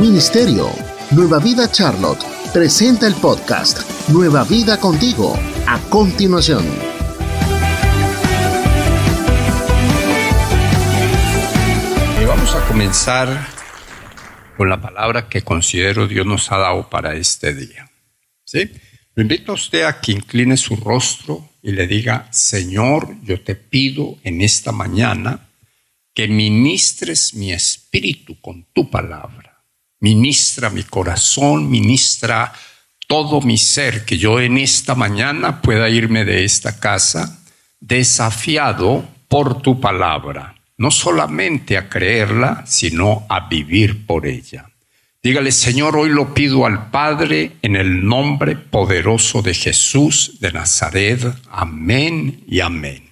Ministerio. 0.00 0.70
Nueva 1.12 1.38
Vida 1.38 1.70
Charlotte 1.70 2.22
presenta 2.52 3.06
el 3.06 3.14
podcast 3.14 4.08
Nueva 4.08 4.44
Vida 4.44 4.78
contigo. 4.78 5.38
A 5.66 5.78
continuación. 5.88 6.64
Y 12.20 12.24
vamos 12.24 12.54
a 12.54 12.66
comenzar 12.68 13.48
con 14.56 14.68
la 14.68 14.80
palabra 14.80 15.28
que 15.28 15.42
considero 15.42 16.06
Dios 16.06 16.26
nos 16.26 16.52
ha 16.52 16.58
dado 16.58 16.90
para 16.90 17.14
este 17.14 17.54
día. 17.54 17.90
¿Sí? 18.44 18.70
Lo 19.14 19.22
invito 19.22 19.52
a 19.52 19.54
usted 19.54 19.84
a 19.84 20.00
que 20.00 20.12
incline 20.12 20.56
su 20.56 20.76
rostro 20.76 21.48
y 21.62 21.72
le 21.72 21.86
diga, 21.86 22.28
Señor, 22.30 23.16
yo 23.22 23.40
te 23.40 23.54
pido 23.54 24.18
en 24.24 24.42
esta 24.42 24.72
mañana 24.72 25.48
que 26.12 26.28
ministres 26.28 27.34
mi 27.34 27.52
espíritu 27.52 28.40
con 28.40 28.66
tu 28.72 28.90
palabra. 28.90 29.45
Ministra 30.00 30.70
mi 30.70 30.82
corazón, 30.82 31.70
ministra 31.70 32.52
todo 33.06 33.40
mi 33.40 33.56
ser, 33.56 34.04
que 34.04 34.18
yo 34.18 34.40
en 34.40 34.58
esta 34.58 34.94
mañana 34.94 35.62
pueda 35.62 35.88
irme 35.88 36.24
de 36.24 36.44
esta 36.44 36.78
casa 36.78 37.38
desafiado 37.80 39.08
por 39.28 39.62
tu 39.62 39.80
palabra, 39.80 40.54
no 40.76 40.90
solamente 40.90 41.76
a 41.76 41.88
creerla, 41.88 42.64
sino 42.66 43.26
a 43.28 43.48
vivir 43.48 44.06
por 44.06 44.26
ella. 44.26 44.68
Dígale, 45.22 45.50
Señor, 45.50 45.96
hoy 45.96 46.10
lo 46.10 46.34
pido 46.34 46.66
al 46.66 46.90
Padre 46.90 47.56
en 47.62 47.74
el 47.74 48.04
nombre 48.04 48.54
poderoso 48.54 49.42
de 49.42 49.54
Jesús 49.54 50.38
de 50.40 50.52
Nazaret. 50.52 51.20
Amén 51.50 52.44
y 52.46 52.60
amén. 52.60 53.05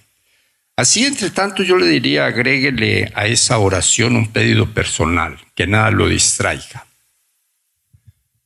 Así, 0.77 1.05
entre 1.05 1.29
tanto, 1.29 1.63
yo 1.63 1.77
le 1.77 1.87
diría, 1.87 2.25
agréguele 2.25 3.11
a 3.15 3.27
esa 3.27 3.57
oración 3.59 4.15
un 4.17 4.31
pedido 4.31 4.73
personal, 4.73 5.37
que 5.55 5.67
nada 5.67 5.89
lo 5.89 6.09
distraiga. 6.09 6.85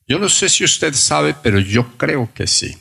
Yo 0.06 0.18
no 0.18 0.28
sé 0.28 0.48
si 0.48 0.64
usted 0.64 0.94
sabe, 0.94 1.34
pero 1.34 1.58
yo 1.58 1.96
creo 1.96 2.32
que 2.32 2.46
sí, 2.46 2.76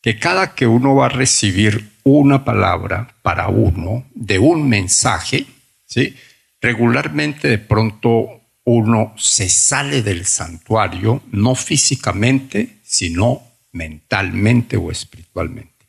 que 0.00 0.18
cada 0.18 0.54
que 0.54 0.66
uno 0.66 0.94
va 0.94 1.06
a 1.06 1.10
recibir 1.10 1.90
una 2.02 2.44
palabra 2.44 3.14
para 3.22 3.48
uno 3.48 4.06
de 4.14 4.38
un 4.38 4.68
mensaje, 4.68 5.46
¿sí? 5.84 6.16
regularmente 6.60 7.48
de 7.48 7.58
pronto 7.58 8.40
uno 8.64 9.14
se 9.18 9.48
sale 9.48 10.02
del 10.02 10.24
santuario, 10.24 11.22
no 11.30 11.54
físicamente, 11.54 12.78
sino 12.82 13.42
mentalmente 13.72 14.76
o 14.76 14.90
espiritualmente. 14.90 15.86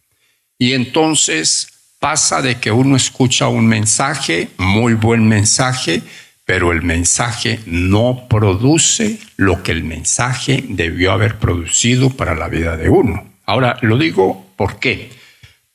Y 0.58 0.73
entonces 0.73 1.69
pasa 2.00 2.42
de 2.42 2.59
que 2.59 2.72
uno 2.72 2.95
escucha 2.95 3.47
un 3.47 3.67
mensaje, 3.67 4.50
muy 4.58 4.94
buen 4.94 5.28
mensaje, 5.28 6.02
pero 6.45 6.72
el 6.72 6.81
mensaje 6.81 7.59
no 7.66 8.28
produce 8.28 9.19
lo 9.38 9.61
que 9.61 9.72
el 9.72 9.83
mensaje 9.83 10.64
debió 10.67 11.11
haber 11.11 11.38
producido 11.38 12.09
para 12.09 12.33
la 12.33 12.47
vida 12.47 12.75
de 12.78 12.89
uno. 12.89 13.31
Ahora, 13.45 13.78
lo 13.81 13.97
digo 13.97 14.50
¿por 14.56 14.80
qué? 14.80 15.09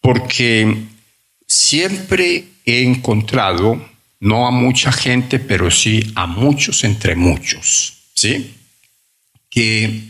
Porque 0.01 0.77
siempre 1.47 2.45
he 2.67 2.83
encontrado, 2.83 3.81
no 4.21 4.47
a 4.47 4.51
mucha 4.51 4.93
gente, 4.93 5.39
pero 5.39 5.71
sí 5.71 6.13
a 6.15 6.27
muchos 6.27 6.85
entre 6.85 7.17
muchos, 7.17 7.95
¿sí? 8.15 8.55
Que 9.49 10.03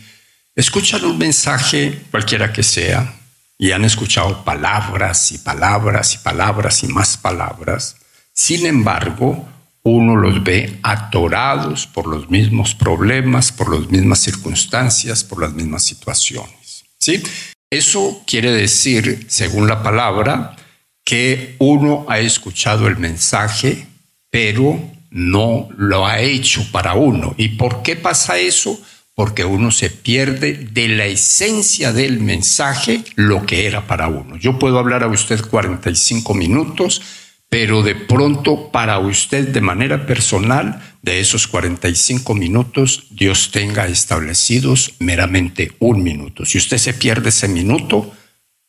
escuchan 0.56 1.04
un 1.04 1.18
mensaje, 1.18 2.00
cualquiera 2.10 2.52
que 2.52 2.62
sea, 2.62 3.14
y 3.58 3.72
han 3.72 3.84
escuchado 3.84 4.44
palabras 4.44 5.32
y 5.32 5.38
palabras 5.38 6.14
y 6.14 6.18
palabras 6.18 6.82
y 6.82 6.88
más 6.88 7.16
palabras. 7.16 7.96
Sin 8.32 8.66
embargo, 8.66 9.48
uno 9.84 10.16
los 10.16 10.42
ve 10.42 10.78
atorados 10.82 11.86
por 11.86 12.06
los 12.06 12.30
mismos 12.30 12.74
problemas, 12.74 13.52
por 13.52 13.78
las 13.78 13.90
mismas 13.90 14.18
circunstancias, 14.20 15.22
por 15.22 15.40
las 15.40 15.52
mismas 15.52 15.84
situaciones. 15.84 16.84
¿Sí? 16.98 17.22
Eso 17.70 18.22
quiere 18.26 18.50
decir, 18.52 19.26
según 19.28 19.68
la 19.68 19.82
palabra, 19.82 20.56
que 21.04 21.56
uno 21.58 22.06
ha 22.08 22.18
escuchado 22.18 22.88
el 22.88 22.96
mensaje, 22.96 23.86
pero 24.30 24.80
no 25.10 25.68
lo 25.76 26.06
ha 26.06 26.20
hecho 26.20 26.66
para 26.72 26.94
uno. 26.94 27.34
¿Y 27.36 27.50
por 27.50 27.82
qué 27.82 27.94
pasa 27.94 28.38
eso? 28.38 28.80
Porque 29.14 29.44
uno 29.44 29.70
se 29.70 29.90
pierde 29.90 30.54
de 30.54 30.88
la 30.88 31.06
esencia 31.06 31.92
del 31.92 32.20
mensaje 32.20 33.04
lo 33.14 33.46
que 33.46 33.66
era 33.66 33.86
para 33.86 34.08
uno. 34.08 34.36
Yo 34.36 34.58
puedo 34.58 34.78
hablar 34.78 35.04
a 35.04 35.08
usted 35.08 35.40
45 35.40 36.34
minutos, 36.34 37.00
pero 37.48 37.82
de 37.82 37.94
pronto 37.94 38.72
para 38.72 38.98
usted 38.98 39.48
de 39.48 39.60
manera 39.60 40.06
personal, 40.06 40.82
de 41.02 41.20
esos 41.20 41.46
45 41.46 42.34
minutos, 42.34 43.06
Dios 43.10 43.50
tenga 43.52 43.86
establecidos 43.86 44.94
meramente 44.98 45.72
un 45.78 46.02
minuto. 46.02 46.44
Si 46.44 46.58
usted 46.58 46.78
se 46.78 46.94
pierde 46.94 47.28
ese 47.28 47.46
minuto, 47.46 48.12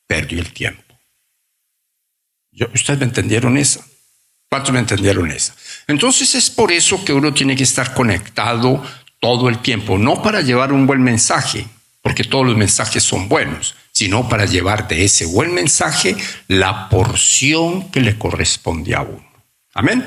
perdió 0.06 0.40
el 0.40 0.52
tiempo. 0.52 0.84
¿Ustedes 2.74 3.00
me 3.00 3.06
entendieron 3.06 3.58
esa? 3.58 3.86
¿Cuántos 4.50 4.74
me 4.74 4.80
entendieron 4.80 5.32
esa? 5.32 5.56
Entonces 5.88 6.36
es 6.36 6.50
por 6.50 6.72
eso 6.72 7.04
que 7.04 7.14
uno 7.14 7.34
tiene 7.34 7.56
que 7.56 7.64
estar 7.64 7.94
conectado 7.94 8.84
todo 9.26 9.50
el 9.50 9.58
tiempo, 9.58 9.98
no 9.98 10.22
para 10.22 10.42
llevar 10.42 10.72
un 10.72 10.86
buen 10.86 11.02
mensaje, 11.02 11.66
porque 12.04 12.24
todos 12.24 12.46
los 12.46 12.56
mensajes 12.56 13.02
son 13.02 13.28
buenos, 13.28 13.74
sino 13.92 14.30
para 14.30 14.46
llevar 14.46 14.88
de 14.88 15.04
ese 15.04 15.26
buen 15.26 15.52
mensaje 15.52 16.16
la 16.48 16.90
porción 16.90 17.90
que 17.90 18.02
le 18.02 18.20
corresponde 18.20 18.94
a 18.94 19.02
uno. 19.02 19.26
Amén. 19.74 20.06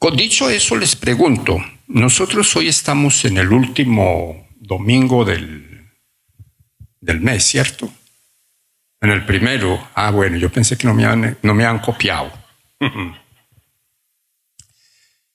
Con 0.00 0.16
dicho 0.16 0.50
eso, 0.50 0.74
les 0.74 0.96
pregunto, 0.96 1.64
nosotros 1.86 2.56
hoy 2.56 2.66
estamos 2.66 3.24
en 3.24 3.38
el 3.38 3.52
último 3.52 4.48
domingo 4.58 5.24
del, 5.24 5.88
del 7.00 7.20
mes, 7.20 7.44
¿cierto? 7.44 7.88
En 9.00 9.10
el 9.10 9.24
primero, 9.26 9.90
ah, 9.94 10.10
bueno, 10.10 10.36
yo 10.38 10.50
pensé 10.50 10.76
que 10.76 10.88
no 10.88 10.94
me 10.94 11.04
han, 11.04 11.38
no 11.42 11.54
me 11.54 11.64
han 11.64 11.78
copiado. 11.78 12.32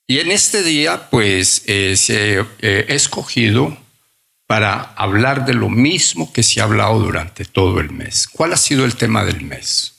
Y 0.06 0.20
en 0.20 0.30
este 0.30 0.62
día, 0.62 1.10
pues, 1.10 1.64
eh, 1.66 1.96
se 1.96 2.38
ha 2.38 2.46
eh, 2.60 2.86
escogido 2.88 3.76
para 4.46 4.80
hablar 4.94 5.44
de 5.44 5.54
lo 5.54 5.68
mismo 5.68 6.32
que 6.32 6.44
se 6.44 6.60
ha 6.60 6.64
hablado 6.64 7.00
durante 7.00 7.44
todo 7.44 7.80
el 7.80 7.90
mes. 7.90 8.28
¿Cuál 8.28 8.52
ha 8.52 8.56
sido 8.56 8.84
el 8.84 8.94
tema 8.94 9.24
del 9.24 9.42
mes? 9.42 9.94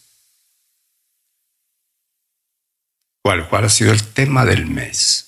¿Cuál, 3.22 3.50
cuál 3.50 3.66
ha 3.66 3.70
sido 3.70 3.92
el 3.92 4.02
tema 4.14 4.46
del 4.46 4.66
mes? 4.66 5.26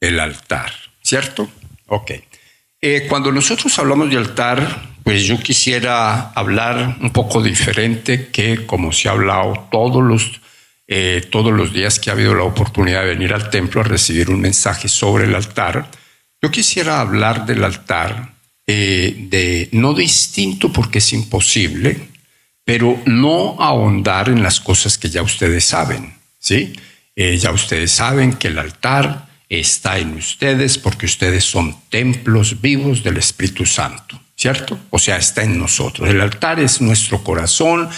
El 0.00 0.18
altar, 0.18 0.72
¿cierto? 1.02 1.50
Ok. 1.88 2.12
Eh, 2.80 3.06
cuando 3.08 3.30
nosotros 3.30 3.78
hablamos 3.78 4.08
de 4.08 4.16
altar, 4.16 4.88
pues 5.04 5.24
yo 5.24 5.38
quisiera 5.38 6.30
hablar 6.30 6.96
un 7.02 7.12
poco 7.12 7.42
diferente 7.42 8.30
que 8.30 8.66
como 8.66 8.92
se 8.92 9.10
ha 9.10 9.12
hablado 9.12 9.68
todos 9.70 10.02
los 10.02 10.40
eh, 10.86 11.26
todos 11.30 11.52
los 11.52 11.72
días 11.72 11.98
que 11.98 12.10
ha 12.10 12.14
habido 12.14 12.34
la 12.34 12.44
oportunidad 12.44 13.02
de 13.02 13.14
venir 13.14 13.32
al 13.32 13.50
templo 13.50 13.80
a 13.80 13.84
recibir 13.84 14.30
un 14.30 14.40
mensaje 14.40 14.88
sobre 14.88 15.24
el 15.24 15.34
altar, 15.34 15.90
yo 16.40 16.50
quisiera 16.50 17.00
hablar 17.00 17.46
del 17.46 17.64
altar 17.64 18.34
eh, 18.66 19.14
de 19.28 19.68
no 19.72 19.94
distinto 19.94 20.72
porque 20.72 20.98
es 20.98 21.12
imposible, 21.12 22.08
pero 22.64 23.00
no 23.06 23.56
ahondar 23.60 24.28
en 24.28 24.42
las 24.42 24.60
cosas 24.60 24.98
que 24.98 25.10
ya 25.10 25.22
ustedes 25.22 25.64
saben, 25.64 26.14
¿sí? 26.38 26.72
Eh, 27.14 27.36
ya 27.36 27.52
ustedes 27.52 27.92
saben 27.92 28.34
que 28.34 28.48
el 28.48 28.58
altar 28.58 29.28
está 29.48 29.98
en 29.98 30.14
ustedes 30.14 30.78
porque 30.78 31.06
ustedes 31.06 31.44
son 31.44 31.76
templos 31.90 32.60
vivos 32.60 33.02
del 33.02 33.18
Espíritu 33.18 33.66
Santo, 33.66 34.20
¿cierto? 34.34 34.78
O 34.90 34.98
sea, 34.98 35.16
está 35.16 35.42
en 35.42 35.58
nosotros. 35.58 36.08
El 36.08 36.20
altar 36.20 36.58
es 36.58 36.80
nuestro 36.80 37.22
corazón, 37.22 37.90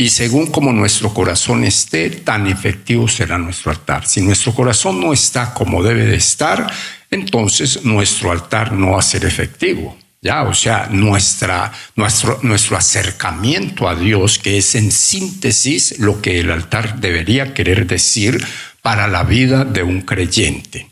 y 0.00 0.10
según 0.10 0.46
como 0.46 0.72
nuestro 0.72 1.12
corazón 1.12 1.64
esté, 1.64 2.08
tan 2.08 2.46
efectivo 2.46 3.08
será 3.08 3.36
nuestro 3.36 3.72
altar. 3.72 4.06
Si 4.06 4.22
nuestro 4.22 4.54
corazón 4.54 5.00
no 5.00 5.12
está 5.12 5.52
como 5.52 5.82
debe 5.82 6.06
de 6.06 6.14
estar, 6.14 6.72
entonces 7.10 7.84
nuestro 7.84 8.30
altar 8.30 8.70
no 8.70 8.92
va 8.92 9.00
a 9.00 9.02
ser 9.02 9.24
efectivo. 9.24 9.98
Ya, 10.22 10.44
o 10.44 10.54
sea, 10.54 10.86
nuestra, 10.92 11.72
nuestro, 11.96 12.38
nuestro 12.42 12.76
acercamiento 12.76 13.88
a 13.88 13.96
Dios, 13.96 14.38
que 14.38 14.58
es 14.58 14.76
en 14.76 14.92
síntesis 14.92 15.98
lo 15.98 16.22
que 16.22 16.38
el 16.38 16.52
altar 16.52 17.00
debería 17.00 17.52
querer 17.52 17.88
decir 17.88 18.40
para 18.82 19.08
la 19.08 19.24
vida 19.24 19.64
de 19.64 19.82
un 19.82 20.02
creyente, 20.02 20.88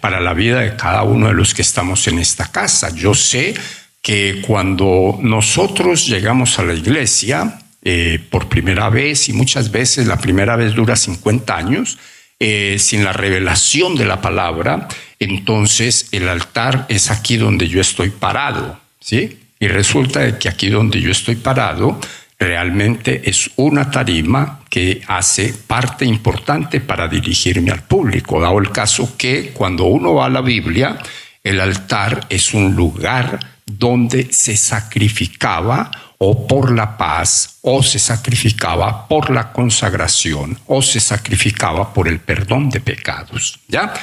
para 0.00 0.18
la 0.18 0.32
vida 0.32 0.60
de 0.60 0.76
cada 0.76 1.02
uno 1.02 1.26
de 1.26 1.34
los 1.34 1.52
que 1.52 1.60
estamos 1.60 2.08
en 2.08 2.18
esta 2.18 2.50
casa. 2.50 2.88
Yo 2.94 3.12
sé 3.12 3.52
que 4.00 4.42
cuando 4.46 5.18
nosotros 5.20 6.06
llegamos 6.06 6.58
a 6.58 6.64
la 6.64 6.72
iglesia, 6.72 7.58
eh, 7.82 8.18
por 8.30 8.48
primera 8.48 8.90
vez 8.90 9.28
y 9.28 9.32
muchas 9.32 9.70
veces 9.70 10.06
la 10.06 10.18
primera 10.18 10.56
vez 10.56 10.74
dura 10.74 10.96
50 10.96 11.56
años, 11.56 11.98
eh, 12.38 12.76
sin 12.78 13.04
la 13.04 13.12
revelación 13.12 13.96
de 13.96 14.04
la 14.04 14.20
palabra, 14.20 14.88
entonces 15.18 16.08
el 16.12 16.28
altar 16.28 16.86
es 16.88 17.10
aquí 17.10 17.36
donde 17.36 17.68
yo 17.68 17.80
estoy 17.80 18.10
parado, 18.10 18.78
¿sí? 19.00 19.38
Y 19.58 19.68
resulta 19.68 20.38
que 20.38 20.48
aquí 20.48 20.68
donde 20.68 21.00
yo 21.00 21.10
estoy 21.10 21.36
parado, 21.36 22.00
realmente 22.38 23.28
es 23.28 23.50
una 23.56 23.90
tarima 23.90 24.60
que 24.70 25.02
hace 25.06 25.54
parte 25.66 26.06
importante 26.06 26.80
para 26.80 27.08
dirigirme 27.08 27.70
al 27.70 27.82
público, 27.82 28.40
dado 28.40 28.58
el 28.58 28.70
caso 28.70 29.16
que 29.18 29.50
cuando 29.52 29.84
uno 29.84 30.14
va 30.14 30.26
a 30.26 30.30
la 30.30 30.40
Biblia, 30.40 30.98
el 31.44 31.60
altar 31.60 32.26
es 32.30 32.54
un 32.54 32.74
lugar 32.74 33.38
donde 33.66 34.32
se 34.32 34.56
sacrificaba 34.56 35.90
o 36.22 36.46
por 36.46 36.70
la 36.70 36.98
paz, 36.98 37.56
o 37.62 37.82
se 37.82 37.98
sacrificaba 37.98 39.08
por 39.08 39.30
la 39.30 39.52
consagración, 39.52 40.58
o 40.66 40.82
se 40.82 41.00
sacrificaba 41.00 41.94
por 41.94 42.08
el 42.08 42.20
perdón 42.20 42.68
de 42.68 42.80
pecados. 42.80 43.58
¿Ya? 43.68 43.94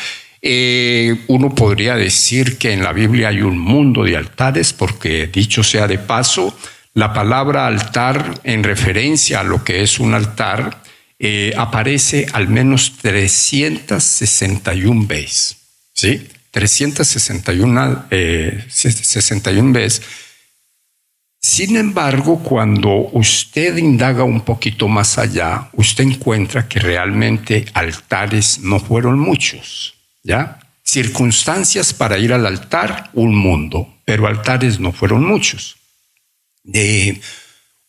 Eh, 0.41 1.25
uno 1.27 1.53
podría 1.53 1.95
decir 1.95 2.57
que 2.57 2.73
en 2.73 2.83
la 2.83 2.91
Biblia 2.91 3.27
hay 3.27 3.43
un 3.43 3.59
mundo 3.59 4.03
de 4.03 4.17
altares, 4.17 4.73
porque 4.73 5.27
dicho 5.27 5.63
sea 5.63 5.87
de 5.87 5.99
paso, 5.99 6.57
la 6.95 7.13
palabra 7.13 7.67
altar 7.67 8.41
en 8.43 8.63
referencia 8.63 9.41
a 9.41 9.43
lo 9.43 9.63
que 9.63 9.83
es 9.83 9.99
un 9.99 10.15
altar 10.15 10.81
eh, 11.19 11.53
aparece 11.55 12.25
al 12.33 12.47
menos 12.47 12.93
361 12.99 15.05
veces. 15.05 15.57
¿Sí? 15.93 16.27
361 16.49 18.05
eh, 18.09 18.65
61 18.67 19.71
veces 19.71 20.01
sin 21.47 21.77
embargo, 21.77 22.43
cuando 22.43 23.09
usted 23.13 23.77
indaga 23.77 24.25
un 24.25 24.41
poquito 24.41 24.89
más 24.89 25.17
allá, 25.17 25.69
usted 25.71 26.03
encuentra 26.03 26.67
que 26.67 26.77
realmente 26.77 27.65
altares 27.73 28.59
no 28.59 28.81
fueron 28.81 29.17
muchos, 29.17 29.93
¿ya? 30.23 30.59
Circunstancias 30.83 31.93
para 31.93 32.17
ir 32.17 32.33
al 32.33 32.45
altar, 32.45 33.09
un 33.13 33.33
mundo, 33.33 33.87
pero 34.03 34.27
altares 34.27 34.81
no 34.81 34.91
fueron 34.91 35.25
muchos. 35.25 35.77
De 36.63 37.21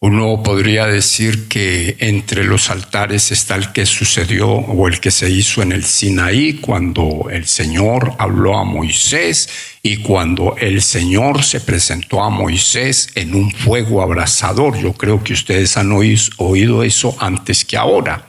uno 0.01 0.45
podría 0.45 0.87
decir 0.87 1.49
que 1.49 1.97
entre 1.99 2.45
los 2.45 2.71
altares 2.71 3.33
está 3.33 3.57
el 3.57 3.73
que 3.73 3.85
sucedió 3.85 4.49
o 4.49 4.87
el 4.87 5.01
que 5.01 5.11
se 5.11 5.29
hizo 5.29 5.61
en 5.61 5.73
el 5.73 5.85
Sinaí 5.85 6.55
cuando 6.55 7.27
el 7.33 7.47
Señor 7.47 8.15
habló 8.19 8.57
a 8.57 8.65
Moisés 8.65 9.49
y 9.83 9.97
cuando 9.97 10.55
el 10.57 10.83
Señor 10.83 11.43
se 11.43 11.61
presentó 11.61 12.23
a 12.23 12.31
Moisés 12.31 13.09
en 13.17 13.35
un 13.35 13.51
fuego 13.51 14.01
abrasador. 14.01 14.79
Yo 14.79 14.93
creo 14.93 15.25
que 15.25 15.33
ustedes 15.33 15.77
han 15.77 15.91
oído 15.91 16.85
eso 16.85 17.17
antes 17.19 17.65
que 17.65 17.77
ahora. 17.77 18.28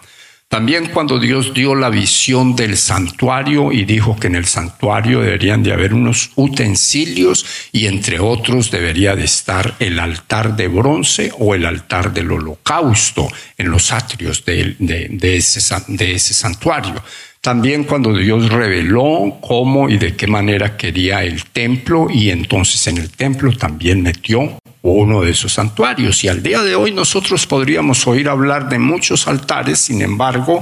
También 0.50 0.88
cuando 0.88 1.20
Dios 1.20 1.54
dio 1.54 1.76
la 1.76 1.90
visión 1.90 2.56
del 2.56 2.76
santuario 2.76 3.72
y 3.72 3.86
dijo 3.86 4.16
que 4.16 4.26
en 4.26 4.36
el 4.36 4.46
santuario 4.46 5.22
deberían 5.22 5.62
de 5.62 5.74
haber 5.74 5.94
unos 5.94 6.32
utensilios 6.36 7.46
y 7.72 7.86
entre 7.86 8.20
otros 8.20 8.72
debería 8.72 9.16
de 9.16 9.26
estar 9.26 9.76
el 9.78 10.00
altar 10.00 10.56
de 10.56 10.68
bronce 10.68 11.32
o 11.38 11.54
el 11.54 11.68
altar 11.68 12.12
del 12.14 12.32
holocausto 12.32 13.28
en 13.60 13.70
los 13.70 13.92
atrios 13.92 14.44
de, 14.44 14.76
ese, 15.22 15.76
de 15.88 16.16
ese 16.16 16.34
santuario. 16.34 16.96
También 17.42 17.84
cuando 17.84 18.12
Dios 18.12 18.50
reveló 18.50 19.38
cómo 19.42 19.88
y 19.88 20.00
de 20.00 20.16
qué 20.16 20.26
manera 20.26 20.78
quería 20.78 21.24
el 21.24 21.46
templo 21.46 22.08
y 22.10 22.32
entonces 22.32 22.88
en 22.88 22.98
el 22.98 23.12
templo 23.12 23.56
también 23.56 24.02
metió 24.02 24.58
uno 24.82 25.22
de 25.22 25.32
esos 25.32 25.54
santuarios. 25.54 26.24
Y 26.24 26.28
al 26.28 26.44
día 26.44 26.62
de 26.62 26.76
hoy 26.76 26.92
nosotros 26.92 27.46
podríamos 27.48 28.08
oír 28.08 28.30
hablar 28.30 28.70
de 28.70 28.80
muchos 28.80 29.28
altares, 29.28 29.80
sin 29.80 30.02
embargo, 30.02 30.60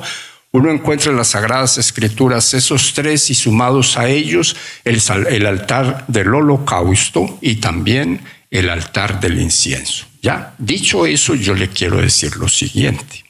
uno 0.52 0.72
encuentra 0.72 1.12
en 1.12 1.18
las 1.18 1.30
Sagradas 1.30 1.78
Escrituras 1.78 2.54
esos 2.54 2.94
tres 2.94 3.30
y 3.30 3.36
sumados 3.36 3.98
a 3.98 4.08
ellos 4.08 4.56
el, 4.84 5.46
altar 5.46 6.06
del 6.08 6.34
holocausto 6.34 7.38
y 7.42 7.56
también 7.56 8.22
el 8.50 8.70
altar 8.70 9.20
del 9.20 9.40
incienso. 9.40 10.06
Ya, 10.22 10.56
dicho 10.58 11.06
eso, 11.06 11.36
yo 11.36 11.54
le 11.54 11.70
quiero 11.70 12.02
decir 12.02 12.38
lo 12.38 12.48
siguiente. 12.48 13.26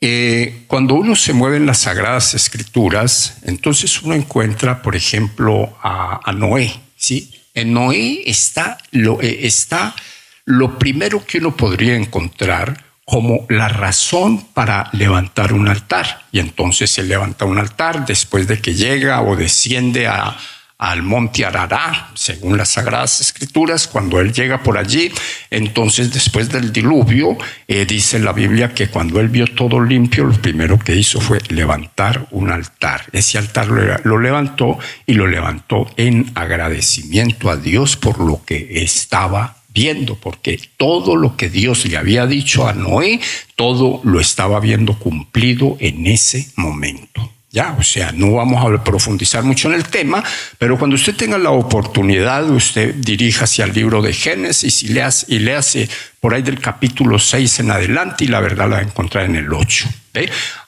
Eh, 0.00 0.64
cuando 0.66 0.94
uno 0.94 1.14
se 1.14 1.32
mueve 1.32 1.58
en 1.58 1.66
las 1.66 1.78
Sagradas 1.78 2.34
Escrituras, 2.34 3.38
entonces 3.42 4.02
uno 4.02 4.14
encuentra, 4.14 4.82
por 4.82 4.96
ejemplo, 4.96 5.76
a, 5.82 6.20
a 6.24 6.32
Noé, 6.32 6.74
¿sí? 6.96 7.33
En 7.54 7.72
Noé 7.72 8.22
está 8.26 8.78
lo, 8.90 9.22
eh, 9.22 9.46
está 9.46 9.94
lo 10.44 10.78
primero 10.78 11.24
que 11.24 11.38
uno 11.38 11.56
podría 11.56 11.94
encontrar 11.94 12.84
como 13.04 13.46
la 13.48 13.68
razón 13.68 14.46
para 14.54 14.88
levantar 14.92 15.52
un 15.52 15.68
altar. 15.68 16.24
Y 16.32 16.40
entonces 16.40 16.90
se 16.90 17.02
levanta 17.02 17.44
un 17.44 17.58
altar 17.58 18.06
después 18.06 18.48
de 18.48 18.60
que 18.60 18.74
llega 18.74 19.22
o 19.22 19.36
desciende 19.36 20.06
a, 20.06 20.36
al 20.78 21.02
monte 21.02 21.44
Arará, 21.44 22.10
según 22.14 22.56
las 22.56 22.70
Sagradas 22.70 23.20
Escrituras, 23.20 23.86
cuando 23.86 24.20
él 24.20 24.32
llega 24.32 24.62
por 24.62 24.76
allí, 24.76 25.10
entonces 25.50 26.12
después 26.12 26.48
del 26.48 26.72
diluvio, 26.72 27.36
eh, 27.68 27.86
dice 27.86 28.18
la 28.18 28.32
Biblia 28.32 28.74
que 28.74 28.88
cuando 28.88 29.20
él 29.20 29.28
vio 29.28 29.46
todo 29.46 29.80
limpio, 29.80 30.24
lo 30.24 30.32
primero 30.32 30.78
que 30.78 30.96
hizo 30.96 31.20
fue 31.20 31.38
levantar 31.48 32.26
un 32.32 32.50
altar. 32.50 33.04
Ese 33.12 33.38
altar 33.38 33.68
lo, 33.68 34.18
levantó 34.18 34.78
y 35.06 35.14
lo 35.14 35.26
levantó 35.28 35.90
en 35.96 36.30
agradecimiento 36.34 37.50
a 37.50 37.56
Dios 37.56 37.96
por 37.96 38.18
lo 38.18 38.44
que 38.44 38.82
estaba 38.82 39.58
viendo, 39.68 40.16
porque 40.16 40.60
todo 40.76 41.16
lo 41.16 41.36
que 41.36 41.50
Dios 41.50 41.84
le 41.86 41.96
había 41.96 42.26
dicho 42.26 42.68
a 42.68 42.72
Noé, 42.72 43.20
todo 43.56 44.00
lo 44.04 44.20
estaba 44.20 44.60
viendo 44.60 44.98
cumplido 44.98 45.76
en 45.80 46.06
ese 46.06 46.48
momento. 46.56 47.33
Ya, 47.54 47.76
o 47.78 47.84
sea, 47.84 48.10
no 48.10 48.32
vamos 48.32 48.66
a 48.66 48.82
profundizar 48.82 49.44
mucho 49.44 49.68
en 49.68 49.74
el 49.74 49.84
tema, 49.84 50.24
pero 50.58 50.76
cuando 50.76 50.96
usted 50.96 51.14
tenga 51.14 51.38
la 51.38 51.50
oportunidad, 51.50 52.50
usted 52.50 52.96
dirija 52.96 53.44
hacia 53.44 53.64
el 53.64 53.72
libro 53.72 54.02
de 54.02 54.12
Génesis 54.12 54.82
y 54.82 54.88
leas, 54.88 55.26
y 55.28 55.38
léase 55.38 55.88
por 56.18 56.34
ahí 56.34 56.42
del 56.42 56.58
capítulo 56.58 57.16
6 57.16 57.60
en 57.60 57.70
adelante 57.70 58.24
y 58.24 58.26
la 58.26 58.40
verdad 58.40 58.68
la 58.68 58.74
va 58.74 58.80
a 58.80 58.82
encontrar 58.82 59.26
en 59.26 59.36
el 59.36 59.52
8. 59.52 59.88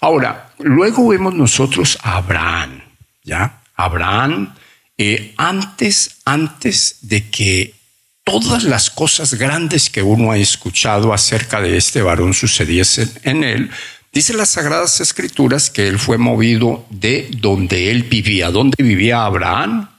Ahora, 0.00 0.52
luego 0.60 1.08
vemos 1.08 1.34
nosotros 1.34 1.98
a 2.04 2.18
Abraham, 2.18 2.80
¿ya? 3.24 3.62
Abraham, 3.74 4.54
eh, 4.96 5.34
antes, 5.38 6.18
antes 6.24 6.98
de 7.00 7.28
que 7.28 7.74
todas 8.22 8.62
las 8.62 8.90
cosas 8.90 9.34
grandes 9.34 9.90
que 9.90 10.02
uno 10.02 10.30
ha 10.30 10.36
escuchado 10.36 11.12
acerca 11.12 11.60
de 11.60 11.76
este 11.76 12.02
varón 12.02 12.32
sucediesen 12.32 13.10
en 13.24 13.42
él, 13.42 13.70
Dice 14.16 14.32
las 14.32 14.48
Sagradas 14.48 14.98
Escrituras 15.02 15.68
que 15.68 15.88
él 15.88 15.98
fue 15.98 16.16
movido 16.16 16.86
de 16.88 17.28
donde 17.36 17.90
él 17.90 18.04
vivía. 18.04 18.50
¿Dónde 18.50 18.82
vivía 18.82 19.26
Abraham? 19.26 19.90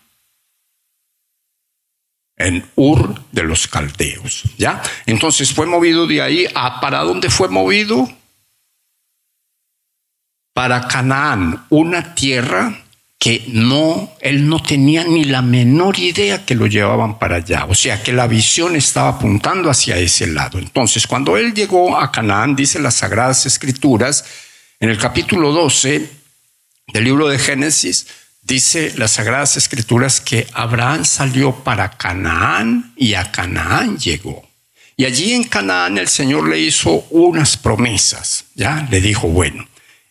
En 2.35 2.67
Ur 2.73 3.21
de 3.31 3.43
los 3.43 3.67
Caldeos. 3.67 4.41
¿Ya? 4.57 4.81
Entonces 5.05 5.53
fue 5.53 5.67
movido 5.67 6.07
de 6.07 6.23
ahí. 6.23 6.47
¿A 6.55 6.81
¿Para 6.81 7.01
dónde 7.01 7.29
fue 7.29 7.47
movido? 7.49 8.11
Para 10.51 10.87
Canaán, 10.87 11.67
una 11.69 12.15
tierra 12.15 12.86
que 13.19 13.43
no, 13.47 14.11
él 14.21 14.47
no 14.47 14.61
tenía 14.61 15.03
ni 15.03 15.23
la 15.23 15.41
menor 15.41 15.97
idea 15.97 16.45
que 16.45 16.55
lo 16.55 16.67
llevaban 16.67 17.17
para 17.17 17.37
allá. 17.37 17.65
O 17.65 17.73
sea 17.73 18.01
que 18.01 18.13
la 18.13 18.27
visión 18.27 18.75
estaba 18.75 19.09
apuntando 19.09 19.69
hacia 19.69 19.97
ese 19.97 20.27
lado. 20.27 20.59
Entonces, 20.59 21.07
cuando 21.07 21.35
él 21.35 21.53
llegó 21.53 21.99
a 21.99 22.11
Canaán, 22.11 22.55
dice 22.55 22.79
las 22.79 22.95
Sagradas 22.95 23.45
Escrituras, 23.45 24.23
en 24.79 24.89
el 24.89 24.97
capítulo 24.99 25.51
12 25.51 26.09
del 26.93 27.03
libro 27.03 27.27
de 27.27 27.39
Génesis, 27.39 28.07
dice 28.43 28.93
las 28.97 29.11
Sagradas 29.11 29.57
Escrituras 29.57 30.21
que 30.21 30.45
Abraham 30.53 31.03
salió 31.03 31.55
para 31.55 31.97
Canaán 31.97 32.93
y 32.95 33.15
a 33.15 33.31
Canaán 33.31 33.97
llegó. 33.97 34.47
Y 34.95 35.05
allí 35.05 35.33
en 35.33 35.43
Canaán 35.43 35.97
el 35.97 36.07
Señor 36.07 36.47
le 36.47 36.59
hizo 36.59 37.05
unas 37.09 37.57
promesas, 37.57 38.45
¿ya? 38.55 38.87
Le 38.89 39.01
dijo, 39.01 39.27
bueno, 39.27 39.67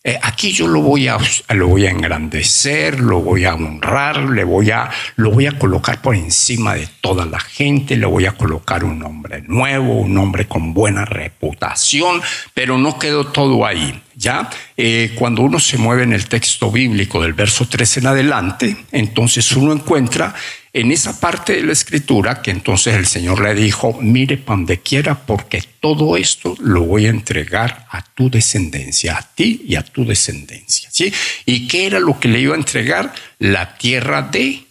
eh, 0.08 0.16
aquí 0.22 0.52
yo 0.52 0.68
lo 0.68 0.82
voy, 0.82 1.08
a, 1.08 1.18
lo 1.48 1.66
voy 1.66 1.84
a 1.84 1.90
engrandecer, 1.90 3.00
lo 3.00 3.22
voy 3.22 3.44
a 3.44 3.56
honrar, 3.56 4.30
le 4.30 4.44
voy 4.44 4.70
a, 4.70 4.88
lo 5.16 5.32
voy 5.32 5.46
a 5.46 5.58
colocar 5.58 6.00
por 6.00 6.14
encima 6.14 6.76
de 6.76 6.88
toda 7.00 7.26
la 7.26 7.40
gente, 7.40 7.96
le 7.96 8.06
voy 8.06 8.24
a 8.26 8.30
colocar 8.30 8.84
un 8.84 9.00
nombre 9.00 9.42
nuevo, 9.48 9.94
un 9.94 10.14
nombre 10.14 10.46
con 10.46 10.72
buena 10.72 11.04
reputación, 11.04 12.22
pero 12.54 12.78
no 12.78 13.00
quedó 13.00 13.26
todo 13.26 13.66
ahí. 13.66 14.00
¿ya? 14.14 14.48
Eh, 14.76 15.12
cuando 15.16 15.42
uno 15.42 15.58
se 15.58 15.76
mueve 15.76 16.04
en 16.04 16.12
el 16.12 16.28
texto 16.28 16.70
bíblico 16.70 17.20
del 17.20 17.32
verso 17.32 17.66
3 17.68 17.96
en 17.96 18.06
adelante, 18.06 18.76
entonces 18.92 19.50
uno 19.52 19.72
encuentra 19.72 20.34
en 20.76 20.92
esa 20.92 21.18
parte 21.18 21.54
de 21.54 21.62
la 21.62 21.72
escritura 21.72 22.42
que 22.42 22.50
entonces 22.50 22.94
el 22.94 23.06
Señor 23.06 23.40
le 23.40 23.54
dijo, 23.54 23.96
mire 23.98 24.36
para 24.36 24.58
donde 24.58 24.80
quiera, 24.80 25.14
porque 25.14 25.62
todo 25.80 26.18
esto 26.18 26.54
lo 26.58 26.82
voy 26.82 27.06
a 27.06 27.10
entregar 27.10 27.86
a 27.90 28.04
tu 28.04 28.28
descendencia, 28.28 29.16
a 29.16 29.22
ti 29.22 29.62
y 29.66 29.76
a 29.76 29.82
tu 29.82 30.04
descendencia. 30.04 30.90
¿sí? 30.92 31.10
¿Y 31.46 31.66
qué 31.66 31.86
era 31.86 31.98
lo 31.98 32.20
que 32.20 32.28
le 32.28 32.40
iba 32.40 32.54
a 32.54 32.58
entregar? 32.58 33.14
La 33.38 33.78
tierra 33.78 34.20
de 34.20 34.64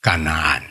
Canaán. 0.00 0.64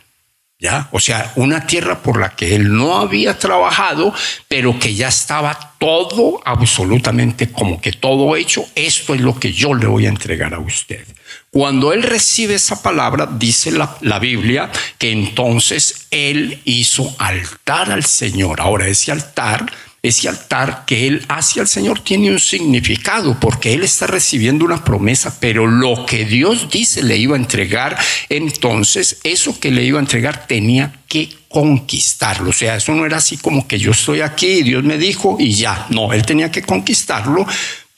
¿Ya? 0.58 0.89
O 0.91 1.00
sea, 1.00 1.34
una 1.36 1.67
tierra 1.67 2.01
por 2.01 2.19
la 2.19 2.36
que 2.36 2.55
él 2.55 2.75
no 2.75 2.98
había 2.98 3.38
trabajado, 3.38 4.13
pero 4.48 4.77
que 4.79 4.96
ya 4.96 5.08
estaba 5.08 5.75
todo, 5.77 6.41
absolutamente 6.43 7.51
como 7.51 7.79
que 7.79 7.93
todo 7.93 8.36
hecho. 8.36 8.65
Esto 8.74 9.13
es 9.13 9.22
lo 9.22 9.39
que 9.39 9.53
yo 9.53 9.75
le 9.75 9.86
voy 9.86 10.08
a 10.08 10.10
entregar 10.10 10.55
a 10.55 10.60
usted. 10.60 11.05
Cuando 11.51 11.94
él 11.94 12.03
recibe 12.03 12.56
esa 12.56 12.82
palabra, 12.82 13.27
dice 13.38 13.72
la, 13.72 14.20
Biblia 14.20 14.72
que 14.98 15.12
entonces 15.12 16.08
él 16.12 16.62
hizo 16.65 17.15
altar 17.18 17.91
al 17.91 18.06
Señor. 18.06 18.62
Ahora, 18.62 18.88
ese 18.88 19.12
altar 19.12 19.72
ese 20.01 20.29
altar 20.29 20.86
que 20.86 21.08
él 21.08 21.25
hace 21.27 21.60
al 21.60 21.68
Señor 21.68 22.00
tiene 22.00 22.32
un 22.32 22.39
significado 22.39 23.38
porque 23.38 23.74
él 23.74 23.84
está 23.84 24.08
recibiendo 24.08 24.63
una 24.63 24.84
promesa, 24.84 25.38
pero 25.41 25.68
lo 25.68 26.06
que 26.06 26.24
Dios 26.24 26.70
dice 26.70 27.03
le 27.03 27.18
iba 27.18 27.36
a 27.36 27.39
entregar, 27.39 27.98
entonces 28.29 29.18
eso 29.25 29.60
que 29.60 29.72
le 29.72 29.84
iba 29.84 30.00
a 30.00 30.01
entregar 30.01 30.48
tenía 30.48 31.01
que 31.10 31.29
conquistarlo. 31.50 32.51
O 32.51 32.53
sea, 32.53 32.77
eso 32.77 32.94
no 32.94 33.06
era 33.06 33.18
así 33.18 33.38
como 33.38 33.68
que 33.68 33.77
yo 33.77 33.91
estoy 33.91 34.22
aquí 34.22 34.48
y 34.48 34.63
Dios 34.63 34.84
me 34.84 34.98
dijo 34.98 35.36
y 35.38 35.53
ya. 35.53 35.88
No, 35.89 36.13
él 36.13 36.25
tenía 36.25 36.50
que 36.50 36.62
conquistarlo, 36.62 37.46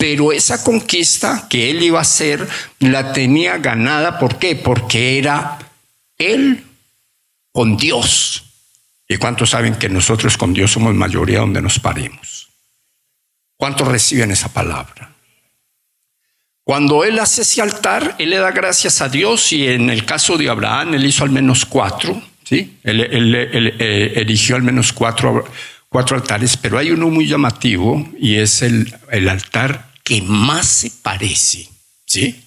pero 0.02 0.32
esa 0.32 0.64
conquista 0.64 1.46
que 1.48 1.70
él 1.70 1.84
iba 1.84 2.00
a 2.00 2.02
hacer 2.02 2.50
la 2.80 3.14
tenía 3.14 3.60
ganada. 3.60 4.18
¿Por 4.18 4.40
qué? 4.40 4.56
Porque 4.56 5.20
era 5.20 5.60
él 6.18 6.66
con 7.52 7.78
Dios. 7.78 8.46
¿Y 9.08 9.18
cuántos 9.18 9.52
saben 9.52 9.76
que 9.76 9.90
nosotros 9.90 10.38
con 10.38 10.56
Dios 10.56 10.72
somos 10.72 10.96
mayoría 10.96 11.42
donde 11.42 11.62
nos 11.62 11.78
paremos? 11.78 12.50
¿Cuántos 13.58 13.88
reciben 13.88 14.32
esa 14.32 14.52
palabra? 14.52 15.14
Cuando 16.64 17.04
él 17.04 17.20
hace 17.20 17.44
ese 17.44 17.62
altar, 17.62 18.16
él 18.18 18.32
le 18.32 18.38
da 18.38 18.50
gracias 18.50 19.02
a 19.02 19.10
Dios 19.10 19.54
y 19.54 19.68
en 19.68 19.92
el 19.92 20.04
caso 20.04 20.36
de 20.36 20.50
Abraham, 20.50 20.96
él 20.96 21.06
hizo 21.06 21.24
al 21.24 21.30
menos 21.30 21.64
cuatro, 21.64 22.20
¿sí? 22.44 22.80
Él, 22.82 23.36
eh, 23.36 24.14
erigió 24.16 24.56
al 24.56 24.64
menos 24.64 24.94
cuatro, 24.94 25.46
cuatro, 25.90 26.18
altares, 26.18 26.58
pero 26.58 26.80
hay 26.80 26.90
uno 26.90 27.08
muy 27.10 27.28
llamativo 27.28 28.10
y 28.18 28.38
es 28.38 28.64
el, 28.64 28.96
el 29.12 29.30
altar 29.30 29.91
que 30.04 30.22
más 30.22 30.68
se 30.68 30.92
parece, 30.92 31.70
¿sí? 32.06 32.44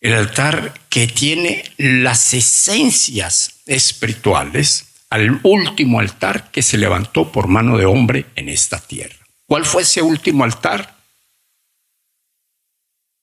El 0.00 0.14
altar 0.14 0.74
que 0.88 1.06
tiene 1.06 1.64
las 1.78 2.34
esencias 2.34 3.60
espirituales 3.66 4.86
al 5.10 5.40
último 5.42 6.00
altar 6.00 6.50
que 6.50 6.62
se 6.62 6.76
levantó 6.76 7.30
por 7.30 7.46
mano 7.46 7.78
de 7.78 7.86
hombre 7.86 8.26
en 8.34 8.48
esta 8.48 8.80
tierra. 8.80 9.24
¿Cuál 9.46 9.64
fue 9.64 9.82
ese 9.82 10.02
último 10.02 10.44
altar? 10.44 10.96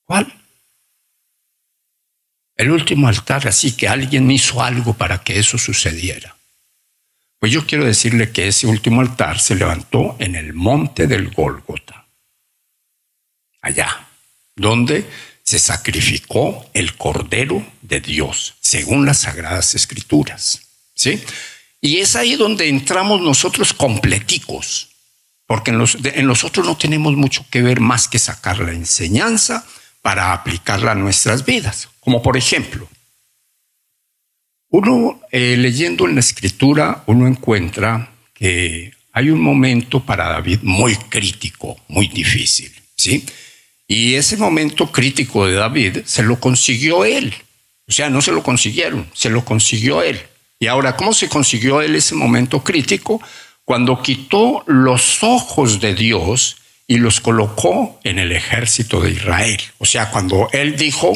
¿Cuál? 0.06 0.34
El 2.56 2.72
último 2.72 3.08
altar, 3.08 3.48
así 3.48 3.72
que 3.74 3.88
alguien 3.88 4.30
hizo 4.30 4.62
algo 4.62 4.94
para 4.94 5.24
que 5.24 5.40
eso 5.40 5.58
sucediera. 5.58 6.36
Pues 7.40 7.51
yo 7.51 7.66
quiero 7.66 7.86
decirle 7.86 8.32
que 8.32 8.48
ese 8.48 8.68
último 8.68 9.01
altar 9.01 9.40
se 9.40 9.56
levantó 9.56 10.16
en 10.20 10.36
el 10.36 10.54
monte 10.54 11.08
del 11.08 11.32
Gólgota, 11.32 12.00
allá, 13.62 14.08
donde 14.56 15.06
se 15.44 15.60
sacrificó 15.60 16.70
el 16.74 16.96
Cordero 16.96 17.65
de 17.82 18.00
Dios, 18.00 18.56
según 18.62 19.06
las 19.06 19.20
Sagradas 19.20 19.75
Escrituras. 19.75 20.62
¿Sí? 20.94 21.22
Y 21.82 21.98
es 21.98 22.15
ahí 22.15 22.36
donde 22.36 22.70
entramos 22.70 23.22
nosotros 23.22 23.74
completicos, 23.74 24.89
porque 25.48 25.72
en 25.72 25.80
los, 25.80 25.98
en 26.03 26.30
otros 26.30 26.65
no 26.65 26.77
tenemos 26.77 27.15
mucho 27.15 27.46
que 27.50 27.62
ver 27.62 27.80
más 27.80 28.08
que 28.08 28.20
sacar 28.20 28.60
la 28.60 28.72
enseñanza 28.72 29.65
para 30.01 30.34
aplicarla 30.34 30.91
a 30.91 30.96
nuestras 30.96 31.44
vidas. 31.44 31.89
Como 32.00 32.22
por 32.22 32.38
ejemplo, 32.38 32.88
uno 34.70 35.20
eh, 35.32 35.58
leyendo 35.58 36.08
en 36.08 36.15
la 36.15 36.22
escritura, 36.22 37.03
uno 37.08 37.27
encuentra 37.27 38.13
que 38.34 38.94
hay 39.12 39.30
un 39.30 39.41
momento 39.41 40.06
para 40.06 40.30
David 40.30 40.60
muy 40.62 40.96
crítico, 40.96 41.77
muy 41.88 42.08
difícil, 42.08 42.72
¿sí? 42.96 43.25
Y 43.91 44.15
ese 44.15 44.38
momento 44.38 44.89
crítico 44.89 45.45
de 45.45 45.55
David 45.55 45.98
se 46.05 46.24
lo 46.24 46.39
consiguió 46.39 47.03
él. 47.03 47.36
O 47.89 47.91
sea, 47.91 48.10
no 48.10 48.21
se 48.21 48.31
lo 48.31 48.41
consiguieron, 48.41 49.05
se 49.13 49.29
lo 49.29 49.43
consiguió 49.43 50.01
él. 50.01 50.17
Y 50.62 50.67
ahora, 50.67 50.95
¿cómo 50.95 51.12
se 51.12 51.27
consiguió 51.27 51.81
él 51.81 51.93
ese 51.93 52.15
momento 52.15 52.63
crítico? 52.63 53.21
Cuando 53.65 54.01
quitó 54.01 54.63
los 54.65 55.21
ojos 55.24 55.81
de 55.81 55.93
Dios 55.93 56.55
y 56.88 57.00
los 57.00 57.19
colocó 57.19 58.00
en 58.05 58.17
el 58.17 58.31
ejército 58.31 59.01
de 59.01 59.12
Israel. 59.12 59.60
O 59.77 59.86
sea, 59.86 60.10
cuando 60.10 60.48
él 60.53 60.77
dijo, 60.77 61.12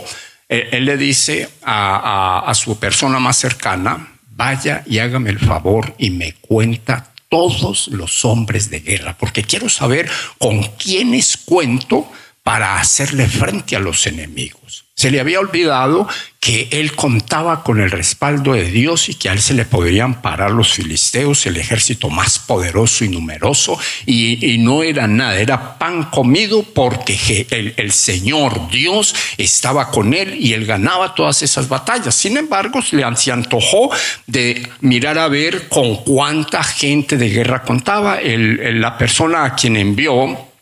eh, 0.49 0.67
él 0.73 0.83
le 0.83 0.97
dice 0.97 1.47
a, 1.63 2.43
a 2.45 2.53
su 2.55 2.77
persona 2.77 3.19
más 3.19 3.37
cercana, 3.37 4.19
vaya 4.31 4.83
y 4.85 4.99
hágame 4.99 5.29
el 5.29 5.39
favor 5.39 5.95
y 5.97 6.09
me 6.09 6.33
cuenta 6.33 7.13
todos 7.29 7.87
los 7.87 8.25
hombres 8.25 8.69
de 8.69 8.81
guerra, 8.81 9.15
porque 9.17 9.43
quiero 9.43 9.69
saber 9.69 10.09
con 10.39 10.61
quiénes 10.77 11.37
cuento 11.37 12.11
para 12.45 12.79
hacerle 12.79 13.27
frente 13.27 13.75
a 13.75 13.79
los 13.79 14.05
enemigos. 14.05 14.85
Se 14.93 15.09
le 15.09 15.19
había 15.19 15.39
olvidado 15.39 16.07
que 16.39 16.67
él 16.71 16.95
contaba 16.95 17.63
con 17.63 17.81
el 17.81 17.89
respaldo 17.89 18.53
de 18.53 18.69
Dios 18.69 19.09
y 19.09 19.15
que 19.15 19.29
a 19.29 19.33
él 19.33 19.41
se 19.41 19.55
le 19.55 19.65
podrían 19.65 20.21
parar 20.21 20.51
los 20.51 20.73
filisteos, 20.73 21.47
el 21.47 21.57
ejército 21.57 22.11
más 22.11 22.37
poderoso 22.37 23.03
y 23.03 23.09
numeroso, 23.09 23.79
y, 24.05 24.57
no 24.59 24.83
era 24.83 25.07
nada, 25.07 25.39
era 25.39 25.79
pan 25.79 26.03
comido 26.11 26.61
porque 26.61 27.47
el, 27.49 27.91
Señor 27.91 28.69
Dios 28.69 29.15
estaba 29.39 29.89
con 29.89 30.13
él 30.13 30.37
y 30.39 30.53
él 30.53 30.67
ganaba 30.67 31.15
todas 31.15 31.41
esas 31.41 31.67
batallas. 31.67 32.13
Sin 32.13 32.37
embargo, 32.37 32.79
se 32.83 33.31
antojó 33.31 33.89
de 34.27 34.69
mirar 34.81 35.17
a 35.17 35.27
ver 35.29 35.67
con 35.67 35.95
cuánta 36.03 36.63
gente 36.63 37.17
de 37.17 37.29
guerra 37.29 37.63
contaba. 37.63 38.19
la 38.21 38.99
persona 38.99 39.45
a 39.45 39.55
quien 39.55 39.77
envió 39.77 40.53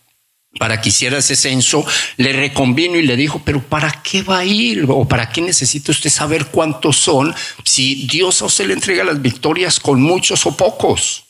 para 0.59 0.79
que 0.81 0.89
hiciera 0.89 1.17
ese 1.17 1.35
censo, 1.35 1.85
le 2.17 2.33
reconvino 2.33 2.97
y 2.97 3.03
le 3.03 3.15
dijo, 3.15 3.41
pero 3.43 3.61
¿para 3.61 3.91
qué 4.03 4.21
va 4.21 4.39
a 4.39 4.45
ir? 4.45 4.85
¿O 4.87 5.07
para 5.07 5.29
qué 5.29 5.41
necesita 5.41 5.91
usted 5.91 6.09
saber 6.09 6.47
cuántos 6.47 6.97
son 6.97 7.33
si 7.63 8.07
Dios 8.07 8.41
a 8.41 8.45
usted 8.45 8.67
le 8.67 8.73
entrega 8.73 9.03
las 9.03 9.21
victorias 9.21 9.79
con 9.79 10.01
muchos 10.01 10.45
o 10.45 10.55
pocos? 10.55 11.25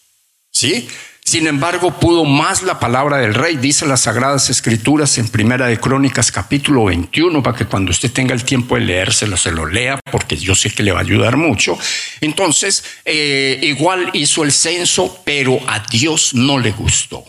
¿Sí? 0.52 0.88
Sin 1.26 1.48
embargo, 1.48 1.98
pudo 2.00 2.26
más 2.26 2.64
la 2.64 2.80
palabra 2.80 3.18
del 3.18 3.34
rey, 3.34 3.56
dice 3.56 3.86
las 3.86 4.02
Sagradas 4.02 4.50
Escrituras 4.50 5.18
en 5.18 5.30
Primera 5.30 5.68
de 5.68 5.80
Crónicas 5.80 6.34
capítulo 6.34 6.86
21, 6.86 7.42
para 7.42 7.58
que 7.58 7.66
cuando 7.66 7.92
usted 7.92 8.12
tenga 8.12 8.34
el 8.34 8.44
tiempo 8.44 8.76
de 8.76 8.82
leérselo, 8.82 9.38
se 9.38 9.54
lo 9.54 9.66
lea, 9.66 10.02
porque 10.12 10.36
yo 10.36 10.54
sé 10.54 10.70
que 10.70 10.84
le 10.84 10.92
va 10.92 11.00
a 11.00 11.04
ayudar 11.04 11.38
mucho. 11.38 11.78
Entonces, 12.20 12.84
eh, 13.06 13.58
igual 13.64 14.10
hizo 14.12 14.44
el 14.44 14.52
censo, 14.52 15.22
pero 15.24 15.62
a 15.66 15.80
Dios 15.80 16.34
no 16.34 16.60
le 16.60 16.72
gustó. 16.72 17.24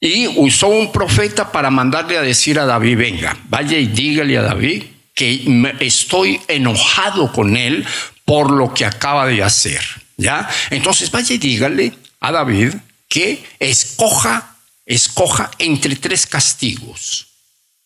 Y 0.00 0.26
usó 0.28 0.68
un 0.68 0.90
profeta 0.90 1.52
para 1.52 1.70
mandarle 1.70 2.16
a 2.16 2.22
decir 2.22 2.58
a 2.58 2.64
David, 2.64 2.96
venga, 2.96 3.36
vaya 3.50 3.76
y 3.76 3.86
dígale 3.86 4.38
a 4.38 4.42
David 4.42 4.84
que 5.14 5.74
estoy 5.80 6.40
enojado 6.48 7.30
con 7.30 7.54
él 7.54 7.86
por 8.24 8.50
lo 8.50 8.72
que 8.72 8.86
acaba 8.86 9.26
de 9.26 9.42
hacer. 9.42 9.82
¿Ya? 10.16 10.48
Entonces 10.70 11.10
vaya 11.10 11.34
y 11.34 11.38
dígale 11.38 11.92
a 12.20 12.32
David 12.32 12.74
que 13.08 13.44
escoja, 13.58 14.56
escoja 14.86 15.50
entre 15.58 15.96
tres 15.96 16.26
castigos. 16.26 17.26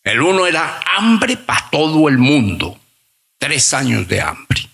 El 0.01 0.21
uno 0.21 0.47
era 0.47 0.79
hambre 0.97 1.35
para 1.35 1.69
todo 1.69 2.07
el 2.07 2.17
mundo, 2.17 2.79
tres 3.37 3.73
años 3.73 4.07
de 4.07 4.21
hambre. 4.21 4.69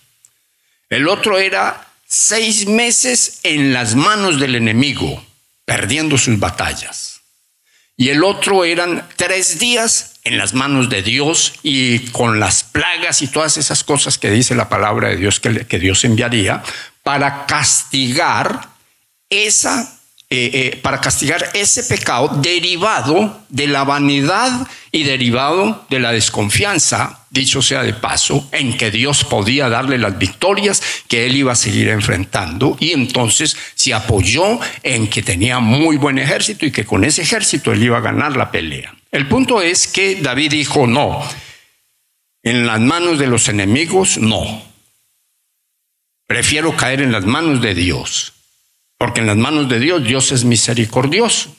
El 0.88 1.08
otro 1.08 1.38
era 1.38 1.88
seis 2.06 2.66
meses 2.68 3.40
en 3.42 3.72
las 3.72 3.96
manos 3.96 4.38
del 4.38 4.54
enemigo, 4.54 5.24
perdiendo 5.64 6.18
sus 6.18 6.38
batallas 6.38 7.11
y 8.02 8.10
el 8.10 8.24
otro 8.24 8.64
eran 8.64 9.06
tres 9.14 9.60
días 9.60 10.14
en 10.24 10.36
las 10.36 10.54
manos 10.54 10.88
de 10.88 11.02
Dios 11.02 11.54
y 11.62 12.00
con 12.08 12.40
las 12.40 12.64
plagas 12.64 13.22
y 13.22 13.28
todas 13.28 13.56
esas 13.58 13.84
cosas 13.84 14.18
que 14.18 14.28
dice 14.28 14.56
la 14.56 14.68
palabra 14.68 15.10
de 15.10 15.16
Dios 15.18 15.38
que, 15.38 15.68
que 15.68 15.78
Dios 15.78 16.04
enviaría 16.04 16.64
para 17.04 17.46
castigar 17.46 18.70
esa 19.30 20.00
eh, 20.34 20.50
eh, 20.54 20.76
para 20.80 20.98
castigar 20.98 21.50
ese 21.52 21.82
pecado 21.82 22.28
derivado 22.40 23.44
de 23.50 23.66
la 23.66 23.84
vanidad 23.84 24.66
y 24.90 25.02
derivado 25.02 25.84
de 25.90 26.00
la 26.00 26.10
desconfianza, 26.10 27.26
dicho 27.28 27.60
sea 27.60 27.82
de 27.82 27.92
paso, 27.92 28.48
en 28.50 28.78
que 28.78 28.90
Dios 28.90 29.24
podía 29.24 29.68
darle 29.68 29.98
las 29.98 30.16
victorias 30.16 30.82
que 31.06 31.26
él 31.26 31.36
iba 31.36 31.52
a 31.52 31.54
seguir 31.54 31.88
enfrentando 31.88 32.78
y 32.80 32.92
entonces 32.92 33.58
se 33.74 33.92
apoyó 33.92 34.58
en 34.82 35.08
que 35.08 35.22
tenía 35.22 35.58
muy 35.58 35.98
buen 35.98 36.18
ejército 36.18 36.64
y 36.64 36.72
que 36.72 36.86
con 36.86 37.04
ese 37.04 37.20
ejército 37.20 37.70
él 37.70 37.82
iba 37.82 37.98
a 37.98 38.00
ganar 38.00 38.34
la 38.34 38.50
pelea. 38.50 38.94
El 39.10 39.28
punto 39.28 39.60
es 39.60 39.86
que 39.86 40.14
David 40.14 40.52
dijo, 40.52 40.86
no, 40.86 41.22
en 42.42 42.66
las 42.66 42.80
manos 42.80 43.18
de 43.18 43.26
los 43.26 43.48
enemigos, 43.48 44.16
no. 44.16 44.62
Prefiero 46.26 46.74
caer 46.74 47.02
en 47.02 47.12
las 47.12 47.26
manos 47.26 47.60
de 47.60 47.74
Dios. 47.74 48.32
Porque 49.02 49.18
en 49.18 49.26
las 49.26 49.36
manos 49.36 49.68
de 49.68 49.80
Dios, 49.80 50.04
Dios 50.04 50.30
es 50.30 50.44
misericordioso. 50.44 51.56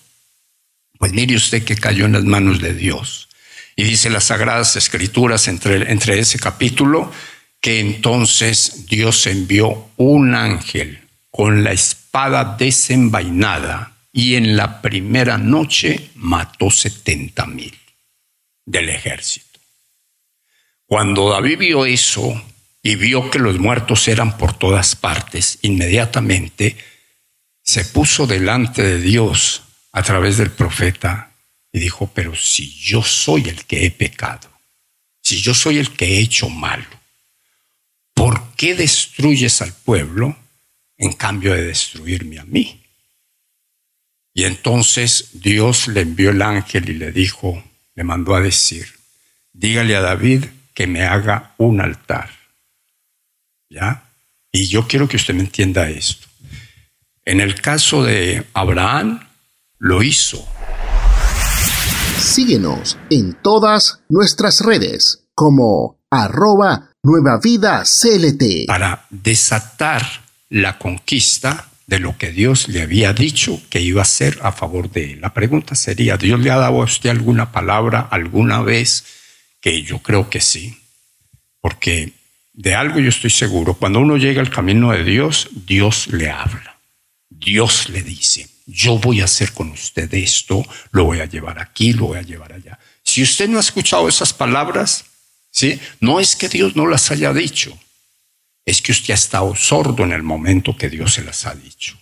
Pues 0.97 1.11
mire 1.11 1.35
usted 1.35 1.65
que 1.65 1.75
cayó 1.75 2.05
en 2.05 2.13
las 2.13 2.23
manos 2.23 2.61
de 2.61 2.73
Dios. 2.73 3.27
Y 3.75 3.83
dice 3.83 4.09
las 4.09 4.23
Sagradas 4.23 4.77
Escrituras 4.77 5.49
entre, 5.49 5.91
entre 5.91 6.19
ese 6.19 6.39
capítulo 6.39 7.11
que 7.59 7.81
entonces 7.81 8.85
Dios 8.87 9.27
envió 9.27 9.89
un 9.97 10.35
ángel 10.35 11.01
con 11.31 11.65
la 11.65 11.73
espada 11.73 12.55
desenvainada 12.57 13.91
y 14.13 14.35
en 14.35 14.55
la 14.55 14.81
primera 14.81 15.37
noche 15.37 16.11
mató 16.15 16.71
setenta 16.71 17.45
mil 17.45 17.77
del 18.65 18.87
ejército. 18.87 19.59
Cuando 20.85 21.31
David 21.31 21.57
vio 21.57 21.85
eso 21.85 22.41
y 22.81 22.95
vio 22.95 23.29
que 23.29 23.39
los 23.39 23.59
muertos 23.59 24.07
eran 24.07 24.37
por 24.37 24.53
todas 24.53 24.95
partes, 24.95 25.59
inmediatamente 25.61 26.77
se 27.63 27.85
puso 27.85 28.27
delante 28.27 28.83
de 28.83 28.99
Dios 28.99 29.63
a 29.93 30.03
través 30.03 30.37
del 30.37 30.51
profeta 30.51 31.31
y 31.71 31.79
dijo, 31.79 32.11
pero 32.13 32.35
si 32.35 32.69
yo 32.69 33.01
soy 33.01 33.49
el 33.49 33.65
que 33.65 33.85
he 33.85 33.91
pecado, 33.91 34.49
si 35.21 35.41
yo 35.41 35.53
soy 35.53 35.79
el 35.79 35.95
que 35.95 36.05
he 36.05 36.19
hecho 36.19 36.49
malo, 36.49 36.85
¿por 38.13 38.53
qué 38.55 38.75
destruyes 38.75 39.61
al 39.61 39.73
pueblo 39.73 40.37
en 40.97 41.13
cambio 41.13 41.53
de 41.53 41.63
destruirme 41.63 42.39
a 42.39 42.45
mí? 42.45 42.83
Y 44.33 44.43
entonces 44.43 45.29
Dios 45.33 45.87
le 45.87 46.01
envió 46.01 46.31
el 46.31 46.41
ángel 46.41 46.89
y 46.89 46.93
le 46.93 47.11
dijo, 47.11 47.63
le 47.95 48.03
mandó 48.03 48.35
a 48.35 48.41
decir, 48.41 48.87
dígale 49.53 49.95
a 49.95 50.01
David 50.01 50.45
que 50.73 50.87
me 50.87 51.03
haga 51.03 51.53
un 51.57 51.81
altar. 51.81 52.29
¿Ya? 53.69 54.09
Y 54.51 54.67
yo 54.67 54.87
quiero 54.87 55.07
que 55.07 55.17
usted 55.17 55.33
me 55.33 55.41
entienda 55.41 55.89
esto. 55.89 56.27
En 57.25 57.39
el 57.39 57.61
caso 57.61 58.03
de 58.03 58.45
Abraham, 58.53 59.19
lo 59.79 60.03
hizo. 60.03 60.45
Síguenos 62.17 62.97
en 63.09 63.33
todas 63.41 64.01
nuestras 64.09 64.61
redes 64.61 65.25
como 65.33 65.99
arroba 66.09 66.89
nueva 67.01 67.39
vida 67.41 67.83
CLT. 67.83 68.67
Para 68.67 69.05
desatar 69.09 70.03
la 70.49 70.77
conquista 70.77 71.69
de 71.87 71.99
lo 71.99 72.17
que 72.17 72.31
Dios 72.31 72.67
le 72.67 72.81
había 72.81 73.13
dicho 73.13 73.61
que 73.69 73.81
iba 73.81 74.01
a 74.01 74.03
hacer 74.03 74.39
a 74.41 74.51
favor 74.51 74.89
de 74.91 75.13
él. 75.13 75.21
La 75.21 75.33
pregunta 75.33 75.75
sería, 75.75 76.17
¿Dios 76.17 76.39
le 76.39 76.51
ha 76.51 76.57
dado 76.57 76.81
a 76.81 76.85
usted 76.85 77.09
alguna 77.09 77.51
palabra 77.51 78.07
alguna 78.11 78.61
vez? 78.61 79.05
Que 79.61 79.83
yo 79.83 79.99
creo 79.99 80.29
que 80.29 80.41
sí, 80.41 80.77
porque 81.61 82.13
de 82.53 82.75
algo 82.75 82.99
yo 82.99 83.09
estoy 83.09 83.29
seguro, 83.29 83.73
cuando 83.75 83.99
uno 83.99 84.17
llega 84.17 84.41
al 84.41 84.49
camino 84.49 84.91
de 84.91 85.03
Dios, 85.03 85.49
Dios 85.65 86.07
le 86.07 86.29
habla, 86.29 86.72
Dios 87.43 87.89
le 87.89 88.01
dice, 88.01 88.47
yo 88.65 88.97
voy 88.97 89.21
a 89.21 89.25
hacer 89.25 89.51
con 89.53 89.71
usted 89.71 90.13
esto, 90.13 90.65
lo 90.91 91.05
voy 91.05 91.19
a 91.19 91.25
llevar 91.25 91.59
aquí, 91.59 91.93
lo 91.93 92.07
voy 92.07 92.19
a 92.19 92.23
llevar 92.23 92.53
allá. 92.53 92.79
Si 93.03 93.21
usted 93.21 93.49
no 93.49 93.57
ha 93.57 93.61
escuchado 93.61 94.07
esas 94.07 94.33
palabras, 94.33 95.05
¿sí? 95.51 95.79
no 95.99 96.19
es 96.19 96.35
que 96.35 96.49
Dios 96.49 96.75
no 96.75 96.87
las 96.87 97.11
haya 97.11 97.33
dicho, 97.33 97.77
es 98.65 98.81
que 98.81 98.93
usted 98.93 99.11
ha 99.13 99.15
estado 99.15 99.55
sordo 99.55 100.03
en 100.03 100.13
el 100.13 100.23
momento 100.23 100.77
que 100.77 100.89
Dios 100.89 101.13
se 101.13 101.23
las 101.23 101.45
ha 101.45 101.53
dicho. 101.53 101.97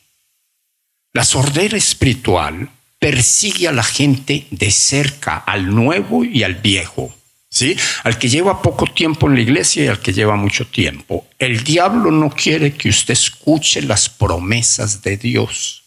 La 1.14 1.26
sordera 1.26 1.78
espiritual 1.78 2.70
persigue 3.00 3.68
a 3.68 3.72
la 3.72 3.84
gente 3.84 4.48
de 4.52 4.72
cerca, 4.72 5.38
al 5.38 5.74
nuevo 5.74 6.24
y 6.24 6.44
al 6.44 6.56
viejo. 6.56 7.14
¿Sí? 7.54 7.76
Al 8.06 8.18
que 8.18 8.30
lleva 8.30 8.62
poco 8.62 8.86
tiempo 8.88 9.28
en 9.28 9.36
la 9.36 9.42
iglesia 9.42 9.84
y 9.84 9.88
al 9.88 10.00
que 10.00 10.14
lleva 10.14 10.38
mucho 10.38 10.66
tiempo. 10.68 11.28
El 11.38 11.66
diablo 11.66 12.10
no 12.10 12.30
quiere 12.30 12.74
que 12.74 12.88
usted 12.88 13.12
escuche 13.12 13.82
las 13.82 14.08
promesas 14.08 15.02
de 15.02 15.18
Dios, 15.18 15.84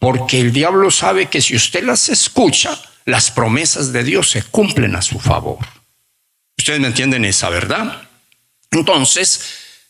porque 0.00 0.40
el 0.40 0.52
diablo 0.52 0.90
sabe 0.90 1.26
que 1.26 1.40
si 1.40 1.54
usted 1.54 1.84
las 1.84 2.08
escucha, 2.08 2.76
las 3.04 3.30
promesas 3.30 3.92
de 3.92 4.02
Dios 4.02 4.30
se 4.30 4.42
cumplen 4.42 4.96
a 4.96 5.02
su 5.02 5.20
favor. 5.20 5.64
Ustedes 6.58 6.80
me 6.80 6.88
entienden 6.88 7.24
esa 7.24 7.50
verdad. 7.50 8.08
Entonces, 8.72 9.42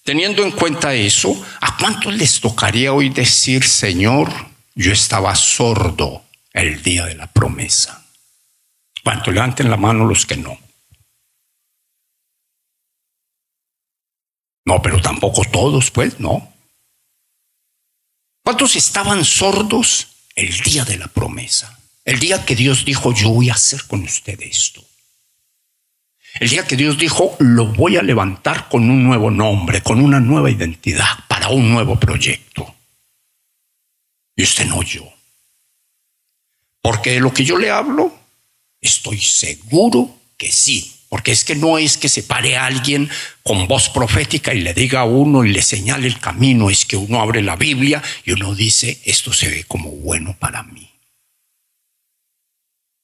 teniendo 0.05 0.43
en 0.45 0.51
cuenta 0.51 0.95
eso, 0.95 1.35
¿a 1.63 1.79
cuántos 1.79 2.15
les 2.15 2.41
tocaría 2.41 2.93
hoy 2.93 3.09
decir, 3.09 3.65
Señor, 3.65 4.31
yo 4.75 4.93
estaba 4.93 5.35
sordo 5.35 6.25
el 6.53 6.83
día 6.83 7.07
de 7.07 7.15
la 7.15 7.27
promesa? 7.27 8.05
¿Cuánto 9.03 9.33
levanten 9.33 9.71
la 9.71 9.79
mano 9.79 10.05
los 10.05 10.27
que 10.27 10.37
no? 10.37 10.59
No, 14.65 14.83
pero 14.83 15.01
tampoco 15.01 15.43
todos, 15.45 15.91
pues, 15.91 16.21
no. 16.21 16.53
¿Cuántos 18.43 18.77
estaban 18.77 19.25
sordos 19.25 20.09
el 20.35 20.59
día 20.61 20.85
de 20.85 20.99
la 20.99 21.09
promesa? 21.09 21.79
El 22.05 22.19
día 22.19 22.45
que 22.45 22.57
Dios 22.57 22.85
dijo, 22.85 23.13
yo 23.13 23.31
voy 23.31 23.51
a 23.51 23.55
hacer 23.55 23.85
con 23.87 24.03
usted 24.03 24.41
esto. 24.43 24.85
El 26.39 26.49
día 26.49 26.67
que 26.67 26.77
Dios 26.77 26.99
dijo, 26.99 27.37
lo 27.39 27.67
voy 27.67 27.97
a 27.97 28.03
levantar 28.03 28.69
con 28.69 28.89
un 28.89 29.03
nuevo 29.03 29.31
nombre, 29.31 29.83
con 29.83 30.01
una 30.01 30.21
nueva 30.21 30.51
identidad, 30.51 31.27
para 31.29 31.49
un 31.49 31.71
nuevo 31.71 31.99
proyecto. 31.99 32.75
Y 34.37 34.45
usted 34.45 34.67
no 34.67 34.79
oyó. 34.79 35.05
Porque 36.81 37.13
de 37.13 37.21
lo 37.21 37.35
que 37.35 37.45
yo 37.45 37.59
le 37.59 37.71
hablo, 37.71 38.17
estoy 38.81 39.21
seguro 39.21 40.17
que 40.37 40.51
sí, 40.51 41.00
porque 41.11 41.33
es 41.33 41.45
que 41.45 41.57
no 41.57 41.77
es 41.77 41.99
que 41.99 42.09
se 42.09 42.23
pare 42.23 42.57
alguien 42.57 43.11
con 43.43 43.67
voz 43.67 43.91
profética 43.91 44.55
y 44.55 44.61
le 44.61 44.73
diga 44.73 45.01
a 45.01 45.05
uno 45.05 45.45
y 45.45 45.53
le 45.53 45.61
señale 45.61 46.07
el 46.07 46.21
camino, 46.21 46.71
es 46.71 46.87
que 46.87 46.97
uno 46.97 47.21
abre 47.21 47.43
la 47.43 47.57
Biblia 47.57 48.01
y 48.25 48.31
uno 48.31 48.55
dice, 48.55 49.01
esto 49.05 49.33
se 49.33 49.49
ve 49.49 49.65
como 49.65 49.91
bueno 49.91 50.37
para 50.39 50.63
mí. 50.63 50.90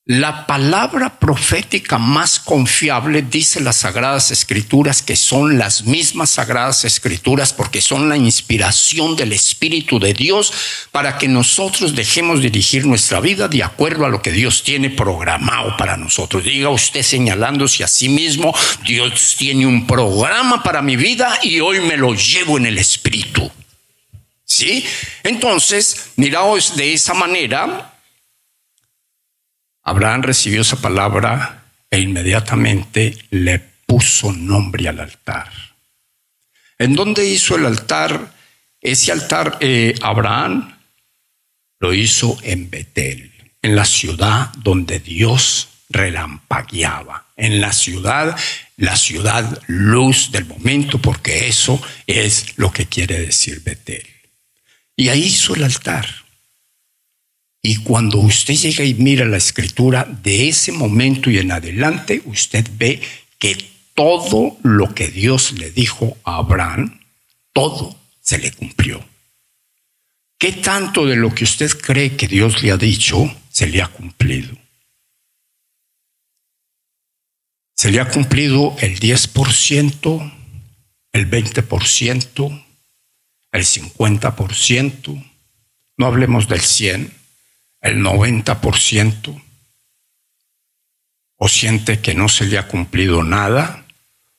La 0.08 0.46
palabra 0.46 1.18
profética 1.18 1.98
más 1.98 2.38
confiable, 2.38 3.22
dice 3.22 3.60
las 3.60 3.78
Sagradas 3.78 4.30
Escrituras, 4.30 5.02
que 5.02 5.16
son 5.16 5.58
las 5.58 5.82
mismas 5.82 6.30
Sagradas 6.30 6.84
Escrituras 6.84 7.52
porque 7.52 7.80
son 7.80 8.08
la 8.08 8.16
inspiración 8.16 9.16
del 9.16 9.32
Espíritu 9.32 9.98
de 9.98 10.14
Dios 10.14 10.52
para 10.92 11.18
que 11.18 11.26
nosotros 11.26 11.96
dejemos 11.96 12.40
dirigir 12.40 12.86
nuestra 12.86 13.18
vida 13.18 13.48
de 13.48 13.64
acuerdo 13.64 14.06
a 14.06 14.08
lo 14.08 14.22
que 14.22 14.30
Dios 14.30 14.62
tiene 14.62 14.90
programado 14.90 15.76
para 15.76 15.96
nosotros. 15.96 16.44
Diga 16.44 16.68
usted 16.68 17.02
señalándose 17.02 17.82
a 17.82 17.88
sí 17.88 18.08
mismo, 18.08 18.54
Dios 18.84 19.34
tiene 19.36 19.66
un 19.66 19.88
programa 19.88 20.62
para 20.62 20.82
mi 20.82 20.94
vida 20.94 21.36
y 21.42 21.58
hoy 21.58 21.80
me 21.80 21.96
lo 21.96 22.14
llevo 22.14 22.58
en 22.58 22.66
el 22.66 22.78
Espíritu. 22.78 23.50
¿Sí? 24.44 24.86
Entonces, 25.24 26.10
miraos 26.14 26.76
de 26.76 26.92
esa 26.94 27.12
manera, 27.12 27.95
Abraham 29.86 30.22
recibió 30.22 30.62
esa 30.62 30.80
palabra 30.80 31.62
e 31.88 32.00
inmediatamente 32.00 33.16
le 33.30 33.60
puso 33.86 34.32
nombre 34.32 34.88
al 34.88 34.98
altar. 34.98 35.48
¿En 36.76 36.96
dónde 36.96 37.24
hizo 37.24 37.54
el 37.54 37.66
altar? 37.66 38.34
Ese 38.80 39.12
altar 39.12 39.58
eh, 39.60 39.94
Abraham 40.02 40.76
lo 41.78 41.94
hizo 41.94 42.36
en 42.42 42.68
Betel, 42.68 43.32
en 43.62 43.76
la 43.76 43.84
ciudad 43.84 44.52
donde 44.56 44.98
Dios 44.98 45.68
relampagueaba, 45.88 47.26
en 47.36 47.60
la 47.60 47.72
ciudad, 47.72 48.36
la 48.76 48.96
ciudad 48.96 49.62
luz 49.68 50.32
del 50.32 50.46
momento, 50.46 50.98
porque 50.98 51.46
eso 51.46 51.80
es 52.08 52.58
lo 52.58 52.72
que 52.72 52.86
quiere 52.86 53.20
decir 53.20 53.62
Betel. 53.62 54.04
Y 54.96 55.10
ahí 55.10 55.22
hizo 55.22 55.54
el 55.54 55.62
altar. 55.62 56.25
Y 57.66 57.78
cuando 57.78 58.18
usted 58.18 58.54
llega 58.54 58.84
y 58.84 58.94
mira 58.94 59.24
la 59.24 59.38
escritura 59.38 60.04
de 60.04 60.48
ese 60.48 60.70
momento 60.70 61.32
y 61.32 61.38
en 61.38 61.50
adelante, 61.50 62.22
usted 62.26 62.64
ve 62.78 63.02
que 63.40 63.56
todo 63.92 64.56
lo 64.62 64.94
que 64.94 65.08
Dios 65.08 65.50
le 65.50 65.72
dijo 65.72 66.16
a 66.22 66.36
Abraham, 66.36 67.00
todo 67.52 67.98
se 68.20 68.38
le 68.38 68.52
cumplió. 68.52 69.04
¿Qué 70.38 70.52
tanto 70.52 71.06
de 71.06 71.16
lo 71.16 71.34
que 71.34 71.42
usted 71.42 71.68
cree 71.72 72.14
que 72.14 72.28
Dios 72.28 72.62
le 72.62 72.70
ha 72.70 72.76
dicho 72.76 73.34
se 73.50 73.66
le 73.66 73.82
ha 73.82 73.88
cumplido? 73.88 74.56
¿Se 77.74 77.90
le 77.90 77.98
ha 77.98 78.08
cumplido 78.08 78.76
el 78.78 79.00
10%, 79.00 80.32
el 81.10 81.28
20%, 81.28 82.64
el 83.50 83.64
50%? 83.64 85.30
No 85.96 86.06
hablemos 86.06 86.46
del 86.46 86.60
100% 86.60 87.25
el 87.86 88.02
90% 88.02 89.42
o 91.36 91.48
siente 91.48 92.00
que 92.00 92.14
no 92.14 92.28
se 92.28 92.46
le 92.46 92.58
ha 92.58 92.68
cumplido 92.68 93.22
nada 93.22 93.86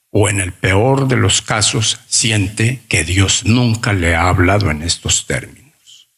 o 0.10 0.30
en 0.30 0.40
el 0.40 0.54
peor 0.54 1.08
de 1.08 1.18
los 1.18 1.42
casos 1.42 2.00
siente 2.08 2.82
que 2.88 3.04
Dios 3.04 3.46
nunca 3.46 3.94
le 3.94 4.16
ha 4.16 4.30
hablado 4.30 4.72
en 4.72 4.82
estos 4.82 5.28
términos. 5.28 6.10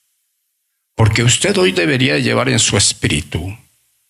Porque 0.95 1.23
usted 1.23 1.57
hoy 1.57 1.71
debería 1.71 2.17
llevar 2.19 2.49
en 2.49 2.59
su 2.59 2.77
espíritu, 2.77 3.57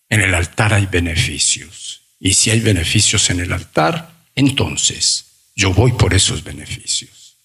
en 0.09 0.21
el 0.21 0.33
altar 0.33 0.73
hay 0.73 0.85
beneficios. 0.85 2.01
Y 2.19 2.33
si 2.33 2.51
hay 2.51 2.59
beneficios 2.59 3.29
en 3.29 3.39
el 3.39 3.53
altar, 3.53 4.11
entonces 4.35 5.25
yo 5.55 5.73
voy 5.73 5.91
por 5.93 6.13
esos 6.13 6.43
beneficios. 6.43 7.37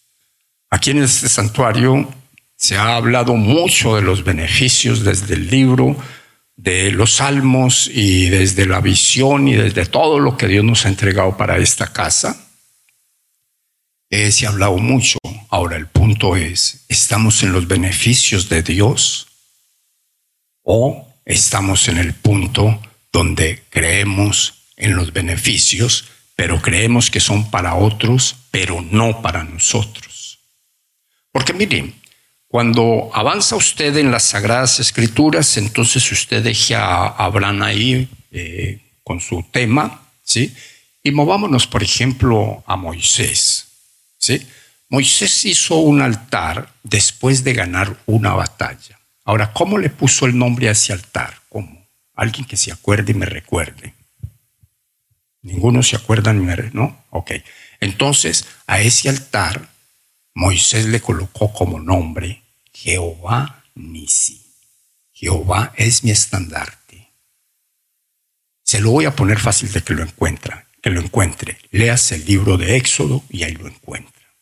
Aquí 0.70 0.90
en 0.90 1.02
este 1.02 1.28
santuario 1.28 2.12
se 2.64 2.79
ha 2.79 2.96
hablado 2.96 3.35
mucho 3.35 3.94
de 3.94 4.00
los 4.00 4.24
beneficios 4.24 5.05
desde 5.05 5.35
el 5.35 5.50
libro 5.50 5.98
de 6.57 6.92
los 6.92 7.16
salmos 7.16 7.90
y 7.92 8.31
desde 8.31 8.64
la 8.64 8.81
visión 8.81 9.48
y 9.48 9.53
desde 9.53 9.85
todo 9.85 10.18
lo 10.18 10.38
que 10.38 10.48
Dios 10.48 10.64
nos 10.64 10.87
ha 10.87 10.88
entregado 10.88 11.37
para 11.37 11.59
esta 11.59 11.92
casa. 11.92 12.48
Eh, 14.09 14.33
se 14.33 14.46
ha 14.46 14.48
hablado 14.48 14.79
mucho. 14.79 15.18
Ahora 15.50 15.77
el 15.77 15.88
punto 15.88 16.37
es, 16.37 16.87
¿estamos 16.88 17.42
en 17.42 17.53
los 17.53 17.68
beneficios 17.68 18.48
de 18.48 18.62
Dios 18.62 19.27
o 20.62 21.07
estamos 21.27 21.88
en 21.88 21.98
el 21.98 22.14
punto 22.14 22.81
donde 23.12 23.62
creemos 23.68 24.55
en 24.79 24.96
los 24.96 25.12
beneficios, 25.12 26.07
pero 26.35 26.62
creemos 26.62 27.11
que 27.11 27.20
son 27.20 27.50
para 27.50 27.74
otros, 27.74 28.37
pero 28.50 28.81
no 28.81 29.20
para 29.20 29.44
nosotros. 29.44 30.38
Porque 31.31 31.53
miren, 31.53 31.94
cuando 32.54 33.10
avanza 33.12 33.56
usted 33.56 33.96
en 33.96 34.12
las 34.12 34.22
Sagradas 34.22 34.78
Escrituras, 34.78 35.56
entonces 35.56 36.12
usted 36.12 36.40
deja 36.40 36.84
a 36.84 37.06
Abraham 37.08 37.62
ahí 37.62 38.08
eh, 38.30 38.78
con 39.02 39.18
su 39.18 39.42
tema, 39.42 40.06
¿sí? 40.22 40.54
Y 41.02 41.10
movámonos, 41.10 41.66
por 41.66 41.82
ejemplo, 41.82 42.62
a 42.64 42.76
Moisés, 42.76 43.66
¿sí? 44.18 44.46
Moisés 44.88 45.44
hizo 45.46 45.78
un 45.78 46.00
altar 46.00 46.72
después 46.84 47.42
de 47.42 47.54
ganar 47.54 47.96
una 48.06 48.34
batalla. 48.34 49.00
Ahora, 49.24 49.52
¿cómo 49.52 49.76
le 49.76 49.90
puso 49.90 50.24
el 50.24 50.38
nombre 50.38 50.68
a 50.68 50.72
ese 50.72 50.92
altar? 50.92 51.34
¿Cómo? 51.48 51.88
Alguien 52.14 52.46
que 52.46 52.56
se 52.56 52.70
acuerde 52.70 53.10
y 53.10 53.16
me 53.16 53.26
recuerde. 53.26 53.94
Ninguno 55.42 55.82
se 55.82 55.96
acuerda, 55.96 56.32
¿no? 56.32 57.04
Ok. 57.10 57.32
Entonces, 57.80 58.46
a 58.68 58.80
ese 58.80 59.08
altar, 59.08 59.70
Moisés 60.34 60.86
le 60.86 61.00
colocó 61.00 61.52
como 61.52 61.80
nombre 61.80 62.43
Jehová 62.74 63.64
Nisi. 63.74 64.42
Jehová 65.12 65.72
es 65.76 66.04
mi 66.04 66.10
estandarte. 66.10 67.12
Se 68.64 68.80
lo 68.80 68.90
voy 68.90 69.04
a 69.04 69.14
poner 69.14 69.38
fácil 69.38 69.72
de 69.72 69.82
que 69.82 69.94
lo 69.94 70.02
encuentra, 70.02 70.66
que 70.82 70.90
lo 70.90 71.00
encuentre. 71.00 71.58
Leas 71.70 72.10
el 72.12 72.24
libro 72.24 72.58
de 72.58 72.76
Éxodo 72.76 73.22
y 73.30 73.44
ahí 73.44 73.54
lo 73.54 73.68
encuentra. 73.68 74.34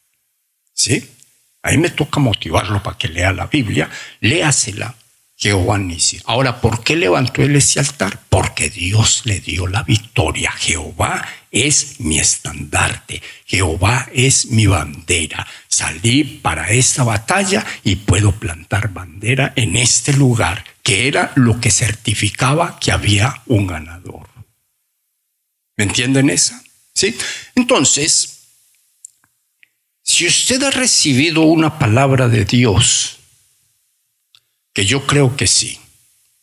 ¿Sí? 0.73 1.11
Ahí 1.63 1.77
me 1.79 1.91
toca 1.91 2.19
motivarlo 2.19 2.83
para 2.83 2.97
que 2.97 3.09
lea 3.09 3.33
la 3.33 3.47
Biblia. 3.47 3.91
Léasela 4.21 4.97
Ahora, 6.27 6.61
¿por 6.61 6.85
qué 6.85 6.95
levantó 6.95 7.43
él 7.43 7.57
ese 7.57 7.81
altar? 7.81 8.21
Porque 8.29 8.71
Dios 8.71 9.23
le 9.25 9.41
dio 9.41 9.67
la 9.67 9.83
victoria. 9.83 10.53
Jehová 10.53 11.27
es 11.51 11.99
mi 11.99 12.19
estandarte. 12.19 13.21
Jehová 13.45 14.09
es 14.13 14.47
mi 14.47 14.67
bandera. 14.67 15.47
Salí 15.67 16.23
para 16.23 16.71
esta 16.71 17.03
batalla 17.03 17.67
y 17.83 17.97
puedo 17.97 18.33
plantar 18.33 18.93
bandera 18.93 19.53
en 19.57 19.77
este 19.77 20.13
lugar, 20.13 20.65
que 20.83 21.09
era 21.09 21.33
lo 21.35 21.61
que 21.61 21.71
certificaba 21.71 22.79
que 22.79 22.93
había 22.93 23.43
un 23.47 23.67
ganador. 23.67 24.29
¿Me 25.77 25.85
entienden 25.85 26.31
esa? 26.31 26.63
¿Sí? 26.95 27.17
Entonces, 27.57 28.43
si 30.05 30.27
usted 30.27 30.63
ha 30.63 30.71
recibido 30.71 31.43
una 31.43 31.79
palabra 31.79 32.29
de 32.29 32.45
Dios, 32.45 33.19
que 34.73 34.85
yo 34.85 35.07
creo 35.07 35.37
que 35.37 35.47
sí. 35.47 35.79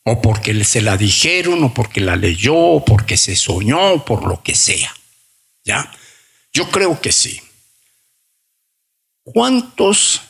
O 0.04 0.22
porque 0.22 0.64
se 0.64 0.80
la 0.80 0.96
dijeron, 0.96 1.62
o 1.64 1.74
porque 1.74 2.00
la 2.00 2.16
leyó, 2.16 2.56
o 2.56 2.84
porque 2.84 3.16
se 3.16 3.36
soñó, 3.36 3.94
o 3.94 4.04
por 4.04 4.26
lo 4.26 4.42
que 4.42 4.54
sea. 4.54 4.94
¿Ya? 5.64 5.92
Yo 6.52 6.70
creo 6.70 7.00
que 7.00 7.12
sí. 7.12 7.40
¿Cuántos 9.22 10.22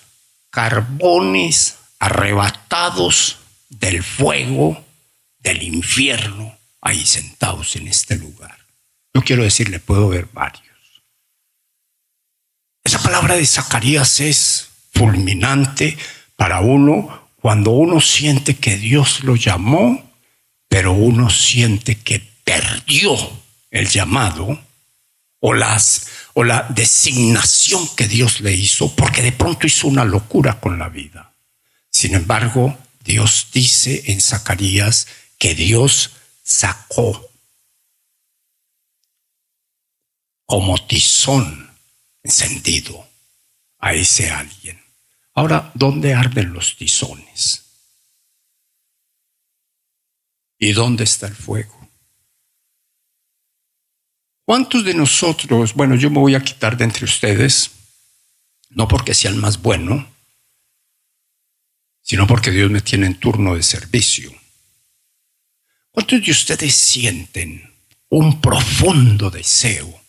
carbones 0.51 1.77
arrebatados 1.99 3.39
del 3.69 4.03
fuego 4.03 4.85
del 5.39 5.63
infierno 5.63 6.59
hay 6.81 7.07
sentados 7.07 7.77
en 7.77 7.89
este 7.89 8.17
lugar? 8.17 8.59
Yo 9.15 9.23
quiero 9.23 9.45
decirle, 9.45 9.79
puedo 9.79 10.09
ver 10.09 10.29
varios. 10.33 10.65
Esa 12.85 13.03
palabra 13.03 13.37
de 13.37 13.47
Zacarías 13.47 14.21
es 14.21 14.69
fulminante 14.93 15.97
para 16.37 16.61
uno 16.61 17.20
cuando 17.41 17.71
uno 17.71 18.01
siente 18.01 18.57
que 18.57 18.77
Dios 18.77 19.25
lo 19.25 19.35
llamó, 19.35 20.11
pero 20.69 20.93
uno 20.93 21.31
siente 21.31 21.97
que 21.97 22.21
perdió 22.45 23.17
el 23.71 23.89
llamado 23.89 24.61
o, 25.41 25.55
la 25.55 26.67
designación 26.69 27.89
que 27.97 28.07
Dios 28.07 28.41
le 28.41 28.53
hizo, 28.53 28.95
porque 28.95 29.23
de 29.23 29.33
pronto 29.33 29.67
hizo 29.67 29.89
una 29.89 30.05
locura 30.05 30.61
con 30.61 30.79
la 30.79 30.89
vida. 30.89 31.33
Sin 31.91 32.15
embargo, 32.15 32.77
Dios 33.05 33.49
dice 33.53 34.05
en 34.07 34.21
Zacarías 34.21 35.07
que 35.39 35.55
Dios 35.55 36.11
sacó 36.43 37.31
como 40.45 40.85
tizón 40.87 41.71
encendido 42.23 43.07
a 43.79 43.95
ese 43.95 44.31
alguien. 44.31 44.90
Ahora, 45.35 45.71
¿dónde 45.75 46.15
arden 46.15 46.53
los 46.53 46.77
tizones? 46.77 47.65
¿Y 50.59 50.73
dónde 50.73 51.05
está 51.05 51.27
el 51.27 51.35
fuego? 51.35 51.81
¿Cuántos 54.45 54.85
de 54.85 54.95
nosotros, 54.95 55.75
bueno, 55.75 55.95
yo 55.95 56.11
me 56.11 56.19
voy 56.19 56.35
a 56.35 56.43
quitar 56.43 56.77
de 56.77 56.85
entre 56.85 57.05
ustedes, 57.05 57.71
no 58.71 58.89
porque 58.89 59.15
sea 59.15 59.31
el 59.31 59.37
más 59.37 59.63
bueno, 59.63 60.13
sino 62.03 62.27
porque 62.27 62.51
Dios 62.51 62.71
me 62.71 62.81
tiene 62.81 63.07
en 63.07 63.21
turno 63.21 63.55
de 63.55 63.63
servicio? 63.63 64.33
¿Cuántos 65.93 66.25
de 66.25 66.33
ustedes 66.33 66.75
sienten 66.75 67.73
un 68.09 68.41
profundo 68.41 69.31
deseo 69.31 70.01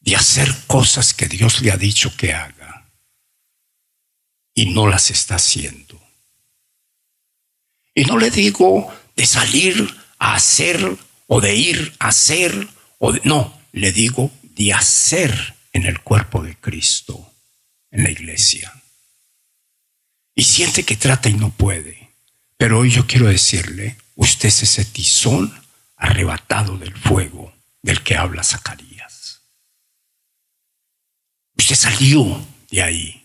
de 0.00 0.16
hacer 0.16 0.48
cosas 0.66 1.12
que 1.12 1.28
Dios 1.28 1.60
le 1.60 1.70
ha 1.70 1.76
dicho 1.76 2.16
que 2.16 2.32
haga? 2.32 2.59
Y 4.54 4.66
no 4.66 4.86
las 4.86 5.10
está 5.10 5.36
haciendo. 5.36 6.00
Y 7.94 8.04
no 8.04 8.18
le 8.18 8.30
digo 8.30 8.92
de 9.16 9.26
salir 9.26 9.96
a 10.18 10.34
hacer 10.34 10.96
o 11.26 11.40
de 11.40 11.54
ir 11.54 11.94
a 11.98 12.08
hacer, 12.08 12.68
o 12.98 13.12
no, 13.24 13.60
le 13.72 13.92
digo 13.92 14.32
de 14.42 14.72
hacer 14.72 15.54
en 15.72 15.86
el 15.86 16.00
cuerpo 16.00 16.42
de 16.42 16.56
Cristo, 16.56 17.32
en 17.90 18.04
la 18.04 18.10
iglesia. 18.10 18.72
Y 20.34 20.44
siente 20.44 20.84
que 20.84 20.96
trata 20.96 21.28
y 21.28 21.34
no 21.34 21.50
puede. 21.50 22.10
Pero 22.56 22.80
hoy 22.80 22.90
yo 22.90 23.06
quiero 23.06 23.28
decirle, 23.28 23.96
usted 24.16 24.48
es 24.48 24.62
ese 24.62 24.84
tizón 24.84 25.54
arrebatado 25.96 26.76
del 26.78 26.94
fuego 26.94 27.52
del 27.82 28.02
que 28.02 28.16
habla 28.16 28.42
Zacarías. 28.42 29.42
Usted 31.56 31.76
salió 31.76 32.46
de 32.70 32.82
ahí 32.82 33.19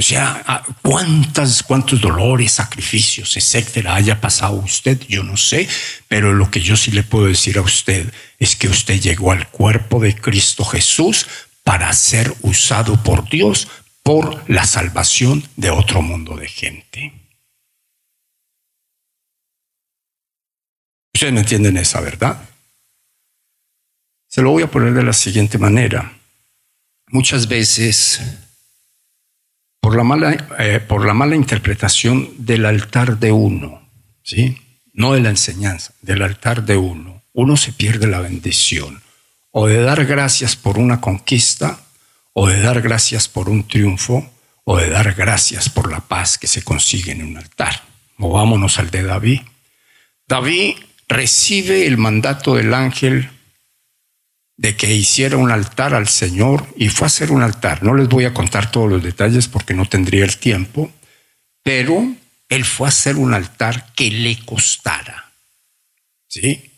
o 0.00 0.02
sea, 0.02 0.64
cuántas, 0.82 1.64
cuántos 1.64 2.00
dolores, 2.00 2.52
sacrificios, 2.52 3.36
etcétera, 3.36 3.96
haya 3.96 4.20
pasado 4.20 4.54
usted, 4.54 5.00
yo 5.08 5.24
no 5.24 5.36
sé, 5.36 5.68
pero 6.06 6.32
lo 6.32 6.52
que 6.52 6.60
yo 6.60 6.76
sí 6.76 6.92
le 6.92 7.02
puedo 7.02 7.26
decir 7.26 7.58
a 7.58 7.62
usted 7.62 8.12
es 8.38 8.54
que 8.54 8.68
usted 8.68 9.00
llegó 9.00 9.32
al 9.32 9.48
cuerpo 9.48 9.98
de 9.98 10.14
Cristo 10.14 10.64
Jesús 10.64 11.26
para 11.64 11.92
ser 11.92 12.32
usado 12.42 13.02
por 13.02 13.28
Dios 13.28 13.66
por 14.04 14.48
la 14.48 14.64
salvación 14.64 15.42
de 15.56 15.70
otro 15.70 16.00
mundo 16.00 16.36
de 16.36 16.48
gente. 16.48 17.12
Ustedes 21.12 21.32
me 21.32 21.40
entienden 21.40 21.76
esa 21.76 22.00
verdad. 22.00 22.48
Se 24.28 24.42
lo 24.42 24.52
voy 24.52 24.62
a 24.62 24.70
poner 24.70 24.94
de 24.94 25.02
la 25.02 25.12
siguiente 25.12 25.58
manera. 25.58 26.16
Muchas 27.08 27.48
veces 27.48 28.20
por 29.88 29.96
la 29.96 30.04
mala, 30.04 30.36
eh, 30.58 30.80
por 30.86 31.06
la 31.06 31.14
mala 31.14 31.34
interpretación 31.34 32.28
del 32.36 32.66
altar 32.66 33.18
de 33.18 33.32
uno, 33.32 33.88
¿sí? 34.22 34.58
no 34.92 35.14
de 35.14 35.20
la 35.20 35.30
enseñanza, 35.30 35.94
del 36.02 36.20
altar 36.20 36.66
de 36.66 36.76
uno, 36.76 37.22
uno 37.32 37.56
se 37.56 37.72
pierde 37.72 38.06
la 38.06 38.20
bendición 38.20 39.00
o 39.50 39.66
de 39.66 39.80
dar 39.80 40.04
gracias 40.04 40.56
por 40.56 40.78
una 40.78 41.00
conquista, 41.00 41.80
o 42.34 42.48
de 42.48 42.60
dar 42.60 42.82
gracias 42.82 43.28
por 43.28 43.48
un 43.48 43.66
triunfo, 43.66 44.30
o 44.64 44.76
de 44.76 44.90
dar 44.90 45.14
gracias 45.14 45.70
por 45.70 45.90
la 45.90 46.00
paz 46.00 46.36
que 46.36 46.48
se 46.48 46.62
consigue 46.62 47.12
en 47.12 47.22
un 47.22 47.38
altar. 47.38 47.80
Movámonos 48.18 48.78
al 48.78 48.90
de 48.90 49.04
David. 49.04 49.40
David 50.26 50.76
recibe 51.08 51.86
el 51.86 51.96
mandato 51.96 52.56
del 52.56 52.74
ángel 52.74 53.30
de 54.58 54.76
que 54.76 54.92
hiciera 54.92 55.36
un 55.36 55.52
altar 55.52 55.94
al 55.94 56.08
Señor 56.08 56.66
y 56.76 56.88
fue 56.88 57.06
a 57.06 57.06
hacer 57.06 57.30
un 57.30 57.42
altar. 57.42 57.84
No 57.84 57.94
les 57.94 58.08
voy 58.08 58.24
a 58.24 58.34
contar 58.34 58.70
todos 58.70 58.90
los 58.90 59.02
detalles 59.02 59.46
porque 59.46 59.72
no 59.72 59.86
tendría 59.86 60.24
el 60.24 60.36
tiempo, 60.36 60.92
pero 61.62 62.04
él 62.48 62.64
fue 62.64 62.88
a 62.88 62.90
hacer 62.90 63.16
un 63.16 63.34
altar 63.34 63.92
que 63.94 64.10
le 64.10 64.36
costara. 64.44 65.32
¿Sí? 66.26 66.72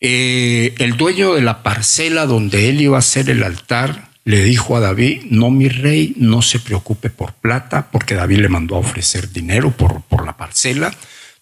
Eh, 0.00 0.74
el 0.78 0.96
dueño 0.96 1.34
de 1.34 1.42
la 1.42 1.64
parcela 1.64 2.24
donde 2.24 2.68
él 2.68 2.80
iba 2.80 2.96
a 2.96 3.00
hacer 3.00 3.28
el 3.30 3.42
altar 3.42 4.10
le 4.24 4.44
dijo 4.44 4.76
a 4.76 4.80
David, 4.80 5.22
no 5.30 5.50
mi 5.50 5.68
rey, 5.68 6.14
no 6.18 6.40
se 6.40 6.60
preocupe 6.60 7.10
por 7.10 7.32
plata, 7.32 7.90
porque 7.90 8.14
David 8.14 8.38
le 8.38 8.48
mandó 8.48 8.76
a 8.76 8.80
ofrecer 8.80 9.32
dinero 9.32 9.72
por, 9.72 10.02
por 10.02 10.24
la 10.24 10.36
parcela 10.36 10.94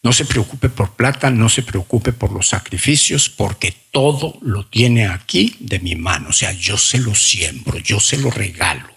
no 0.03 0.13
se 0.13 0.25
preocupe 0.25 0.69
por 0.69 0.95
plata, 0.95 1.31
no 1.31 1.49
se 1.49 1.63
preocupe 1.63 2.13
por 2.13 2.33
los 2.33 2.49
sacrificios, 2.49 3.29
porque 3.29 3.75
todo 3.91 4.39
lo 4.43 4.67
tiene 4.67 5.07
aquí 5.07 5.57
de 5.61 5.81
mi 5.81 5.97
mano. 5.97 6.29
O 6.31 6.33
sea, 6.33 6.53
yo 6.53 6.79
se 6.79 6.99
lo 6.99 7.15
siembro, 7.15 7.79
yo 7.79 7.99
se 8.01 8.19
lo 8.19 8.31
regalo. 8.31 8.89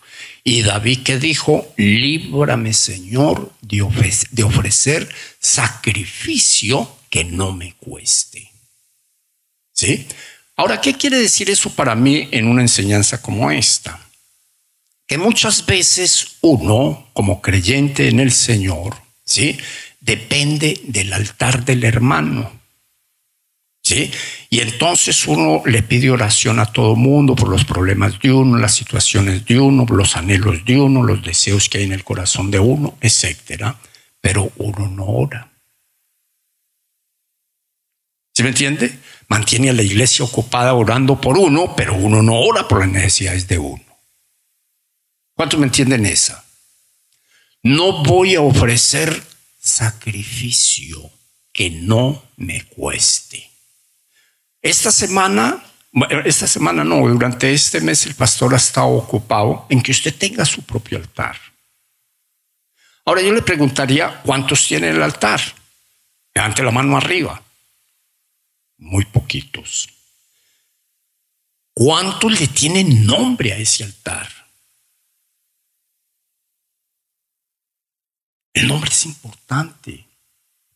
Y 0.44 0.62
David 0.62 1.04
que 1.04 1.20
dijo, 1.20 1.74
líbrame 1.78 2.74
Señor 2.74 3.52
de 3.62 4.44
ofrecer 4.44 5.10
sacrificio 5.40 6.96
que 7.10 7.24
no 7.24 7.52
me 7.54 7.74
cueste. 7.74 8.52
¿Sí? 9.74 10.08
Ahora, 10.56 10.82
¿qué 10.82 10.94
quiere 10.94 11.18
decir 11.18 11.50
eso 11.50 11.70
para 11.70 11.96
mí 11.96 12.28
en 12.32 12.48
una 12.48 12.62
enseñanza 12.62 13.22
como 13.22 13.50
esta? 13.50 14.00
Que 15.08 15.18
muchas 15.18 15.66
veces 15.66 16.36
uno, 16.42 17.10
como 17.14 17.42
creyente 17.42 18.10
en 18.10 18.20
el 18.20 18.32
Señor, 18.32 18.96
¿sí? 19.24 19.58
Depende 20.00 20.80
del 20.84 21.14
altar 21.14 21.66
del 21.66 21.84
hermano. 21.84 22.60
¿Sí? 23.82 24.12
Y 24.50 24.60
entonces 24.60 25.26
uno 25.26 25.64
le 25.66 25.82
pide 25.82 26.12
oración 26.12 26.60
a 26.60 26.68
todo 26.68 26.96
mundo 26.96 27.36
por 27.36 27.50
los 27.50 27.66
problemas 27.66 28.20
de 28.20 28.32
uno, 28.32 28.58
las 28.58 28.76
situaciones 28.76 29.46
de 29.46 29.60
uno, 29.60 29.86
los 29.90 30.16
anhelos 30.16 30.64
de 30.66 30.80
uno, 30.80 31.02
los 31.02 31.24
deseos 31.24 31.70
que 31.70 31.80
hay 31.80 31.86
en 31.86 31.94
el 31.94 32.04
corazón 32.04 32.52
de 32.52 32.60
uno, 32.60 32.98
etcétera. 33.02 33.80
Pero 34.22 34.52
uno 34.58 34.88
no 34.88 35.06
ora. 35.06 35.52
¿Sí 38.34 38.44
me 38.44 38.50
entiende? 38.50 39.00
Mantiene 39.28 39.70
a 39.70 39.74
la 39.74 39.82
iglesia 39.82 40.24
ocupada 40.24 40.74
orando 40.74 41.20
por 41.20 41.38
uno, 41.38 41.76
pero 41.76 41.96
uno 41.96 42.22
no 42.22 42.40
ora 42.40 42.68
por 42.68 42.80
las 42.80 42.90
necesidades 42.90 43.48
de 43.48 43.58
uno. 43.58 43.84
¿Cuántos 45.34 45.60
me 45.60 45.66
entienden 45.66 46.06
esa? 46.06 46.46
No 47.64 48.04
voy 48.04 48.36
a 48.36 48.42
ofrecer 48.42 49.24
sacrificio 49.70 51.12
que 51.54 51.70
no 51.70 52.24
me 52.38 52.66
cueste. 52.66 53.50
Esta 54.62 54.92
semana, 54.92 55.64
esta 56.26 56.48
semana 56.48 56.84
no, 56.84 57.08
durante 57.08 57.54
este 57.54 57.80
mes 57.80 58.06
el 58.06 58.16
pastor 58.16 58.54
ha 58.54 58.58
estado 58.58 58.90
ocupado 58.90 59.66
en 59.70 59.82
que 59.82 59.92
usted 59.92 60.16
tenga 60.16 60.46
su 60.46 60.64
propio 60.64 60.98
altar. 60.98 61.38
Ahora 63.06 63.22
yo 63.22 63.34
le 63.34 63.42
preguntaría, 63.42 64.22
¿cuántos 64.22 64.68
tiene 64.68 64.90
el 64.90 65.02
altar? 65.02 65.42
Levante 66.34 66.64
la 66.64 66.72
mano 66.72 66.98
arriba. 66.98 67.42
Muy 68.78 69.06
poquitos. 69.06 69.90
¿Cuántos 71.74 72.40
le 72.40 72.48
tienen 72.48 73.06
nombre 73.06 73.54
a 73.54 73.58
ese 73.58 73.84
altar? 73.84 74.39
El 78.60 78.68
nombre 78.68 78.90
es 78.90 79.06
importante, 79.06 80.06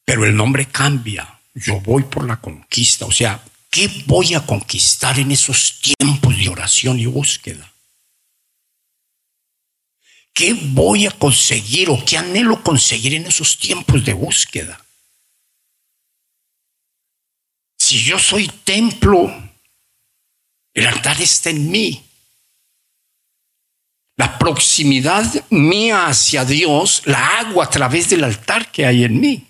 pero 0.06 0.26
el 0.26 0.34
nombre 0.34 0.68
cambia. 0.68 1.42
Yo 1.54 1.82
voy 1.82 2.04
por 2.04 2.26
la 2.26 2.40
conquista, 2.40 3.06
o 3.06 3.12
sea, 3.12 3.44
¿qué 3.70 3.90
voy 4.06 4.34
a 4.36 4.46
conquistar 4.46 5.20
en 5.20 5.32
esos 5.32 5.82
tiempos 5.82 6.38
de 6.38 6.48
oración 6.48 6.98
y 6.98 7.06
búsqueda? 7.08 7.74
¿Qué 10.34 10.54
voy 10.54 11.08
a 11.08 11.12
conseguir 11.12 11.90
o 11.90 12.04
qué 12.06 12.18
anhelo 12.18 12.64
conseguir 12.64 13.16
en 13.16 13.26
esos 13.28 13.60
tiempos 13.60 14.04
de 14.06 14.14
búsqueda? 14.14 14.84
Si 17.78 18.02
yo 18.02 18.18
soy 18.18 18.48
templo, 18.48 19.30
el 20.74 20.88
altar 20.88 21.22
está 21.22 21.50
en 21.50 21.70
mí. 21.70 22.02
La 24.16 24.38
proximidad 24.38 25.26
mía 25.50 26.08
hacia 26.08 26.46
Dios 26.46 27.02
la 27.06 27.40
hago 27.40 27.62
a 27.62 27.70
través 27.70 28.10
del 28.10 28.24
altar 28.24 28.72
que 28.72 28.86
hay 28.86 29.04
en 29.04 29.20
mí. 29.20 29.48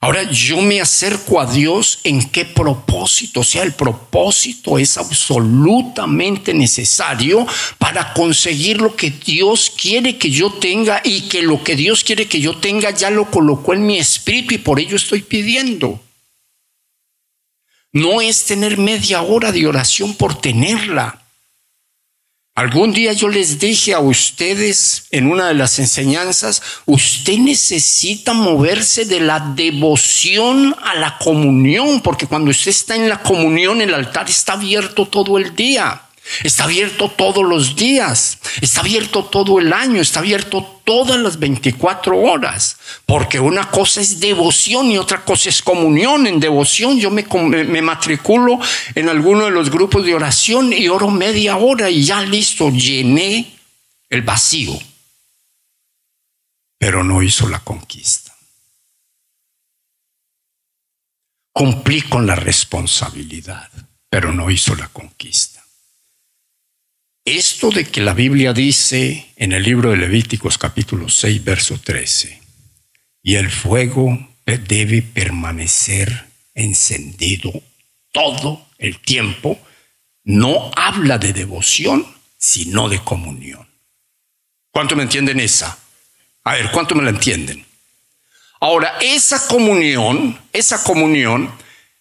Ahora 0.00 0.24
yo 0.30 0.60
me 0.60 0.80
acerco 0.80 1.40
a 1.40 1.46
Dios 1.46 2.00
en 2.04 2.28
qué 2.30 2.44
propósito, 2.44 3.40
o 3.40 3.44
sea, 3.44 3.62
el 3.62 3.72
propósito 3.72 4.78
es 4.78 4.98
absolutamente 4.98 6.52
necesario 6.52 7.46
para 7.78 8.12
conseguir 8.12 8.80
lo 8.80 8.94
que 8.94 9.10
Dios 9.10 9.72
quiere 9.74 10.18
que 10.18 10.30
yo 10.30 10.52
tenga 10.52 11.00
y 11.02 11.22
que 11.22 11.42
lo 11.42 11.64
que 11.64 11.76
Dios 11.76 12.04
quiere 12.04 12.28
que 12.28 12.40
yo 12.40 12.58
tenga 12.58 12.90
ya 12.90 13.10
lo 13.10 13.30
colocó 13.30 13.72
en 13.72 13.86
mi 13.86 13.98
espíritu 13.98 14.54
y 14.54 14.58
por 14.58 14.78
ello 14.78 14.96
estoy 14.96 15.22
pidiendo. 15.22 16.00
No 17.90 18.20
es 18.20 18.44
tener 18.44 18.76
media 18.76 19.22
hora 19.22 19.50
de 19.50 19.66
oración 19.66 20.14
por 20.14 20.38
tenerla. 20.38 21.25
Algún 22.56 22.94
día 22.94 23.12
yo 23.12 23.28
les 23.28 23.58
dije 23.58 23.92
a 23.92 24.00
ustedes 24.00 25.08
en 25.10 25.30
una 25.30 25.48
de 25.48 25.52
las 25.52 25.78
enseñanzas, 25.78 26.62
usted 26.86 27.36
necesita 27.36 28.32
moverse 28.32 29.04
de 29.04 29.20
la 29.20 29.40
devoción 29.54 30.74
a 30.82 30.94
la 30.94 31.18
comunión, 31.18 32.00
porque 32.00 32.26
cuando 32.26 32.50
usted 32.50 32.70
está 32.70 32.96
en 32.96 33.10
la 33.10 33.22
comunión 33.22 33.82
el 33.82 33.92
altar 33.92 34.30
está 34.30 34.54
abierto 34.54 35.04
todo 35.04 35.36
el 35.36 35.54
día. 35.54 36.00
Está 36.42 36.64
abierto 36.64 37.10
todos 37.10 37.44
los 37.44 37.76
días, 37.76 38.38
está 38.60 38.80
abierto 38.80 39.24
todo 39.24 39.58
el 39.58 39.72
año, 39.72 40.00
está 40.00 40.20
abierto 40.20 40.80
todas 40.84 41.18
las 41.18 41.38
24 41.38 42.18
horas, 42.18 42.78
porque 43.06 43.38
una 43.40 43.70
cosa 43.70 44.00
es 44.00 44.20
devoción 44.20 44.86
y 44.86 44.98
otra 44.98 45.24
cosa 45.24 45.48
es 45.48 45.62
comunión. 45.62 46.26
En 46.26 46.40
devoción 46.40 46.98
yo 46.98 47.10
me, 47.10 47.24
me 47.24 47.82
matriculo 47.82 48.58
en 48.94 49.08
alguno 49.08 49.44
de 49.44 49.50
los 49.50 49.70
grupos 49.70 50.04
de 50.04 50.14
oración 50.14 50.72
y 50.72 50.88
oro 50.88 51.10
media 51.10 51.56
hora 51.56 51.90
y 51.90 52.04
ya 52.04 52.22
listo, 52.22 52.70
llené 52.70 53.56
el 54.08 54.22
vacío, 54.22 54.78
pero 56.78 57.02
no 57.02 57.22
hizo 57.22 57.48
la 57.48 57.60
conquista. 57.60 58.34
Cumplí 61.52 62.02
con 62.02 62.26
la 62.26 62.34
responsabilidad, 62.34 63.70
pero 64.10 64.32
no 64.32 64.50
hizo 64.50 64.74
la 64.74 64.88
conquista. 64.88 65.55
Esto 67.26 67.70
de 67.70 67.84
que 67.84 68.02
la 68.02 68.14
Biblia 68.14 68.52
dice 68.52 69.32
en 69.34 69.50
el 69.50 69.64
libro 69.64 69.90
de 69.90 69.96
Levíticos 69.96 70.58
capítulo 70.58 71.08
6, 71.08 71.42
verso 71.42 71.76
13, 71.82 72.40
y 73.20 73.34
el 73.34 73.50
fuego 73.50 74.16
debe 74.46 75.02
permanecer 75.02 76.26
encendido 76.54 77.50
todo 78.12 78.68
el 78.78 79.00
tiempo, 79.00 79.58
no 80.22 80.70
habla 80.76 81.18
de 81.18 81.32
devoción, 81.32 82.06
sino 82.38 82.88
de 82.88 83.00
comunión. 83.00 83.66
¿Cuánto 84.70 84.94
me 84.94 85.02
entienden 85.02 85.40
esa? 85.40 85.76
A 86.44 86.54
ver, 86.54 86.70
¿cuánto 86.70 86.94
me 86.94 87.02
la 87.02 87.10
entienden? 87.10 87.66
Ahora, 88.60 88.98
esa 89.00 89.48
comunión, 89.48 90.38
esa 90.52 90.80
comunión, 90.84 91.52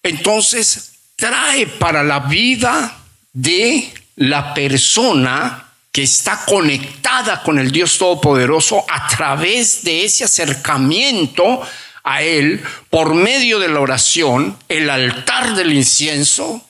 entonces 0.03 0.99
trae 1.15 1.65
para 1.65 2.03
la 2.03 2.19
vida 2.19 3.03
de 3.33 3.91
la 4.15 4.53
persona 4.53 5.65
que 5.91 6.03
está 6.03 6.43
conectada 6.45 7.41
con 7.41 7.57
el 7.57 7.71
Dios 7.71 7.97
Todopoderoso 7.97 8.83
a 8.89 9.07
través 9.07 9.83
de 9.83 10.03
ese 10.03 10.25
acercamiento 10.25 11.61
a 12.03 12.21
Él 12.21 12.61
por 12.89 13.13
medio 13.13 13.59
de 13.59 13.69
la 13.69 13.79
oración, 13.79 14.57
el 14.67 14.89
altar 14.89 15.55
del 15.55 15.73
incienso, 15.73 16.61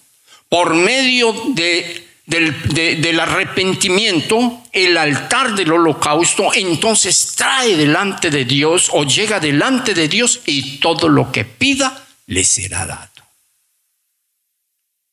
por 0.47 0.75
medio 0.75 1.33
de, 1.49 2.07
del, 2.25 3.19
arrepentimiento, 3.19 4.61
el 4.71 4.97
altar 4.97 5.55
del 5.55 5.71
holocausto, 5.71 6.53
entonces 6.53 7.33
trae 7.35 7.75
delante 7.75 8.29
de 8.29 8.45
Dios 8.45 8.89
o 8.93 9.03
llega 9.03 9.39
delante 9.39 9.93
de 9.93 10.07
Dios 10.07 10.41
y 10.45 10.77
todo 10.77 11.09
lo 11.09 11.31
que 11.31 11.45
pida 11.45 12.05
le 12.27 12.43
será 12.43 12.85
dado. 12.85 13.14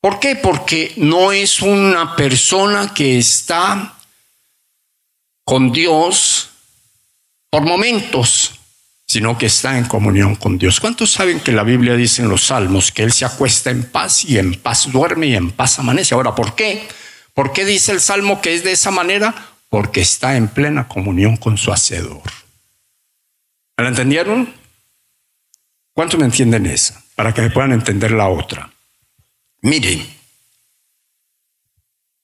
¿Por 0.02 0.18
qué? 0.18 0.34
Porque 0.34 0.94
no 0.96 1.30
es 1.30 1.62
una 1.62 2.16
persona 2.16 2.92
que 2.92 3.18
está 3.18 3.94
con 5.44 5.70
Dios 5.70 6.50
por 7.48 7.62
momentos, 7.62 8.50
sino 9.06 9.38
que 9.38 9.46
está 9.46 9.78
en 9.78 9.84
comunión 9.84 10.34
con 10.34 10.58
Dios. 10.58 10.80
¿Cuántos 10.80 11.12
saben 11.12 11.38
que 11.38 11.52
la 11.52 11.62
Biblia 11.62 11.94
dice 11.94 12.20
en 12.20 12.28
los 12.28 12.46
salmos 12.46 12.90
que 12.90 13.04
Él 13.04 13.12
se 13.12 13.24
acuesta 13.24 13.70
en 13.70 13.84
paz 13.84 14.24
y 14.24 14.38
en 14.38 14.54
paz 14.54 14.90
duerme 14.90 15.28
y 15.28 15.36
en 15.36 15.52
paz 15.52 15.78
amanece? 15.78 16.16
Ahora, 16.16 16.34
¿por 16.34 16.56
qué? 16.56 16.88
¿Por 17.32 17.52
qué 17.52 17.64
dice 17.64 17.92
el 17.92 18.00
salmo 18.00 18.40
que 18.40 18.54
es 18.54 18.64
de 18.64 18.72
esa 18.72 18.90
manera? 18.90 19.52
Porque 19.68 20.00
está 20.00 20.36
en 20.36 20.48
plena 20.48 20.88
comunión 20.88 21.36
con 21.36 21.56
su 21.56 21.72
Hacedor. 21.72 22.28
¿Me 23.76 23.84
la 23.84 23.90
entendieron? 23.90 24.52
¿Cuántos 25.94 26.18
me 26.18 26.26
entienden 26.26 26.66
esa? 26.66 27.04
Para 27.14 27.32
que 27.32 27.42
me 27.42 27.50
puedan 27.50 27.70
entender 27.70 28.10
la 28.10 28.26
otra. 28.26 28.71
Miren, 29.64 30.04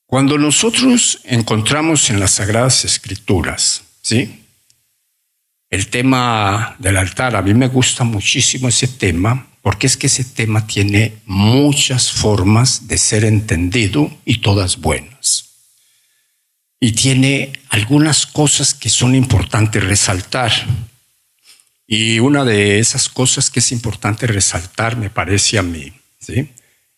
cuando 0.06 0.38
nosotros 0.38 1.20
encontramos 1.22 2.10
en 2.10 2.18
las 2.18 2.32
Sagradas 2.32 2.84
Escrituras, 2.84 3.84
¿sí? 4.02 4.44
El 5.70 5.86
tema 5.86 6.74
del 6.80 6.96
altar, 6.96 7.36
a 7.36 7.42
mí 7.42 7.54
me 7.54 7.68
gusta 7.68 8.02
muchísimo 8.02 8.66
ese 8.68 8.88
tema, 8.88 9.46
porque 9.62 9.86
es 9.86 9.96
que 9.96 10.08
ese 10.08 10.24
tema 10.24 10.66
tiene 10.66 11.18
muchas 11.26 12.10
formas 12.10 12.88
de 12.88 12.98
ser 12.98 13.24
entendido 13.24 14.10
y 14.24 14.40
todas 14.40 14.78
buenas. 14.78 15.50
Y 16.80 16.92
tiene 16.92 17.52
algunas 17.68 18.26
cosas 18.26 18.74
que 18.74 18.90
son 18.90 19.14
importantes 19.14 19.84
resaltar. 19.84 20.52
Y 21.86 22.18
una 22.18 22.44
de 22.44 22.80
esas 22.80 23.08
cosas 23.08 23.48
que 23.48 23.60
es 23.60 23.70
importante 23.70 24.26
resaltar, 24.26 24.96
me 24.96 25.08
parece 25.08 25.56
a 25.56 25.62
mí, 25.62 25.92
¿sí? 26.18 26.48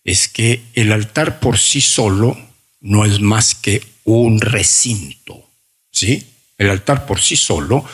Es 0.05 0.29
que 0.29 0.63
el 0.75 0.93
altar 0.93 1.41
por 1.41 1.59
sí 1.59 1.81
solo 1.81 2.39
no 2.81 3.05
es 3.05 3.21
más 3.21 3.55
que 3.55 3.83
un 4.05 4.41
recinto, 4.41 5.51
¿sí? 5.91 6.27
El 6.59 6.71
altar 6.71 7.07
por 7.07 7.21
sí 7.21 7.37
solo 7.37 7.85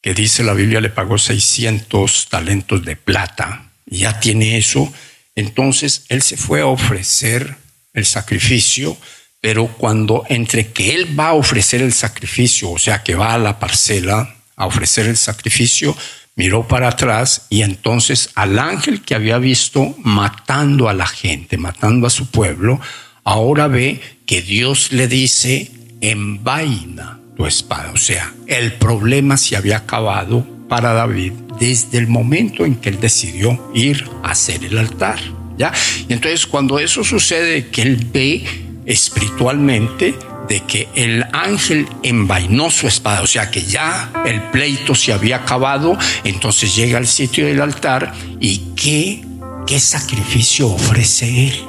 que 0.01 0.15
dice 0.15 0.43
la 0.43 0.55
Biblia 0.55 0.81
le 0.81 0.91
pagó 0.91 1.19
600 1.19 2.29
talentos 2.29 2.85
de 2.85 2.97
plata, 2.97 3.71
ya 3.87 4.19
tiene 4.19 4.57
eso, 4.59 4.93
entonces 5.35 6.05
él 6.09 6.23
se 6.23 6.37
fue 6.37 6.61
a 6.61 6.67
ofrecer 6.67 7.57
el 7.95 8.07
sacrificio, 8.07 8.97
pero 9.41 9.67
cuando 9.67 10.25
entre 10.29 10.69
que 10.69 10.95
él 10.95 11.19
va 11.19 11.29
a 11.29 11.35
ofrecer 11.35 11.83
el 11.83 11.93
sacrificio, 11.93 12.71
o 12.71 12.79
sea, 12.79 13.03
que 13.03 13.15
va 13.15 13.35
a 13.35 13.39
la 13.39 13.59
parcela 13.59 14.37
a 14.57 14.67
ofrecer 14.67 15.07
el 15.07 15.17
sacrificio, 15.17 15.97
miró 16.37 16.67
para 16.67 16.89
atrás 16.89 17.47
y 17.51 17.63
entonces 17.63 18.31
al 18.35 18.59
ángel 18.59 19.03
que 19.03 19.15
había 19.15 19.39
visto 19.39 19.95
matando 19.99 20.89
a 20.89 20.95
la 20.95 21.07
gente, 21.07 21.59
matando 21.59 22.07
a 22.07 22.11
su 22.11 22.27
pueblo, 22.31 22.81
ahora 23.25 23.67
ve 23.69 24.01
que 24.27 24.43
Dios 24.43 24.93
le 24.93 25.09
dice, 25.09 25.71
envaina 26.01 27.19
tu 27.37 27.47
espada. 27.47 27.91
O 27.93 27.97
sea, 27.97 28.33
el 28.47 28.75
problema 28.75 29.37
se 29.37 29.57
había 29.57 29.79
acabado 29.79 30.47
para 30.73 30.95
David 30.95 31.35
desde 31.61 31.99
el 31.99 32.07
momento 32.07 32.65
en 32.65 32.77
que 32.77 32.89
él 32.89 32.99
decidió 32.99 33.63
ir 33.75 34.09
a 34.23 34.31
hacer 34.31 34.65
el 34.65 34.79
altar. 34.79 35.19
¿ya? 35.59 35.71
Y 36.09 36.15
entonces 36.15 36.47
cuando 36.47 36.79
eso 36.79 37.05
sucede, 37.05 37.69
que 37.69 37.83
él 37.83 38.09
ve 38.11 38.43
espiritualmente 38.87 40.15
de 40.49 40.61
que 40.61 40.89
el 40.95 41.27
ángel 41.35 41.87
envainó 42.03 42.71
su 42.71 42.87
espada, 42.87 43.21
o 43.21 43.27
sea 43.27 43.51
que 43.51 43.61
ya 43.61 44.11
el 44.25 44.41
pleito 44.45 44.95
se 44.95 45.13
había 45.13 45.37
acabado, 45.37 45.99
entonces 46.25 46.75
llega 46.75 46.97
al 46.97 47.07
sitio 47.07 47.45
del 47.45 47.61
altar 47.61 48.15
y 48.41 48.73
qué, 48.75 49.23
qué 49.67 49.79
sacrificio 49.79 50.69
ofrece 50.69 51.49
él. 51.49 51.65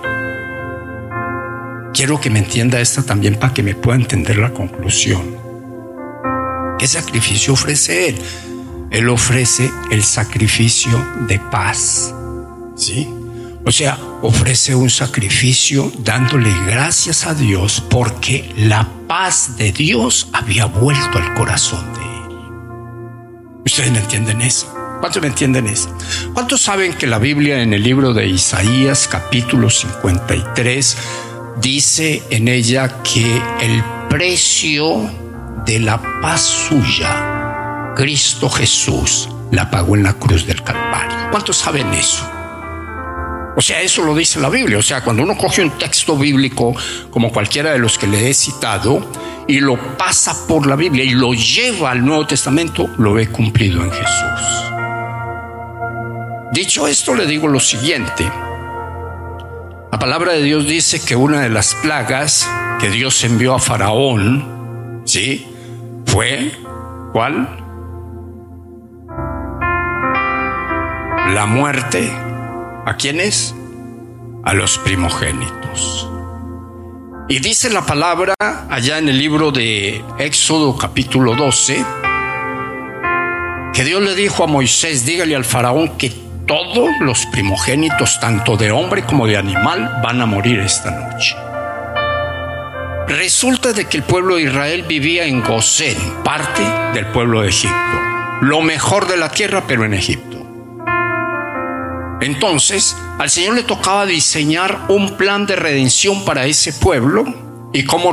Quiero 1.93 2.21
que 2.21 2.29
me 2.29 2.39
entienda 2.39 2.79
esta 2.79 3.03
también 3.03 3.35
para 3.35 3.53
que 3.53 3.63
me 3.63 3.75
pueda 3.75 3.97
entender 3.97 4.37
la 4.37 4.53
conclusión. 4.53 5.35
¿Qué 6.79 6.87
sacrificio 6.87 7.51
ofrece 7.51 8.07
él? 8.07 8.15
Él 8.93 9.09
ofrece 9.09 9.71
el 9.89 10.03
sacrificio 10.03 11.03
de 11.27 11.39
paz. 11.39 12.13
¿Sí? 12.75 13.09
O 13.65 13.71
sea, 13.71 13.97
ofrece 14.21 14.75
un 14.75 14.89
sacrificio 14.89 15.91
dándole 15.99 16.53
gracias 16.67 17.25
a 17.25 17.33
Dios 17.33 17.83
porque 17.89 18.53
la 18.55 18.87
paz 19.07 19.57
de 19.57 19.71
Dios 19.71 20.27
había 20.31 20.65
vuelto 20.65 21.17
al 21.17 21.33
corazón 21.33 21.83
de 21.93 22.01
él. 22.01 23.61
¿Ustedes 23.65 23.91
me 23.91 23.99
entienden 23.99 24.41
eso? 24.41 24.71
¿Cuántos 24.99 25.21
me 25.21 25.29
entienden 25.29 25.67
eso? 25.67 25.91
¿Cuántos 26.33 26.61
saben 26.61 26.93
que 26.93 27.07
la 27.07 27.17
Biblia 27.17 27.63
en 27.63 27.73
el 27.73 27.81
libro 27.81 28.13
de 28.13 28.27
Isaías 28.27 29.07
capítulo 29.09 29.71
53 29.71 30.97
dice 31.61 32.21
en 32.29 32.47
ella 32.47 33.01
que 33.01 33.41
el 33.61 33.83
precio 34.07 35.09
de 35.65 35.79
la 35.79 35.99
paz 36.21 36.41
suya 36.41 37.32
Cristo 37.95 38.49
Jesús 38.49 39.29
la 39.51 39.69
pagó 39.69 39.95
en 39.95 40.03
la 40.03 40.13
cruz 40.13 40.47
del 40.47 40.63
Calvario. 40.63 41.29
¿Cuántos 41.29 41.57
saben 41.57 41.93
eso? 41.93 42.27
O 43.55 43.61
sea, 43.61 43.81
eso 43.81 44.03
lo 44.03 44.15
dice 44.15 44.39
la 44.39 44.49
Biblia. 44.49 44.79
O 44.79 44.81
sea, 44.81 45.03
cuando 45.03 45.21
uno 45.21 45.37
coge 45.37 45.61
un 45.61 45.77
texto 45.77 46.17
bíblico 46.17 46.75
como 47.11 47.31
cualquiera 47.31 47.71
de 47.71 47.79
los 47.79 47.97
que 47.97 48.07
le 48.07 48.29
he 48.29 48.33
citado 48.33 49.05
y 49.47 49.59
lo 49.59 49.97
pasa 49.97 50.47
por 50.47 50.65
la 50.65 50.75
Biblia 50.75 51.03
y 51.03 51.11
lo 51.11 51.33
lleva 51.33 51.91
al 51.91 52.03
Nuevo 52.03 52.25
Testamento, 52.25 52.89
lo 52.97 53.13
ve 53.13 53.27
cumplido 53.27 53.83
en 53.83 53.91
Jesús. 53.91 54.63
Dicho 56.51 56.87
esto, 56.87 57.13
le 57.13 57.27
digo 57.27 57.47
lo 57.47 57.59
siguiente. 57.59 58.23
La 59.91 59.99
palabra 59.99 60.33
de 60.33 60.41
Dios 60.41 60.67
dice 60.67 60.99
que 60.99 61.15
una 61.15 61.41
de 61.41 61.49
las 61.49 61.75
plagas 61.75 62.49
que 62.79 62.89
Dios 62.89 63.23
envió 63.23 63.53
a 63.53 63.59
Faraón, 63.59 65.01
¿sí? 65.05 65.47
Fue, 66.07 66.51
¿cuál? 67.11 67.62
La 71.33 71.47
muerte. 71.47 72.11
¿A 72.85 72.95
quiénes? 72.97 73.55
A 74.43 74.53
los 74.53 74.77
primogénitos. 74.77 76.07
Y 77.27 77.39
dice 77.39 77.71
la 77.71 77.85
palabra 77.85 78.35
allá 78.69 78.99
en 78.99 79.09
el 79.09 79.17
libro 79.17 79.51
de 79.51 80.03
Éxodo 80.19 80.77
capítulo 80.77 81.35
12, 81.35 81.83
que 83.73 83.83
Dios 83.83 84.01
le 84.03 84.13
dijo 84.13 84.43
a 84.43 84.47
Moisés, 84.47 85.05
dígale 85.05 85.35
al 85.35 85.45
faraón 85.45 85.97
que 85.97 86.11
todos 86.45 86.89
los 86.99 87.25
primogénitos, 87.27 88.19
tanto 88.19 88.55
de 88.55 88.71
hombre 88.71 89.03
como 89.03 89.25
de 89.25 89.37
animal, 89.37 90.01
van 90.03 90.21
a 90.21 90.27
morir 90.27 90.59
esta 90.59 90.91
noche. 90.91 91.35
Resulta 93.07 93.73
de 93.73 93.85
que 93.85 93.97
el 93.97 94.03
pueblo 94.03 94.35
de 94.35 94.43
Israel 94.43 94.83
vivía 94.83 95.25
en 95.25 95.41
Gosén, 95.41 95.97
parte 96.23 96.61
del 96.93 97.07
pueblo 97.07 97.41
de 97.41 97.49
Egipto. 97.49 97.99
Lo 98.41 98.61
mejor 98.61 99.07
de 99.07 99.17
la 99.17 99.29
tierra, 99.29 99.63
pero 99.65 99.85
en 99.85 99.95
Egipto. 99.95 100.32
Entonces, 102.23 102.95
al 103.19 103.29
Señor 103.29 103.55
le 103.55 103.63
tocaba 103.63 104.05
diseñar 104.05 104.85
un 104.87 105.17
plan 105.17 105.45
de 105.45 105.57
redención 105.57 106.23
para 106.23 106.45
ese 106.45 106.71
pueblo. 106.71 107.25
¿Y 107.75 107.83
cómo, 107.85 108.11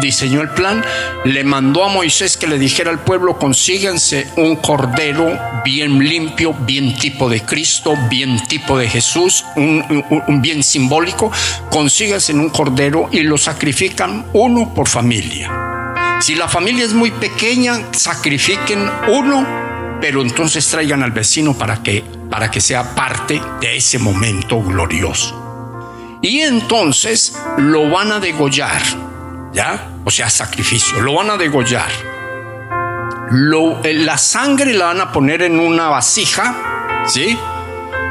diseñó 0.00 0.40
el 0.40 0.50
plan? 0.50 0.82
Le 1.24 1.42
mandó 1.42 1.84
a 1.84 1.88
Moisés 1.88 2.36
que 2.36 2.46
le 2.46 2.58
dijera 2.58 2.90
al 2.90 3.00
pueblo, 3.00 3.38
consíganse 3.38 4.28
un 4.36 4.56
cordero 4.56 5.36
bien 5.64 5.98
limpio, 5.98 6.54
bien 6.54 6.96
tipo 6.96 7.28
de 7.28 7.42
Cristo, 7.42 7.94
bien 8.08 8.40
tipo 8.46 8.78
de 8.78 8.88
Jesús, 8.88 9.44
un, 9.56 10.40
bien 10.40 10.62
simbólico, 10.62 11.32
consíganse 11.70 12.32
un 12.34 12.50
cordero 12.50 13.08
y 13.10 13.24
lo 13.24 13.36
sacrifican 13.36 14.26
uno 14.32 14.72
por 14.72 14.88
familia. 14.88 15.50
Si 16.20 16.36
la 16.36 16.46
familia 16.46 16.84
es 16.84 16.94
muy 16.94 17.10
pequeña, 17.10 17.80
sacrifiquen 17.92 18.88
uno 19.08 19.65
pero 20.00 20.22
entonces 20.22 20.68
traigan 20.68 21.02
al 21.02 21.12
vecino 21.12 21.54
para 21.54 21.82
que, 21.82 22.04
para 22.30 22.50
que 22.50 22.60
sea 22.60 22.94
parte 22.94 23.40
de 23.60 23.76
ese 23.76 23.98
momento 23.98 24.62
glorioso. 24.62 26.18
Y 26.22 26.40
entonces 26.40 27.38
lo 27.58 27.88
van 27.90 28.12
a 28.12 28.20
degollar, 28.20 28.82
¿ya? 29.52 29.90
O 30.04 30.10
sea, 30.10 30.30
sacrificio, 30.30 31.00
lo 31.00 31.14
van 31.14 31.30
a 31.30 31.36
degollar. 31.36 31.90
Lo, 33.30 33.82
eh, 33.84 33.94
la 33.94 34.18
sangre 34.18 34.72
la 34.72 34.86
van 34.86 35.00
a 35.00 35.12
poner 35.12 35.42
en 35.42 35.58
una 35.58 35.88
vasija, 35.88 37.04
¿sí? 37.06 37.36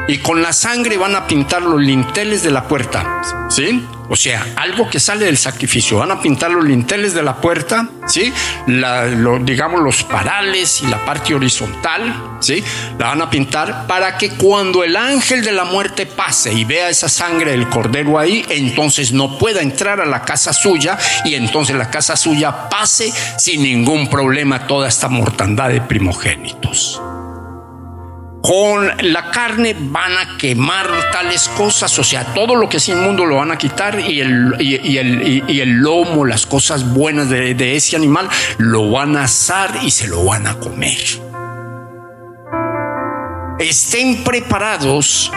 Y 0.08 0.18
con 0.18 0.40
la 0.40 0.52
sangre 0.52 0.96
van 0.96 1.16
a 1.16 1.26
pintar 1.26 1.62
los 1.62 1.80
linteles 1.80 2.42
de 2.44 2.50
la 2.50 2.68
puerta, 2.68 3.22
¿sí? 3.48 3.84
O 4.08 4.14
sea, 4.14 4.46
algo 4.56 4.88
que 4.88 5.00
sale 5.00 5.24
del 5.24 5.36
sacrificio. 5.36 5.98
Van 5.98 6.12
a 6.12 6.20
pintar 6.20 6.50
los 6.52 6.64
linteles 6.64 7.12
de 7.12 7.22
la 7.22 7.36
puerta, 7.36 7.88
¿sí? 8.06 8.32
digamos 9.42 9.82
los 9.82 10.04
parales 10.04 10.82
y 10.82 10.86
la 10.86 11.04
parte 11.04 11.34
horizontal, 11.34 12.38
¿sí? 12.40 12.62
La 12.98 13.06
van 13.06 13.22
a 13.22 13.30
pintar 13.30 13.86
para 13.88 14.16
que 14.16 14.30
cuando 14.30 14.84
el 14.84 14.96
ángel 14.96 15.44
de 15.44 15.52
la 15.52 15.64
muerte 15.64 16.06
pase 16.06 16.52
y 16.52 16.64
vea 16.64 16.88
esa 16.88 17.08
sangre 17.08 17.50
del 17.50 17.68
cordero 17.68 18.18
ahí, 18.18 18.44
entonces 18.48 19.12
no 19.12 19.38
pueda 19.38 19.60
entrar 19.60 20.00
a 20.00 20.06
la 20.06 20.22
casa 20.22 20.52
suya 20.52 20.96
y 21.24 21.34
entonces 21.34 21.74
la 21.74 21.90
casa 21.90 22.16
suya 22.16 22.68
pase 22.68 23.12
sin 23.38 23.62
ningún 23.62 24.08
problema 24.08 24.68
toda 24.68 24.88
esta 24.88 25.08
mortandad 25.08 25.70
de 25.70 25.80
primogénitos. 25.80 27.00
Con 28.46 28.88
la 29.12 29.30
carne 29.32 29.74
van 29.76 30.12
a 30.16 30.38
quemar 30.38 30.86
tales 31.10 31.48
cosas, 31.48 31.98
o 31.98 32.04
sea, 32.04 32.32
todo 32.32 32.54
lo 32.54 32.68
que 32.68 32.76
es 32.76 32.88
inmundo 32.88 33.26
lo 33.26 33.36
van 33.36 33.50
a 33.50 33.58
quitar 33.58 33.98
y 33.98 34.20
el, 34.20 34.54
y, 34.60 34.98
el, 34.98 35.44
y 35.48 35.60
el 35.60 35.70
lomo, 35.80 36.24
las 36.24 36.46
cosas 36.46 36.94
buenas 36.94 37.28
de, 37.28 37.54
de 37.54 37.74
ese 37.74 37.96
animal, 37.96 38.28
lo 38.58 38.88
van 38.92 39.16
a 39.16 39.24
asar 39.24 39.80
y 39.82 39.90
se 39.90 40.06
lo 40.06 40.24
van 40.24 40.46
a 40.46 40.60
comer. 40.60 40.96
Estén 43.58 44.22
preparados. 44.22 45.32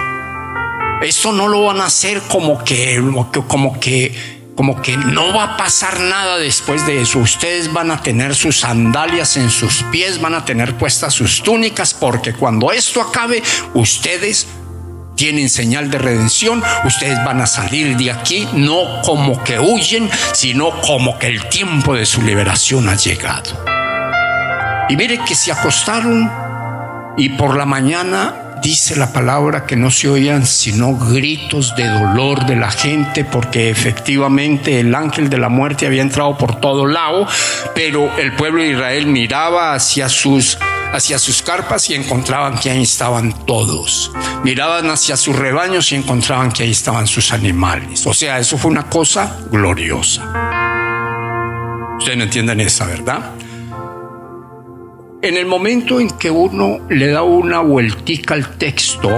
Esto 1.02 1.32
no 1.32 1.48
lo 1.48 1.64
van 1.64 1.82
a 1.82 1.86
hacer 1.86 2.22
como 2.28 2.64
que, 2.64 3.02
como 3.48 3.80
que 3.80 4.39
como 4.60 4.82
que 4.82 4.98
no 4.98 5.34
va 5.34 5.44
a 5.44 5.58
pasar 5.58 6.02
nada 6.02 6.38
después 6.38 6.86
de 6.86 7.00
eso. 7.00 7.20
Ustedes 7.20 7.72
van 7.72 7.92
a 7.92 8.04
tener 8.04 8.36
sus 8.36 8.60
sandalias 8.60 9.38
en 9.38 9.50
sus 9.50 9.84
pies, 9.84 10.20
van 10.20 10.36
a 10.36 10.44
tener 10.44 10.76
puestas 10.76 11.14
sus 11.14 11.42
túnicas, 11.42 11.94
porque 11.94 12.34
cuando 12.34 12.74
esto 12.74 13.02
acabe, 13.02 13.42
ustedes 13.74 14.48
tienen 15.16 15.50
señal 15.50 15.90
de 15.90 15.98
redención, 15.98 16.62
ustedes 16.84 17.24
van 17.24 17.40
a 17.40 17.48
salir 17.48 17.96
de 17.96 18.12
aquí 18.12 18.50
no 18.52 19.02
como 19.02 19.42
que 19.46 19.62
huyen, 19.62 20.10
sino 20.34 20.72
como 20.82 21.18
que 21.18 21.28
el 21.28 21.48
tiempo 21.48 21.96
de 21.96 22.06
su 22.06 22.22
liberación 22.22 22.90
ha 22.90 22.96
llegado. 22.96 23.64
Y 24.90 24.98
mire 24.98 25.20
que 25.20 25.36
se 25.36 25.54
acostaron 25.54 26.30
y 27.16 27.30
por 27.30 27.56
la 27.56 27.66
mañana 27.66 28.49
dice 28.62 28.96
la 28.96 29.14
palabra 29.14 29.66
que 29.66 29.76
no 29.76 29.92
se 29.92 30.10
oían 30.10 30.46
sino 30.46 30.96
gritos 30.96 31.76
de 31.76 31.88
dolor 31.88 32.46
de 32.46 32.56
la 32.56 32.72
gente 32.72 33.24
porque 33.24 33.70
efectivamente 33.70 34.80
el 34.80 34.94
ángel 34.96 35.30
de 35.30 35.38
la 35.38 35.50
muerte 35.50 35.86
había 35.86 36.02
entrado 36.02 36.38
por 36.38 36.60
todo 36.60 36.86
lado, 36.86 37.28
pero 37.76 38.12
el 38.18 38.34
pueblo 38.36 38.62
de 38.62 38.70
Israel 38.70 39.08
miraba 39.08 39.74
hacia 39.74 40.10
sus 40.10 40.58
hacia 40.92 41.20
sus 41.20 41.42
carpas 41.42 41.90
y 41.90 41.96
encontraban 41.96 42.58
que 42.58 42.72
ahí 42.72 42.82
estaban 42.82 43.46
todos. 43.46 44.12
Miraban 44.44 44.90
hacia 44.90 45.18
sus 45.18 45.36
rebaños 45.36 45.92
y 45.92 45.96
encontraban 45.96 46.52
que 46.52 46.64
ahí 46.64 46.72
estaban 46.72 47.06
sus 47.08 47.32
animales. 47.32 48.06
O 48.08 48.14
sea, 48.14 48.40
eso 48.40 48.58
fue 48.58 48.72
una 48.72 48.90
cosa 48.90 49.38
gloriosa. 49.52 50.24
Ustedes 51.98 52.18
no 52.18 52.24
entienden 52.24 52.60
esa, 52.62 52.86
¿verdad? 52.86 53.32
En 55.22 55.36
el 55.36 55.46
momento 55.46 56.00
en 56.00 56.10
que 56.12 56.32
uno 56.32 56.80
le 56.90 57.08
da 57.08 57.24
una 57.24 57.60
vueltica 57.60 58.36
al 58.36 58.58
texto 58.58 59.10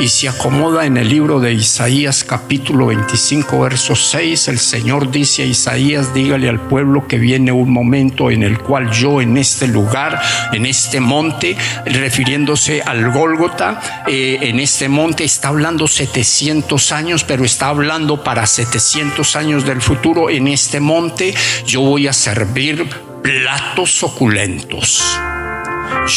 y 0.00 0.08
se 0.08 0.30
acomoda 0.30 0.86
en 0.86 0.96
el 0.96 1.10
libro 1.10 1.40
de 1.40 1.52
Isaías 1.52 2.24
capítulo 2.24 2.86
25 2.86 3.60
verso 3.60 3.94
6, 3.94 4.48
el 4.48 4.58
Señor 4.58 5.10
dice 5.10 5.42
a 5.42 5.44
Isaías, 5.44 6.14
dígale 6.14 6.48
al 6.48 6.58
pueblo 6.58 7.06
que 7.06 7.18
viene 7.18 7.52
un 7.52 7.70
momento 7.70 8.30
en 8.30 8.44
el 8.44 8.58
cual 8.58 8.90
yo 8.90 9.20
en 9.20 9.36
este 9.36 9.68
lugar, 9.68 10.22
en 10.54 10.64
este 10.64 11.00
monte, 11.00 11.54
refiriéndose 11.84 12.80
al 12.80 13.10
Gólgota, 13.12 14.04
eh, 14.06 14.38
en 14.40 14.58
este 14.58 14.88
monte 14.88 15.24
está 15.24 15.48
hablando 15.48 15.86
700 15.86 16.92
años, 16.92 17.24
pero 17.24 17.44
está 17.44 17.68
hablando 17.68 18.24
para 18.24 18.46
700 18.46 19.36
años 19.36 19.66
del 19.66 19.82
futuro, 19.82 20.30
en 20.30 20.48
este 20.48 20.80
monte 20.80 21.34
yo 21.66 21.82
voy 21.82 22.08
a 22.08 22.14
servir 22.14 22.88
platos 23.26 24.04
oculentos. 24.04 25.18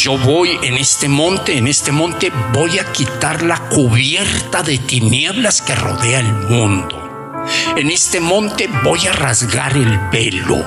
Yo 0.04 0.16
voy 0.20 0.60
en 0.62 0.76
este 0.76 1.10
monte, 1.10 1.58
en 1.58 1.68
este 1.68 1.92
monte 1.92 2.32
voy 2.54 2.78
a 2.78 2.92
quitar 2.92 3.42
la 3.42 3.58
cubierta 3.70 4.62
de 4.62 4.78
tinieblas 4.78 5.64
que 5.64 5.74
rodea 5.74 6.20
el 6.20 6.32
mundo. 6.32 7.48
En 7.76 7.90
este 7.90 8.20
monte 8.20 8.70
voy 8.84 9.08
a 9.08 9.14
rasgar 9.14 9.76
el 9.76 9.98
velo. 10.12 10.64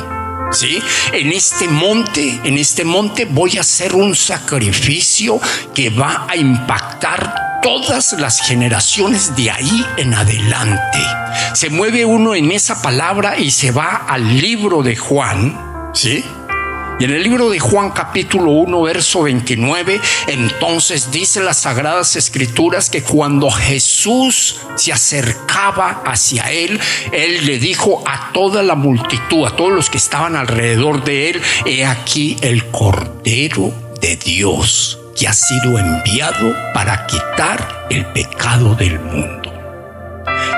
¿Sí? 0.51 0.83
En 1.13 1.33
este 1.33 1.69
monte, 1.69 2.41
en 2.43 2.59
este 2.59 2.85
monte 2.85 3.25
voy 3.25 3.57
a 3.59 3.61
hacer 3.61 3.95
un 3.95 4.17
sacrificio 4.17 5.41
que 5.73 5.91
va 5.91 6.27
a 6.29 6.37
impactar 6.37 7.61
todas 7.63 8.15
las 8.15 8.41
generaciones 8.41 9.37
de 9.37 9.53
ahí 9.53 9.87
en 9.97 10.13
adelante. 10.13 10.99
Se 11.55 11.71
mueve 11.71 12.05
uno 12.05 12.35
en 12.35 12.51
esa 12.51 12.83
palabra 12.83 13.39
y 13.39 13.53
se 13.53 13.71
va 13.71 14.07
al 14.09 14.41
libro 14.41 14.83
de 14.83 14.97
Juan, 14.97 15.72
¿Sí? 15.93 16.25
Y 16.99 17.05
en 17.05 17.11
el 17.11 17.23
libro 17.23 17.51
de 17.51 17.59
Juan 17.59 17.91
capítulo 17.91 18.51
1, 18.53 18.83
verso 18.83 19.23
29, 19.23 20.01
entonces 20.29 21.11
dice 21.11 21.41
las 21.41 21.59
sagradas 21.59 22.17
escrituras 22.17 22.91
que 22.91 23.03
cuando 23.03 23.51
Jesús 23.51 24.59
se 24.77 24.93
acercaba 24.93 26.03
hacia 26.05 26.51
él, 26.53 26.79
él 27.11 27.45
le 27.45 27.59
dijo 27.59 28.05
a 28.07 28.31
toda 28.33 28.63
la 28.63 28.75
multitud, 28.75 29.47
a 29.47 29.57
todos 29.57 29.73
los 29.73 29.91
que 29.91 29.99
estaban 29.99 30.37
alrededor 30.37 31.03
de 31.03 31.31
él, 31.31 31.43
he 31.67 31.85
aquí 31.85 32.37
el 32.41 32.71
Cordero 32.71 33.73
de 34.01 34.17
Dios 34.17 34.99
que 35.19 35.27
ha 35.27 35.33
sido 35.33 35.79
enviado 35.79 36.55
para 36.73 37.07
quitar 37.07 37.87
el 37.91 38.07
pecado 38.07 38.75
del 38.75 39.01
mundo. 39.01 39.62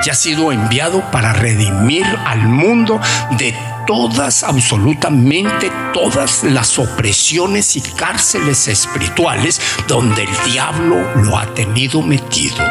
Que 0.03 0.11
ha 0.11 0.15
sido 0.15 0.53
enviado 0.53 1.01
para 1.11 1.33
redimir 1.33 2.05
al 2.27 2.43
mundo 2.43 3.01
de 3.39 3.55
todas, 3.87 4.43
absolutamente 4.43 5.71
todas 5.93 6.45
las 6.45 6.79
opresiones 6.79 7.77
y 7.77 7.81
cárceles 7.81 8.69
espirituales 8.69 9.61
donde 9.89 10.25
el 10.25 10.53
diablo 10.53 10.97
lo 11.23 11.39
ha 11.39 11.47
tenido 11.55 12.03
metido. 12.03 12.63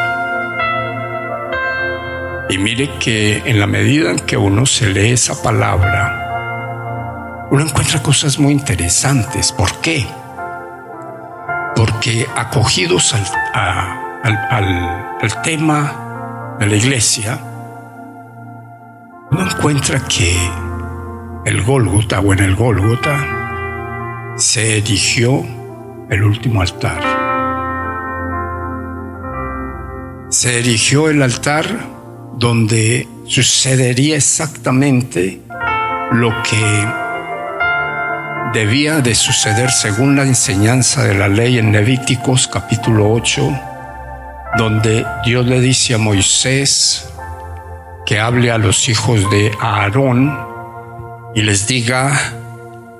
Y 2.50 2.58
mire 2.58 2.90
que 2.98 3.42
en 3.46 3.58
la 3.58 3.66
medida 3.66 4.10
en 4.10 4.20
que 4.20 4.36
uno 4.36 4.66
se 4.66 4.88
lee 4.88 5.12
esa 5.12 5.42
palabra, 5.42 7.46
uno 7.50 7.62
encuentra 7.62 8.02
cosas 8.02 8.38
muy 8.38 8.52
interesantes. 8.52 9.50
¿Por 9.52 9.80
qué? 9.80 10.06
Porque 11.74 12.26
acogidos 12.36 13.14
al, 13.14 13.24
al 14.22 15.42
tema 15.42 16.03
de 16.58 16.66
la 16.66 16.76
iglesia, 16.76 17.40
uno 19.30 19.50
encuentra 19.50 20.00
que 20.06 20.36
el 21.44 21.62
Gólgota 21.62 22.20
o 22.20 22.32
en 22.32 22.38
el 22.40 22.54
Gólgota 22.54 24.34
se 24.36 24.78
erigió 24.78 25.44
el 26.08 26.22
último 26.22 26.60
altar. 26.62 27.02
Se 30.30 30.58
erigió 30.58 31.08
el 31.08 31.22
altar 31.22 31.66
donde 32.36 33.08
sucedería 33.26 34.16
exactamente 34.16 35.40
lo 36.12 36.30
que 36.42 36.86
debía 38.52 39.00
de 39.00 39.14
suceder 39.14 39.70
según 39.70 40.16
la 40.16 40.22
enseñanza 40.22 41.04
de 41.04 41.14
la 41.14 41.28
ley 41.28 41.58
en 41.58 41.72
Levíticos 41.72 42.46
capítulo 42.46 43.12
8, 43.12 43.73
donde 44.56 45.06
Dios 45.24 45.46
le 45.46 45.60
dice 45.60 45.94
a 45.94 45.98
Moisés 45.98 47.08
que 48.06 48.20
hable 48.20 48.50
a 48.50 48.58
los 48.58 48.88
hijos 48.88 49.28
de 49.30 49.52
Aarón 49.60 50.38
y 51.34 51.42
les 51.42 51.66
diga 51.66 52.12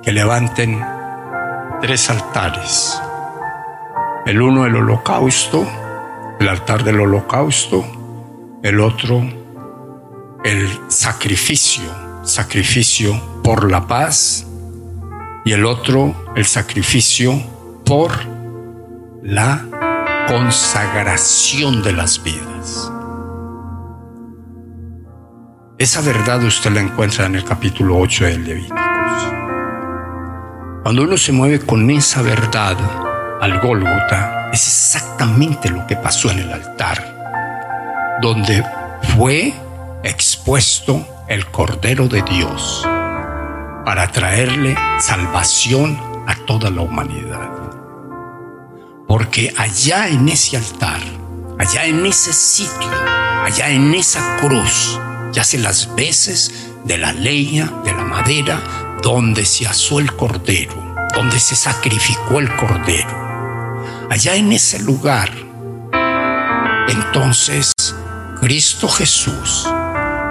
que 0.03 0.13
levanten 0.13 0.85
tres 1.81 2.11
altares. 2.11 3.01
El 4.27 4.41
uno 4.41 4.67
el 4.67 4.75
holocausto, 4.75 5.67
el 6.41 6.49
altar 6.49 6.83
del 6.83 7.01
holocausto, 7.01 7.85
el 8.63 8.81
otro 8.81 9.23
el 10.45 10.69
sacrificio, 10.89 11.85
sacrificio 12.23 13.19
por 13.43 13.71
la 13.71 13.87
paz, 13.87 14.47
y 15.45 15.53
el 15.53 15.65
otro 15.65 16.15
el 16.37 16.45
sacrificio 16.45 17.43
por 17.85 18.13
la 19.23 19.93
consagración 20.27 21.83
de 21.83 21.93
las 21.93 22.22
vidas. 22.22 22.91
Esa 25.79 26.01
verdad 26.01 26.43
usted 26.45 26.72
la 26.72 26.81
encuentra 26.81 27.27
en 27.27 27.35
el 27.35 27.45
capítulo 27.45 27.99
8 27.99 28.25
del 28.25 28.45
Levíticos. 28.45 28.79
Cuando 30.83 31.03
uno 31.03 31.16
se 31.16 31.33
mueve 31.33 31.61
con 31.61 31.91
esa 31.91 32.22
verdad 32.22 32.77
al 33.41 33.61
Gólgota, 33.61 34.51
es 34.53 34.66
exactamente 34.66 35.68
lo 35.68 35.87
que 35.87 35.97
pasó 35.97 36.31
en 36.31 36.39
el 36.39 36.53
altar, 36.53 38.18
donde 38.22 38.64
fue 39.16 39.53
expuesto 40.03 41.07
el 41.29 41.47
Cordero 41.47 42.09
de 42.09 42.22
Dios 42.22 42.87
para 43.85 44.09
traerle 44.09 44.77
salvación 45.01 45.99
a 46.27 46.35
toda 46.47 46.70
la 46.70 46.83
humanidad. 46.83 47.64
Porque 49.07 49.53
allá 49.57 50.09
en 50.09 50.29
ese 50.29 50.57
altar, 50.57 51.01
allá 51.59 51.85
en 51.85 52.05
ese 52.07 52.33
sitio, 52.33 52.91
allá 53.45 53.69
en 53.71 53.95
esa 53.95 54.37
cruz, 54.37 54.99
yace 55.33 55.59
las 55.59 55.95
veces 55.95 56.71
de 56.85 56.99
la 56.99 57.13
leña, 57.13 57.67
de 57.85 57.93
la 57.93 58.05
madera, 58.05 58.61
donde 59.03 59.45
se 59.45 59.67
asó 59.67 60.01
el 60.01 60.15
cordero, 60.17 60.75
donde 61.15 61.39
se 61.39 61.57
sacrificó 61.57 62.41
el 62.41 62.55
cordero. 62.57 64.07
Allá 64.11 64.35
en 64.37 64.53
ese 64.53 64.79
lugar, 64.81 65.31
entonces 66.89 67.73
Cristo 68.41 68.89
Jesús 68.89 69.69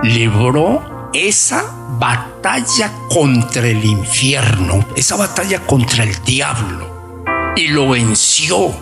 libró 0.03 1.09
esa 1.13 1.63
batalla 1.99 2.91
contra 3.09 3.67
el 3.67 3.83
infierno, 3.83 4.85
esa 4.95 5.15
batalla 5.15 5.59
contra 5.59 6.03
el 6.03 6.23
diablo, 6.23 6.92
y 7.55 7.67
lo 7.67 7.89
venció 7.89 8.73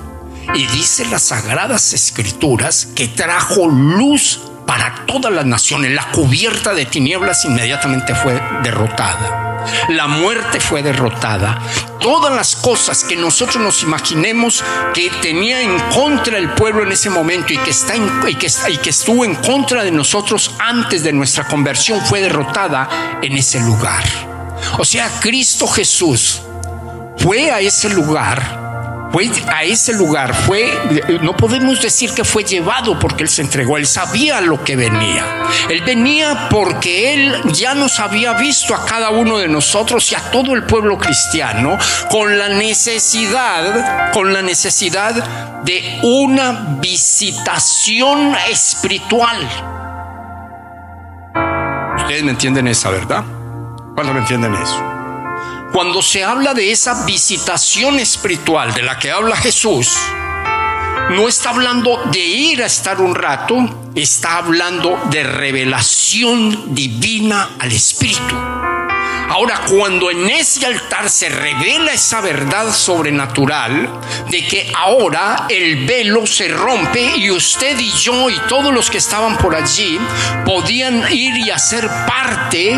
Y 0.53 0.65
dice 0.67 1.05
las 1.05 1.24
sagradas 1.24 1.93
escrituras 1.93 2.88
que 2.95 3.07
trajo 3.07 3.67
luz 3.67 4.39
para 4.65 5.05
todas 5.05 5.34
las 5.34 5.45
naciones. 5.45 5.91
La 5.91 6.09
cubierta 6.11 6.74
de 6.74 6.86
tinieblas 6.86 7.43
inmediatamente 7.45 8.15
fue 8.15 8.41
derrotada. 8.63 9.59
La 9.89 10.07
muerte 10.07 10.59
fue 10.59 10.82
derrotada. 10.82 11.61
Todas 11.99 12.34
las 12.34 12.55
cosas 12.55 13.03
que 13.03 13.15
nosotros 13.15 13.61
nos 13.61 13.84
imaginemos 13.84 14.63
que 14.93 15.09
tenía 15.22 15.61
en 15.61 15.78
contra 15.93 16.38
el 16.38 16.49
pueblo 16.51 16.84
en 16.84 16.93
ese 16.93 17.09
momento 17.09 17.53
y 17.53 17.57
que, 17.57 17.69
está 17.69 17.95
y, 17.97 18.78
que, 18.78 18.89
estuvo 18.89 19.26
en 19.26 19.36
contra 19.36 19.84
de 19.84 19.91
nosotros 19.91 20.55
antes 20.57 21.03
de 21.03 21.13
nuestra 21.13 21.45
conversión 21.45 22.01
fue 22.05 22.22
derrotada 22.22 23.19
en 23.22 23.38
ese 23.38 23.59
lugar. 23.59 24.03
O 24.78 24.86
sea, 24.86 25.09
Cristo 25.19 25.67
Jesús 25.67 26.41
fue 27.17 27.51
a 27.51 27.59
ese 27.59 27.89
lugar 27.89 28.61
fue 29.12 29.30
a 29.53 29.64
ese 29.64 29.93
lugar, 29.93 30.34
fue, 30.34 30.72
no 31.22 31.36
podemos 31.36 31.82
decir 31.82 32.12
que 32.14 32.24
fue 32.24 32.43
llevado 32.43 32.97
porque 32.97 33.24
él 33.24 33.30
se 33.30 33.41
entregó, 33.41 33.78
él 33.78 33.86
sabía 33.86 34.39
lo 34.41 34.64
que 34.64 34.76
venía. 34.76 35.26
Él 35.70 35.82
venía 35.82 36.47
porque 36.49 37.14
él 37.14 37.41
ya 37.53 37.76
nos 37.76 37.99
había 37.99 38.34
visto 38.34 38.74
a 38.74 38.86
cada 38.86 39.09
uno 39.09 39.38
de 39.38 39.47
nosotros 39.47 40.12
y 40.12 40.16
a 40.16 40.32
todo 40.32 40.53
el 40.53 40.64
pueblo 40.64 40.97
cristiano 40.97 41.78
con 42.09 42.38
la 42.38 42.49
necesidad, 42.49 44.12
con 44.14 44.34
la 44.34 44.41
necesidad 44.41 45.62
de 45.64 45.99
una 46.03 46.78
visitación 46.80 48.36
espiritual. 48.49 49.38
Ustedes 51.97 52.24
me 52.24 52.32
entienden 52.32 52.68
esa, 52.68 52.89
¿verdad? 52.89 53.24
¿Cuándo 53.95 54.14
me 54.14 54.22
entienden 54.22 54.53
eso? 54.55 54.91
Cuando 55.72 56.01
se 56.01 56.24
habla 56.24 56.53
de 56.53 56.69
esa 56.72 57.05
visitación 57.05 57.97
espiritual 57.99 58.74
de 58.74 58.82
la 58.82 58.99
que 58.99 59.09
habla 59.09 59.38
Jesús, 59.38 59.97
no 61.11 61.30
está 61.30 61.51
hablando 61.51 61.97
de 62.11 62.19
ir 62.19 62.61
a 62.61 62.65
estar 62.65 62.99
un 62.99 63.15
rato, 63.15 63.55
está 63.95 64.38
hablando 64.38 64.99
de 65.09 65.24
revelación 65.24 66.76
divina 66.76 67.51
al 67.57 67.72
Espíritu. 67.72 68.36
Ahora, 69.32 69.61
cuando 69.65 70.11
en 70.11 70.29
ese 70.29 70.65
altar 70.65 71.09
se 71.09 71.29
revela 71.29 71.93
esa 71.93 72.19
verdad 72.19 72.73
sobrenatural 72.73 73.89
de 74.29 74.45
que 74.45 74.73
ahora 74.77 75.45
el 75.47 75.86
velo 75.86 76.27
se 76.27 76.49
rompe 76.49 77.01
y 77.15 77.32
usted 77.32 77.79
y 77.79 77.89
yo 77.91 78.29
y 78.29 78.38
todos 78.49 78.73
los 78.73 78.91
que 78.91 78.97
estaban 78.97 79.38
por 79.38 79.55
allí 79.55 79.97
podían 80.45 81.09
ir 81.13 81.38
y 81.38 81.49
hacer 81.49 81.88
parte, 82.05 82.77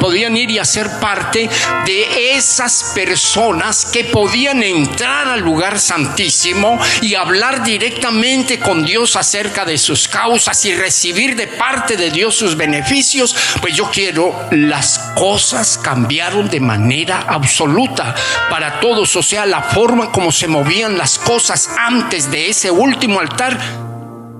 podían 0.00 0.38
ir 0.38 0.50
y 0.50 0.58
hacer 0.58 0.88
parte 1.00 1.50
de 1.84 2.34
esas 2.34 2.92
personas 2.94 3.84
que 3.84 4.04
podían 4.04 4.62
entrar 4.62 5.28
al 5.28 5.40
lugar 5.40 5.78
santísimo 5.78 6.80
y 7.02 7.14
hablar 7.14 7.62
directamente 7.62 8.58
con 8.58 8.86
Dios 8.86 9.16
acerca 9.16 9.66
de 9.66 9.76
sus 9.76 10.08
causas 10.08 10.64
y 10.64 10.74
recibir 10.74 11.36
de 11.36 11.46
parte 11.46 11.98
de 11.98 12.10
Dios 12.10 12.36
sus 12.36 12.56
beneficios, 12.56 13.36
pues 13.60 13.74
yo 13.74 13.90
quiero 13.90 14.48
las 14.50 14.98
cosas 15.14 15.76
cambiaron 15.90 16.48
de 16.48 16.60
manera 16.60 17.24
absoluta 17.26 18.14
para 18.48 18.78
todos, 18.78 19.16
o 19.16 19.22
sea, 19.24 19.44
la 19.44 19.60
forma 19.60 20.12
como 20.12 20.30
se 20.30 20.46
movían 20.46 20.96
las 20.96 21.18
cosas 21.18 21.68
antes 21.76 22.30
de 22.30 22.48
ese 22.48 22.70
último 22.70 23.18
altar 23.18 23.58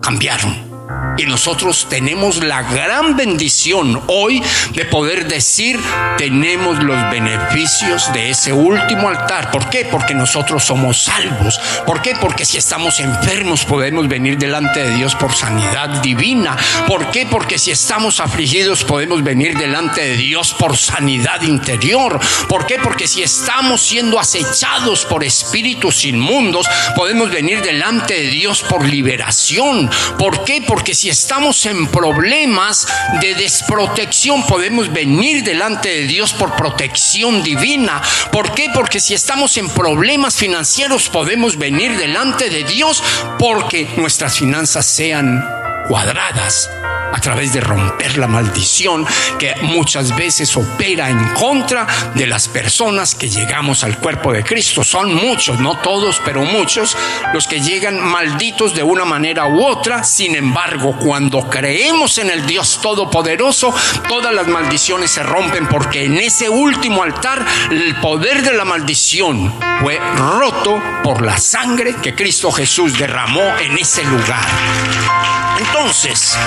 cambiaron. 0.01 0.70
Y 1.19 1.27
nosotros 1.27 1.87
tenemos 1.91 2.43
la 2.43 2.63
gran 2.63 3.17
bendición 3.17 4.03
hoy 4.07 4.43
de 4.73 4.85
poder 4.87 5.29
decir, 5.29 5.79
tenemos 6.17 6.83
los 6.83 7.11
beneficios 7.11 8.13
de 8.13 8.31
ese 8.31 8.53
último 8.53 9.09
altar. 9.09 9.51
¿Por 9.51 9.69
qué? 9.69 9.85
Porque 9.85 10.15
nosotros 10.15 10.65
somos 10.65 11.03
salvos. 11.03 11.61
¿Por 11.87 12.01
qué? 12.01 12.15
Porque 12.19 12.45
si 12.45 12.57
estamos 12.57 13.01
enfermos 13.01 13.65
podemos 13.65 14.09
venir 14.09 14.39
delante 14.39 14.81
de 14.81 14.95
Dios 14.95 15.15
por 15.15 15.35
sanidad 15.35 16.01
divina. 16.01 16.57
¿Por 16.87 17.11
qué? 17.11 17.27
Porque 17.27 17.59
si 17.59 17.71
estamos 17.71 18.21
afligidos 18.21 18.85
podemos 18.85 19.23
venir 19.23 19.59
delante 19.59 20.01
de 20.01 20.17
Dios 20.17 20.55
por 20.55 20.77
sanidad 20.77 21.43
interior. 21.43 22.19
¿Por 22.49 22.67
qué? 22.67 22.79
Porque 22.79 23.07
si 23.07 23.23
estamos 23.23 23.83
siendo 23.83 24.19
acechados 24.19 25.05
por 25.05 25.23
espíritus 25.25 26.05
inmundos 26.05 26.67
podemos 26.97 27.31
venir 27.31 27.61
delante 27.63 28.15
de 28.15 28.29
Dios 28.29 28.63
por 28.63 28.87
liberación. 28.87 29.91
¿Por 30.19 30.45
qué? 30.45 30.63
Porque 30.67 30.95
si 31.01 31.09
estamos 31.09 31.65
en 31.65 31.87
problemas 31.87 32.87
de 33.23 33.35
desprotección, 33.35 34.47
podemos 34.47 34.93
venir 34.93 35.43
delante 35.43 35.89
de 35.89 36.07
Dios 36.07 36.35
por 36.35 36.55
protección 36.57 37.43
divina. 37.43 38.03
¿Por 38.31 38.53
qué? 38.53 38.69
Porque 38.75 39.01
si 39.01 39.15
estamos 39.15 39.57
en 39.57 39.71
problemas 39.71 40.37
financieros, 40.37 41.09
podemos 41.09 41.57
venir 41.57 41.97
delante 41.97 42.51
de 42.51 42.65
Dios 42.65 43.03
porque 43.39 43.89
nuestras 43.97 44.37
finanzas 44.37 44.85
sean 44.85 45.43
cuadradas 45.91 46.71
a 47.13 47.21
través 47.21 47.53
de 47.53 47.61
romper 47.61 48.17
la 48.17 48.29
maldición 48.29 49.05
que 49.41 49.57
muchas 49.63 50.15
veces 50.15 50.57
opera 50.57 51.11
en 51.11 51.19
contra 51.35 51.85
de 52.15 52.29
las 52.29 52.47
personas 52.47 53.17
que 53.17 53.29
llegamos 53.29 53.83
al 53.83 53.99
cuerpo 53.99 54.33
de 54.33 54.45
Cristo. 54.45 54.85
Son 54.85 55.13
muchos, 55.13 55.59
no 55.59 55.77
todos, 55.79 56.23
pero 56.25 56.45
muchos, 56.45 56.97
los 57.35 57.49
que 57.49 57.61
llegan 57.61 58.01
malditos 58.01 58.73
de 58.73 58.85
una 58.85 59.05
manera 59.05 59.49
u 59.49 59.65
otra. 59.65 60.05
Sin 60.05 60.37
embargo, 60.37 60.97
cuando 60.97 61.51
creemos 61.51 62.19
en 62.19 62.31
el 62.31 62.47
Dios 62.47 62.79
Todopoderoso, 62.81 63.75
todas 64.09 64.33
las 64.33 64.47
maldiciones 64.47 65.11
se 65.11 65.25
rompen 65.25 65.67
porque 65.67 66.05
en 66.05 66.19
ese 66.19 66.49
último 66.49 67.03
altar 67.03 67.45
el 67.73 67.97
poder 67.97 68.43
de 68.43 68.53
la 68.53 68.65
maldición 68.65 69.53
fue 69.81 69.99
roto 70.17 70.81
por 71.03 71.23
la 71.23 71.37
sangre 71.37 71.97
que 72.01 72.15
Cristo 72.15 72.53
Jesús 72.53 72.97
derramó 72.97 73.43
en 73.59 73.77
ese 73.77 74.05
lugar. 74.05 75.20
Entonces, 75.61 76.39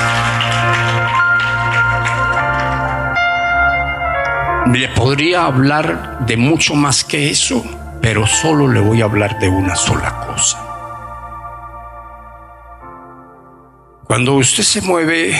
le 4.72 4.89
podría 4.89 5.45
hablar 5.45 6.26
de 6.26 6.36
mucho 6.36 6.74
más 6.74 7.03
que 7.03 7.30
eso, 7.30 7.64
pero 8.01 8.26
solo 8.26 8.68
le 8.68 8.80
voy 8.80 9.01
a 9.01 9.05
hablar 9.05 9.38
de 9.38 9.49
una 9.49 9.76
sola 9.76 10.26
cosa. 10.26 10.57
Cuando 14.05 14.34
usted 14.34 14.64
se 14.64 14.82
mueve 14.82 15.36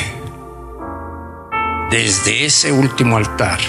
desde 1.90 2.46
ese 2.46 2.72
último 2.72 3.18
altar 3.18 3.60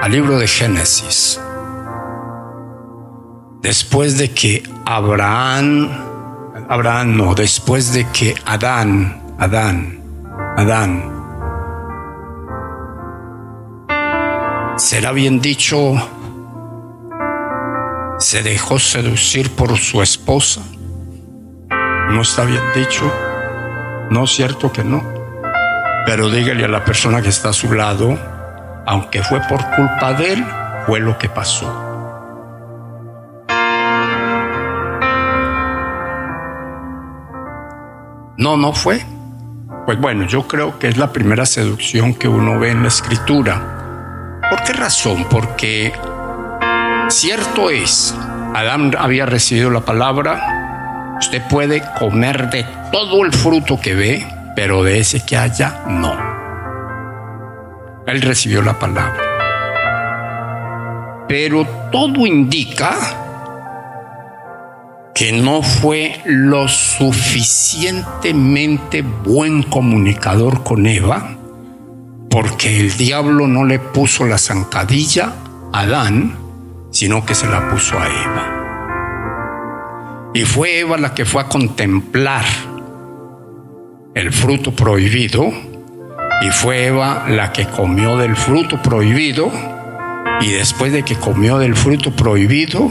al 0.00 0.12
libro 0.12 0.38
de 0.38 0.46
Génesis, 0.46 1.40
después 3.62 4.16
de 4.16 4.30
que 4.30 4.62
Abraham 4.86 6.11
Abraham 6.68 7.16
no, 7.16 7.34
después 7.34 7.92
de 7.92 8.06
que 8.08 8.34
Adán, 8.44 9.22
Adán, 9.38 10.00
Adán, 10.56 11.12
será 14.76 15.12
bien 15.12 15.40
dicho, 15.40 15.94
se 18.18 18.42
dejó 18.42 18.78
seducir 18.78 19.50
por 19.50 19.76
su 19.78 20.02
esposa. 20.02 20.62
No 22.10 22.22
está 22.22 22.44
bien 22.44 22.62
dicho, 22.74 23.12
no 24.10 24.24
es 24.24 24.30
cierto 24.30 24.72
que 24.72 24.84
no. 24.84 25.02
Pero 26.06 26.30
dígale 26.30 26.64
a 26.64 26.68
la 26.68 26.84
persona 26.84 27.22
que 27.22 27.28
está 27.28 27.50
a 27.50 27.52
su 27.52 27.72
lado, 27.72 28.18
aunque 28.86 29.22
fue 29.22 29.40
por 29.48 29.64
culpa 29.76 30.12
de 30.14 30.32
él, 30.34 30.46
fue 30.86 31.00
lo 31.00 31.16
que 31.18 31.28
pasó. 31.28 31.91
No, 38.42 38.56
no 38.56 38.72
fue. 38.72 39.00
Pues 39.86 40.00
bueno, 40.00 40.26
yo 40.26 40.48
creo 40.48 40.76
que 40.80 40.88
es 40.88 40.96
la 40.96 41.12
primera 41.12 41.46
seducción 41.46 42.12
que 42.12 42.26
uno 42.26 42.58
ve 42.58 42.70
en 42.70 42.82
la 42.82 42.88
escritura. 42.88 44.40
¿Por 44.50 44.64
qué 44.64 44.72
razón? 44.72 45.26
Porque 45.30 45.92
cierto 47.08 47.70
es, 47.70 48.12
Adán 48.52 48.96
había 48.98 49.26
recibido 49.26 49.70
la 49.70 49.82
palabra, 49.82 51.16
usted 51.20 51.40
puede 51.48 51.84
comer 52.00 52.50
de 52.50 52.66
todo 52.90 53.24
el 53.24 53.32
fruto 53.32 53.78
que 53.80 53.94
ve, 53.94 54.26
pero 54.56 54.82
de 54.82 54.98
ese 54.98 55.24
que 55.24 55.36
haya, 55.36 55.84
no. 55.86 56.12
Él 58.08 58.22
recibió 58.22 58.60
la 58.60 58.76
palabra. 58.76 59.20
Pero 61.28 61.64
todo 61.92 62.26
indica 62.26 63.21
que 65.14 65.32
no 65.32 65.62
fue 65.62 66.20
lo 66.24 66.68
suficientemente 66.68 69.02
buen 69.02 69.62
comunicador 69.62 70.62
con 70.62 70.86
Eva, 70.86 71.36
porque 72.30 72.80
el 72.80 72.96
diablo 72.96 73.46
no 73.46 73.64
le 73.64 73.78
puso 73.78 74.24
la 74.26 74.38
zancadilla 74.38 75.34
a 75.72 75.80
Adán, 75.80 76.38
sino 76.90 77.26
que 77.26 77.34
se 77.34 77.46
la 77.46 77.68
puso 77.70 77.98
a 77.98 78.06
Eva. 78.06 78.48
Y 80.34 80.44
fue 80.44 80.78
Eva 80.78 80.96
la 80.96 81.12
que 81.12 81.26
fue 81.26 81.42
a 81.42 81.48
contemplar 81.48 82.46
el 84.14 84.32
fruto 84.32 84.74
prohibido, 84.74 85.52
y 86.42 86.48
fue 86.50 86.86
Eva 86.86 87.26
la 87.28 87.52
que 87.52 87.66
comió 87.66 88.16
del 88.16 88.34
fruto 88.34 88.80
prohibido, 88.80 89.52
y 90.40 90.52
después 90.52 90.90
de 90.92 91.02
que 91.02 91.16
comió 91.16 91.58
del 91.58 91.76
fruto 91.76 92.16
prohibido, 92.16 92.90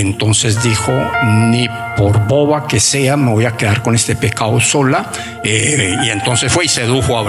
entonces 0.00 0.62
dijo, 0.62 0.92
ni 1.22 1.68
por 1.96 2.26
boba 2.26 2.66
que 2.66 2.80
sea, 2.80 3.16
me 3.16 3.30
voy 3.30 3.44
a 3.44 3.56
quedar 3.56 3.82
con 3.82 3.94
este 3.94 4.16
pecado 4.16 4.58
sola. 4.60 5.10
Eh, 5.42 5.96
y 6.04 6.10
entonces 6.10 6.52
fue 6.52 6.64
y 6.64 6.68
sedujo 6.68 7.16
a 7.16 7.20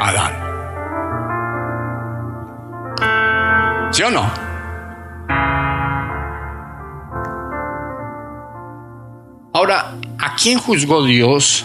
Adán. 0.00 0.44
¿Sí 3.92 4.02
o 4.02 4.10
no? 4.10 4.30
Ahora, 9.52 9.94
¿a 10.18 10.34
quién 10.34 10.58
juzgó 10.58 11.04
Dios? 11.04 11.64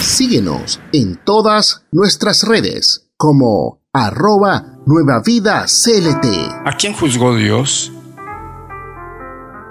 Síguenos 0.00 0.80
en 0.92 1.16
todas 1.24 1.84
nuestras 1.92 2.42
redes 2.42 3.08
como 3.16 3.80
arroba 3.92 4.71
nueva 4.86 5.20
vida 5.24 5.66
CLT. 5.66 6.26
¿A 6.64 6.76
quién 6.76 6.92
juzgó 6.92 7.36
Dios? 7.36 7.92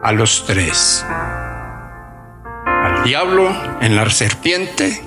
A 0.03 0.11
los 0.13 0.45
tres. 0.45 1.05
Al 2.65 3.03
diablo 3.03 3.49
en 3.81 3.95
la 3.95 4.09
serpiente, 4.09 5.03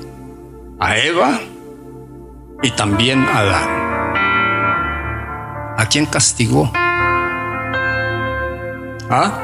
a 0.78 0.98
Eva 0.98 1.40
y 2.62 2.70
también 2.72 3.24
a 3.24 3.38
Adán. 3.38 3.68
¿A 5.76 5.86
quién 5.90 6.06
castigó? 6.06 6.70
¿Ah? 9.10 9.40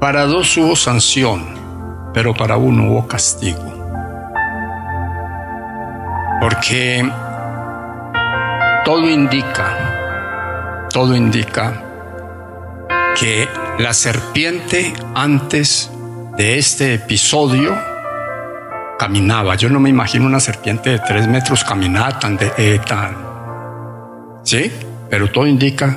Para 0.00 0.26
dos 0.26 0.56
hubo 0.56 0.76
sanción, 0.76 1.44
pero 2.14 2.32
para 2.32 2.56
uno 2.56 2.90
hubo 2.92 3.06
castigo. 3.08 3.75
Porque 6.48 7.04
todo 8.84 9.10
indica, 9.10 10.86
todo 10.92 11.16
indica 11.16 11.82
que 13.18 13.48
la 13.80 13.92
serpiente 13.92 14.92
antes 15.16 15.90
de 16.36 16.56
este 16.56 16.94
episodio 16.94 17.76
caminaba. 18.96 19.56
Yo 19.56 19.68
no 19.70 19.80
me 19.80 19.90
imagino 19.90 20.24
una 20.26 20.38
serpiente 20.38 20.90
de 20.90 21.00
tres 21.00 21.26
metros 21.26 21.64
caminar 21.64 22.20
tan, 22.20 22.36
de, 22.36 22.52
eh, 22.56 22.80
tan, 22.86 23.16
sí, 24.44 24.70
pero 25.10 25.28
todo 25.32 25.48
indica 25.48 25.96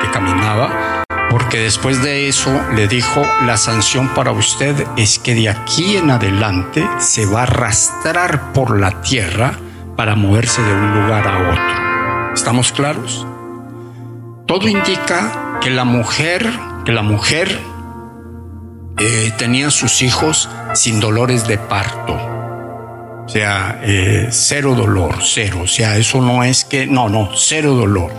que 0.00 0.10
caminaba, 0.10 1.04
porque 1.30 1.60
después 1.60 2.02
de 2.02 2.26
eso 2.26 2.50
le 2.74 2.88
dijo 2.88 3.24
la 3.44 3.56
sanción 3.56 4.08
para 4.16 4.32
usted 4.32 4.84
es 4.96 5.20
que 5.20 5.36
de 5.36 5.48
aquí 5.48 5.96
en 5.96 6.10
adelante 6.10 6.84
se 6.98 7.24
va 7.24 7.38
a 7.38 7.42
arrastrar 7.44 8.52
por 8.52 8.80
la 8.80 9.00
tierra 9.00 9.60
para 9.96 10.14
moverse 10.14 10.62
de 10.62 10.72
un 10.72 11.02
lugar 11.02 11.26
a 11.26 11.50
otro. 11.50 12.34
¿Estamos 12.34 12.72
claros? 12.72 13.26
Todo 14.46 14.68
indica 14.68 15.58
que 15.60 15.70
la 15.70 15.84
mujer, 15.84 16.48
que 16.84 16.92
la 16.92 17.02
mujer 17.02 17.58
eh, 18.98 19.32
tenía 19.36 19.70
sus 19.70 20.02
hijos 20.02 20.48
sin 20.74 21.00
dolores 21.00 21.48
de 21.48 21.58
parto. 21.58 22.14
O 22.14 23.28
sea, 23.28 23.80
eh, 23.82 24.28
cero 24.30 24.74
dolor, 24.74 25.16
cero. 25.22 25.62
O 25.64 25.66
sea, 25.66 25.96
eso 25.96 26.20
no 26.20 26.44
es 26.44 26.64
que, 26.64 26.86
no, 26.86 27.08
no, 27.08 27.30
cero 27.34 27.74
dolor. 27.74 28.12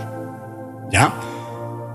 ¿Ya? 0.92 1.12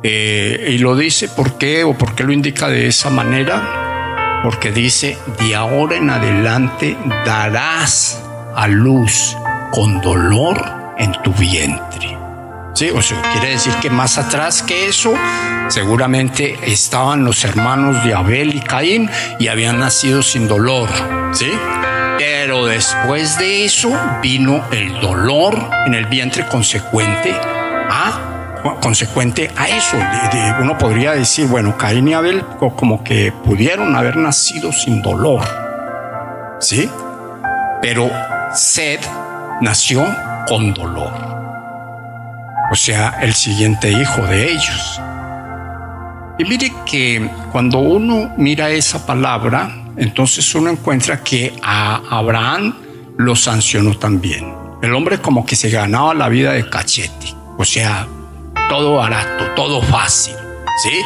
Eh, 0.02 0.72
y 0.72 0.78
lo 0.80 0.96
dice 0.96 1.28
por 1.28 1.58
qué 1.58 1.84
o 1.84 1.98
por 1.98 2.16
qué 2.16 2.24
lo 2.24 2.34
indica 2.34 2.70
de 2.70 2.88
esa 2.88 3.10
manera. 3.10 4.42
Porque 4.44 4.72
dice, 4.72 5.18
de 5.40 5.56
ahora 5.56 5.96
en 5.96 6.10
adelante 6.10 6.98
darás 7.26 8.22
a 8.56 8.68
luz 8.68 9.38
con 9.74 10.00
dolor 10.02 10.94
en 11.00 11.12
tu 11.24 11.34
vientre. 11.34 12.16
Sí, 12.76 12.92
o 12.92 13.02
sea, 13.02 13.20
quiere 13.34 13.50
decir 13.50 13.74
que 13.82 13.90
más 13.90 14.20
atrás 14.20 14.62
que 14.62 14.88
eso, 14.88 15.16
seguramente 15.70 16.60
estaban 16.62 17.26
los 17.26 17.44
hermanos 17.44 18.04
de 18.04 18.14
Abel 18.14 18.54
y 18.54 18.60
Caín 18.60 19.10
y 19.40 19.48
habían 19.48 19.80
nacido 19.80 20.22
sin 20.22 20.48
dolor, 20.48 20.90
¿sí? 21.34 21.52
Pero 22.20 22.68
después 22.68 23.40
de 23.40 23.66
eso 23.66 23.92
vino 24.22 24.64
el 24.72 25.02
dolor 25.02 25.58
en 25.88 25.96
el 25.96 26.06
vientre 26.06 26.46
consecuente 26.48 27.34
a 27.34 28.30
consecuente 28.80 29.52
a 29.58 29.68
eso. 29.68 29.98
uno 30.62 30.78
podría 30.78 31.14
decir, 31.14 31.48
bueno, 31.48 31.78
Caín 31.78 32.08
y 32.08 32.14
Abel 32.14 32.46
como 32.78 33.04
que 33.04 33.34
pudieron 33.44 33.96
haber 33.96 34.18
nacido 34.18 34.72
sin 34.72 35.02
dolor, 35.02 35.42
¿sí? 36.60 36.90
Pero 37.82 38.10
Sed 38.54 39.00
nació 39.62 40.06
con 40.47 40.74
dolor 40.74 41.34
o 42.74 42.76
sea, 42.76 43.20
el 43.22 43.36
siguiente 43.36 43.91
hijo 43.91 44.24
de 44.24 44.51
ellos. 44.51 44.99
Y 46.39 46.43
mire 46.43 46.74
que 46.88 47.30
cuando 47.51 47.78
uno 47.78 48.34
mira 48.36 48.72
esa 48.72 49.06
palabra, 49.06 49.72
entonces 49.95 50.56
uno 50.56 50.72
encuentra 50.72 51.24
que 51.24 51.54
a 51.62 52.01
Abraham 52.10 52.74
lo 53.18 53.36
sancionó 53.36 53.95
también. 53.95 54.51
El 54.82 54.95
hombre 54.95 55.20
como 55.20 55.45
que 55.45 55.56
se 55.56 55.70
ganaba 55.70 56.16
la 56.16 56.30
vida 56.30 56.54
de 56.54 56.68
cachete, 56.68 57.36
o 57.60 57.64
sea, 57.64 58.08
todo 58.70 58.95
barato, 58.95 59.45
todo 59.56 59.80
fácil, 59.84 60.34
¿sí? 60.82 60.99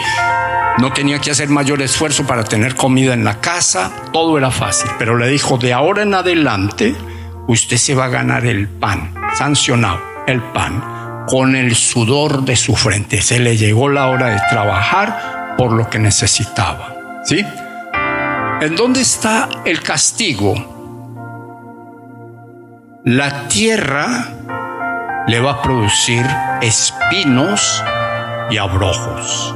No 0.77 0.93
tenía 0.93 1.19
que 1.19 1.31
hacer 1.31 1.49
mayor 1.49 1.81
esfuerzo 1.81 2.25
para 2.25 2.45
tener 2.45 2.75
comida 2.75 3.13
en 3.13 3.25
la 3.25 3.41
casa, 3.41 3.91
todo 4.13 4.37
era 4.37 4.51
fácil, 4.51 4.89
pero 4.97 5.17
le 5.17 5.27
dijo, 5.27 5.57
de 5.57 5.73
ahora 5.73 6.03
en 6.03 6.13
adelante, 6.13 6.95
usted 7.47 7.77
se 7.77 7.95
va 7.95 8.05
a 8.05 8.09
ganar 8.09 8.45
el 8.45 8.67
pan, 8.67 9.13
sancionado, 9.37 10.01
el 10.27 10.41
pan 10.41 11.25
con 11.27 11.55
el 11.55 11.75
sudor 11.75 12.43
de 12.43 12.55
su 12.55 12.75
frente. 12.75 13.21
Se 13.21 13.39
le 13.39 13.57
llegó 13.57 13.89
la 13.89 14.07
hora 14.07 14.27
de 14.27 14.39
trabajar 14.49 15.55
por 15.57 15.71
lo 15.73 15.89
que 15.89 15.99
necesitaba. 15.99 16.95
¿Sí? 17.23 17.45
¿En 18.61 18.75
dónde 18.75 19.01
está 19.01 19.49
el 19.65 19.81
castigo? 19.81 20.75
La 23.03 23.47
tierra 23.47 24.29
le 25.27 25.39
va 25.39 25.51
a 25.51 25.61
producir 25.61 26.25
espinos 26.61 27.83
y 28.49 28.57
abrojos. 28.57 29.55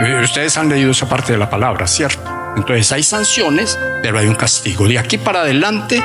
Eh, 0.00 0.20
ustedes 0.22 0.56
han 0.58 0.68
leído 0.68 0.90
esa 0.90 1.08
parte 1.08 1.32
de 1.32 1.38
la 1.38 1.48
palabra, 1.48 1.86
¿cierto? 1.86 2.35
Entonces 2.56 2.90
hay 2.92 3.02
sanciones, 3.02 3.78
pero 4.02 4.18
hay 4.18 4.26
un 4.26 4.34
castigo. 4.34 4.88
De 4.88 4.98
aquí 4.98 5.18
para 5.18 5.40
adelante 5.40 6.02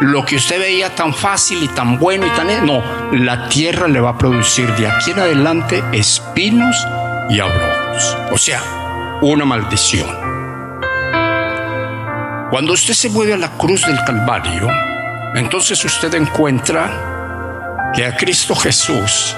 lo 0.00 0.24
que 0.24 0.36
usted 0.36 0.58
veía 0.58 0.94
tan 0.94 1.14
fácil 1.14 1.62
y 1.62 1.68
tan 1.68 1.98
bueno 1.98 2.26
y 2.26 2.30
tan... 2.30 2.66
No, 2.66 2.82
la 3.12 3.48
tierra 3.48 3.86
le 3.86 4.00
va 4.00 4.10
a 4.10 4.18
producir 4.18 4.66
de 4.74 4.88
aquí 4.88 5.12
en 5.12 5.20
adelante 5.20 5.82
espinos 5.92 6.76
y 7.30 7.38
abrojos. 7.38 8.18
O 8.32 8.38
sea, 8.38 8.60
una 9.22 9.44
maldición. 9.44 10.08
Cuando 12.50 12.72
usted 12.72 12.94
se 12.94 13.08
mueve 13.08 13.34
a 13.34 13.38
la 13.38 13.50
cruz 13.50 13.86
del 13.86 13.98
Calvario, 14.04 14.68
entonces 15.34 15.82
usted 15.84 16.12
encuentra 16.14 17.92
que 17.94 18.04
a 18.04 18.16
Cristo 18.16 18.54
Jesús 18.54 19.36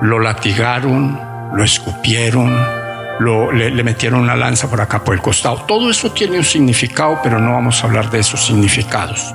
lo 0.00 0.18
latigaron, 0.18 1.20
lo 1.52 1.62
escupieron, 1.62 2.85
le, 3.20 3.82
metieron 3.82 4.20
una 4.20 4.36
lanza 4.36 4.68
por 4.68 4.80
acá, 4.80 5.02
por 5.02 5.14
el 5.14 5.22
costado. 5.22 5.64
Todo 5.66 5.90
eso 5.90 6.12
tiene 6.12 6.38
un 6.38 6.44
significado, 6.44 7.20
pero 7.22 7.38
no 7.38 7.52
vamos 7.52 7.82
a 7.82 7.86
hablar 7.86 8.10
de 8.10 8.20
esos 8.20 8.44
significados. 8.44 9.34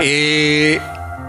Eh, 0.00 0.80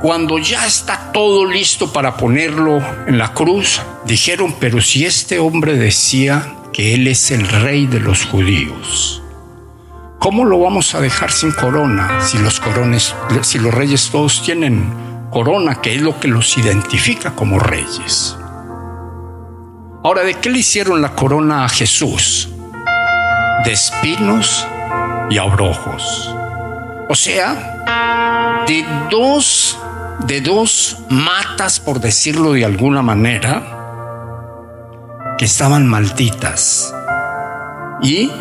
cuando 0.02 0.40
ya 0.40 0.66
está 0.66 1.12
todo 1.12 1.46
listo 1.46 1.92
para 1.92 2.18
ponerlo 2.18 2.82
en 3.06 3.18
la 3.18 3.34
cruz, 3.34 3.82
dijeron, 4.06 4.56
pero 4.60 4.82
si 4.82 5.06
este 5.06 5.40
hombre 5.40 5.76
decía 5.76 6.56
que 6.74 6.96
él 6.96 7.08
es 7.08 7.32
el 7.32 7.48
rey 7.48 7.86
de 7.86 8.00
los 8.00 8.26
judíos, 8.26 9.22
¿cómo 10.20 10.46
lo 10.46 10.60
vamos 10.60 10.96
a 10.96 11.02
dejar 11.02 11.32
sin 11.32 11.52
corona 11.52 12.22
si 12.22 12.40
los, 12.40 12.60
corones, 12.60 13.14
si 13.42 13.60
los 13.60 13.74
reyes 13.74 14.10
todos 14.10 14.42
tienen 14.44 14.92
corona, 15.30 15.82
que 15.82 15.96
es 15.96 16.02
lo 16.02 16.20
que 16.20 16.28
los 16.28 16.58
identifica 16.58 17.36
como 17.36 17.60
reyes? 17.60 18.38
Ahora, 20.04 20.24
¿de 20.24 20.34
qué 20.34 20.50
le 20.50 20.60
hicieron 20.60 21.00
la 21.00 21.14
corona 21.14 21.64
a 21.64 21.70
Jesús? 21.70 22.50
De 23.64 23.72
espinos 23.72 24.68
y 25.30 25.38
abrojos. 25.38 26.34
O 27.08 27.14
sea, 27.14 28.64
de 28.66 28.84
dos, 29.12 29.78
de 30.26 30.42
dos 30.42 30.98
matas, 31.10 31.80
por 31.80 32.00
decirlo 32.00 32.54
de 32.54 32.66
alguna 32.66 33.04
manera, 33.04 33.62
que 35.38 35.46
estaban 35.46 35.86
malditas 35.86 36.92
y 38.02 38.32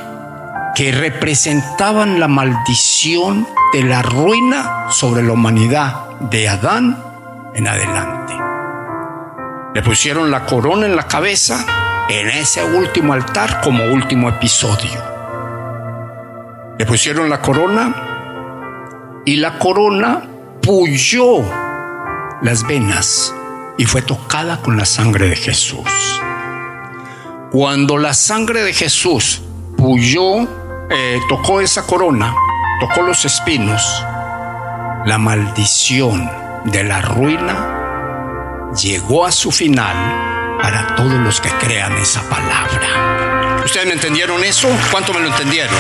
que 0.75 0.93
representaban 0.93 2.19
la 2.21 2.29
maldición 2.29 3.47
de 3.75 3.83
la 3.85 4.01
ruina 4.01 4.87
sobre 4.91 5.23
la 5.23 5.33
humanidad 5.33 6.09
de 6.21 6.49
Adán 6.49 7.03
en 7.55 7.69
adelante. 7.69 8.40
Le 9.73 9.83
pusieron 9.83 10.33
la 10.33 10.47
corona 10.47 10.87
en 10.87 10.97
la 10.97 11.07
cabeza 11.07 11.65
en 12.09 12.29
ese 12.29 12.65
último 12.65 13.13
altar 13.13 13.61
como 13.61 13.85
último 13.85 14.29
episodio. 14.29 15.01
Le 16.77 16.85
pusieron 16.87 17.31
la 17.31 17.41
corona 17.41 19.23
y 19.25 19.37
la 19.37 19.61
corona 19.61 20.23
puyó 20.61 21.45
las 22.43 22.67
venas 22.67 23.33
y 23.79 23.85
fue 23.85 24.03
tocada 24.03 24.61
con 24.61 24.77
la 24.77 24.85
sangre 24.85 25.29
de 25.29 25.37
Jesús. 25.37 26.21
Cuando 27.53 27.97
la 27.97 28.13
sangre 28.13 28.65
de 28.65 28.73
Jesús 28.73 29.41
puyó, 29.77 30.43
eh, 30.91 31.21
tocó 31.29 31.61
esa 31.61 31.87
corona, 31.87 32.35
tocó 32.81 33.03
los 33.03 33.25
espinos, 33.25 34.05
la 35.05 35.17
maldición 35.17 36.29
de 36.65 36.83
la 36.83 37.03
ruina 37.03 37.80
llegó 38.77 39.27
a 39.27 39.33
su 39.33 39.51
final 39.51 39.97
para 40.61 40.95
todos 40.95 41.13
los 41.13 41.41
que 41.41 41.51
crean 41.51 41.97
esa 41.99 42.23
palabra. 42.29 43.63
¿Ustedes 43.65 43.87
me 43.87 43.95
entendieron 43.95 44.43
eso? 44.45 44.69
¿Cuánto 44.91 45.13
me 45.13 45.21
lo 45.21 45.29
entendieron? 45.29 45.75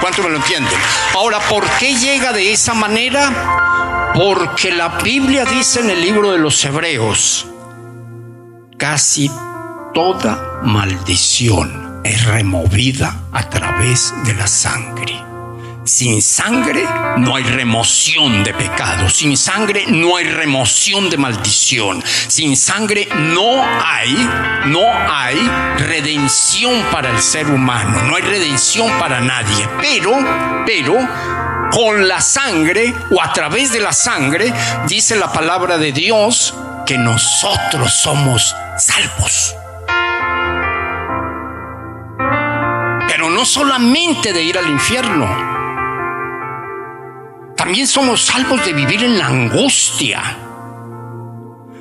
¿Cuánto 0.00 0.22
me 0.22 0.30
lo 0.30 0.36
entienden? 0.36 0.72
Ahora, 1.14 1.38
¿por 1.48 1.64
qué 1.78 1.94
llega 1.94 2.32
de 2.32 2.52
esa 2.52 2.74
manera? 2.74 4.12
Porque 4.14 4.72
la 4.72 4.88
Biblia 4.88 5.44
dice 5.44 5.80
en 5.80 5.90
el 5.90 6.00
libro 6.00 6.32
de 6.32 6.38
los 6.38 6.64
Hebreos, 6.64 7.46
casi 8.76 9.30
toda 9.94 10.60
maldición 10.62 12.00
es 12.04 12.24
removida 12.24 13.22
a 13.32 13.48
través 13.48 14.12
de 14.24 14.34
la 14.34 14.46
sangre. 14.46 15.31
Sin 15.84 16.22
sangre 16.22 16.86
no 17.16 17.34
hay 17.34 17.42
remoción 17.42 18.44
de 18.44 18.54
pecado. 18.54 19.08
Sin 19.08 19.36
sangre 19.36 19.84
no 19.88 20.16
hay 20.16 20.24
remoción 20.24 21.10
de 21.10 21.16
maldición. 21.16 22.04
Sin 22.28 22.56
sangre 22.56 23.08
no 23.12 23.64
hay, 23.84 24.14
no 24.66 24.82
hay 24.86 25.36
redención 25.78 26.84
para 26.92 27.10
el 27.10 27.20
ser 27.20 27.48
humano. 27.48 28.00
No 28.04 28.14
hay 28.14 28.22
redención 28.22 28.96
para 29.00 29.20
nadie. 29.20 29.68
Pero, 29.80 30.12
pero, 30.64 30.96
con 31.72 32.06
la 32.06 32.20
sangre 32.20 32.94
o 33.10 33.20
a 33.20 33.32
través 33.32 33.72
de 33.72 33.80
la 33.80 33.92
sangre, 33.92 34.52
dice 34.86 35.16
la 35.16 35.32
palabra 35.32 35.78
de 35.78 35.90
Dios 35.90 36.54
que 36.86 36.96
nosotros 36.96 37.92
somos 37.92 38.54
salvos. 38.78 39.56
Pero 43.08 43.30
no 43.30 43.44
solamente 43.44 44.32
de 44.32 44.42
ir 44.44 44.56
al 44.56 44.70
infierno 44.70 45.61
también 47.56 47.86
somos 47.86 48.22
salvos 48.22 48.64
de 48.64 48.72
vivir 48.72 49.04
en 49.04 49.18
la 49.18 49.26
angustia. 49.26 50.20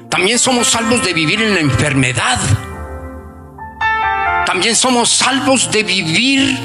También 0.09 0.37
somos 0.37 0.67
salvos 0.67 1.03
de 1.03 1.13
vivir 1.13 1.41
en 1.41 1.53
la 1.53 1.61
enfermedad. 1.61 2.39
También 4.45 4.75
somos 4.75 5.09
salvos 5.09 5.71
de 5.71 5.83
vivir, 5.83 6.57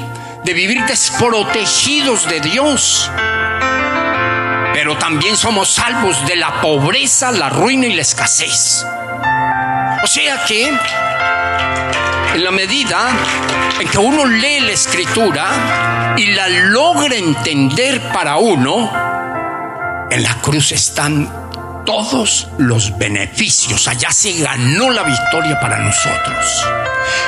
de 0.43 0.53
vivir 0.53 0.85
desprotegidos 0.85 2.27
de 2.27 2.41
Dios. 2.41 3.09
Pero 4.73 4.97
también 4.97 5.37
somos 5.37 5.69
salvos 5.69 6.25
de 6.27 6.35
la 6.35 6.61
pobreza, 6.61 7.31
la 7.31 7.49
ruina 7.49 7.87
y 7.87 7.93
la 7.93 8.01
escasez. 8.01 8.85
O 10.03 10.07
sea 10.07 10.43
que 10.45 10.67
en 12.35 12.43
la 12.43 12.51
medida 12.51 13.09
en 13.79 13.87
que 13.87 13.97
uno 13.97 14.25
lee 14.25 14.59
la 14.59 14.71
escritura 14.71 15.86
y 16.17 16.25
la 16.33 16.47
logra 16.47 17.15
entender 17.15 18.01
para 18.11 18.37
uno, 18.37 18.91
en 20.09 20.23
la 20.23 20.35
cruz 20.41 20.71
están 20.71 21.83
todos 21.85 22.47
los 22.57 22.97
beneficios. 22.97 23.87
Allá 23.87 24.11
se 24.11 24.33
ganó 24.33 24.89
la 24.89 25.03
victoria 25.03 25.59
para 25.59 25.77
nosotros. 25.77 26.65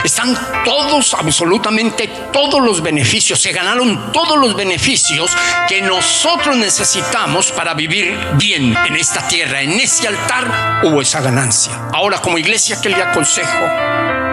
Están 0.03 0.37
todos, 0.65 1.13
absolutamente 1.13 2.07
todos 2.33 2.61
los 2.61 2.81
beneficios. 2.81 3.39
Se 3.39 3.51
ganaron 3.51 4.11
todos 4.11 4.37
los 4.37 4.55
beneficios 4.55 5.31
que 5.67 5.81
nosotros 5.81 6.57
necesitamos 6.57 7.51
para 7.51 7.73
vivir 7.73 8.17
bien 8.33 8.75
en 8.75 8.95
esta 8.95 9.27
tierra. 9.27 9.61
En 9.61 9.71
ese 9.71 10.07
altar 10.07 10.81
hubo 10.83 11.01
esa 11.01 11.21
ganancia. 11.21 11.73
Ahora 11.93 12.19
como 12.19 12.37
iglesia, 12.37 12.79
¿qué 12.81 12.89
le 12.89 13.01
aconsejo? 13.01 14.28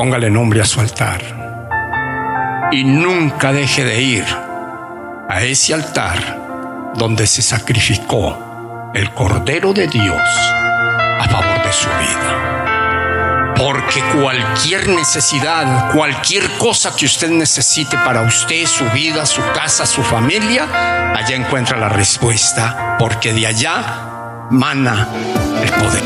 Póngale 0.00 0.30
nombre 0.30 0.62
a 0.62 0.64
su 0.64 0.80
altar. 0.80 1.20
Y 2.72 2.84
nunca 2.84 3.52
deje 3.52 3.84
de 3.84 4.00
ir 4.00 4.24
a 5.28 5.42
ese 5.42 5.74
altar 5.74 6.92
donde 6.96 7.26
se 7.26 7.42
sacrificó 7.42 8.90
el 8.94 9.12
Cordero 9.12 9.74
de 9.74 9.88
Dios 9.88 10.18
a 10.18 11.28
favor 11.28 11.62
de 11.62 11.72
su 11.74 11.86
vida. 11.86 13.52
Porque 13.58 14.00
cualquier 14.18 14.88
necesidad, 14.88 15.92
cualquier 15.92 16.48
cosa 16.56 16.96
que 16.96 17.04
usted 17.04 17.28
necesite 17.28 17.98
para 17.98 18.22
usted, 18.22 18.64
su 18.64 18.86
vida, 18.92 19.26
su 19.26 19.42
casa, 19.52 19.84
su 19.84 20.02
familia, 20.02 21.12
allá 21.14 21.36
encuentra 21.36 21.76
la 21.76 21.90
respuesta, 21.90 22.96
porque 22.98 23.34
de 23.34 23.46
allá 23.46 24.48
mana 24.48 25.08
el 25.62 25.70
poder. 25.72 26.04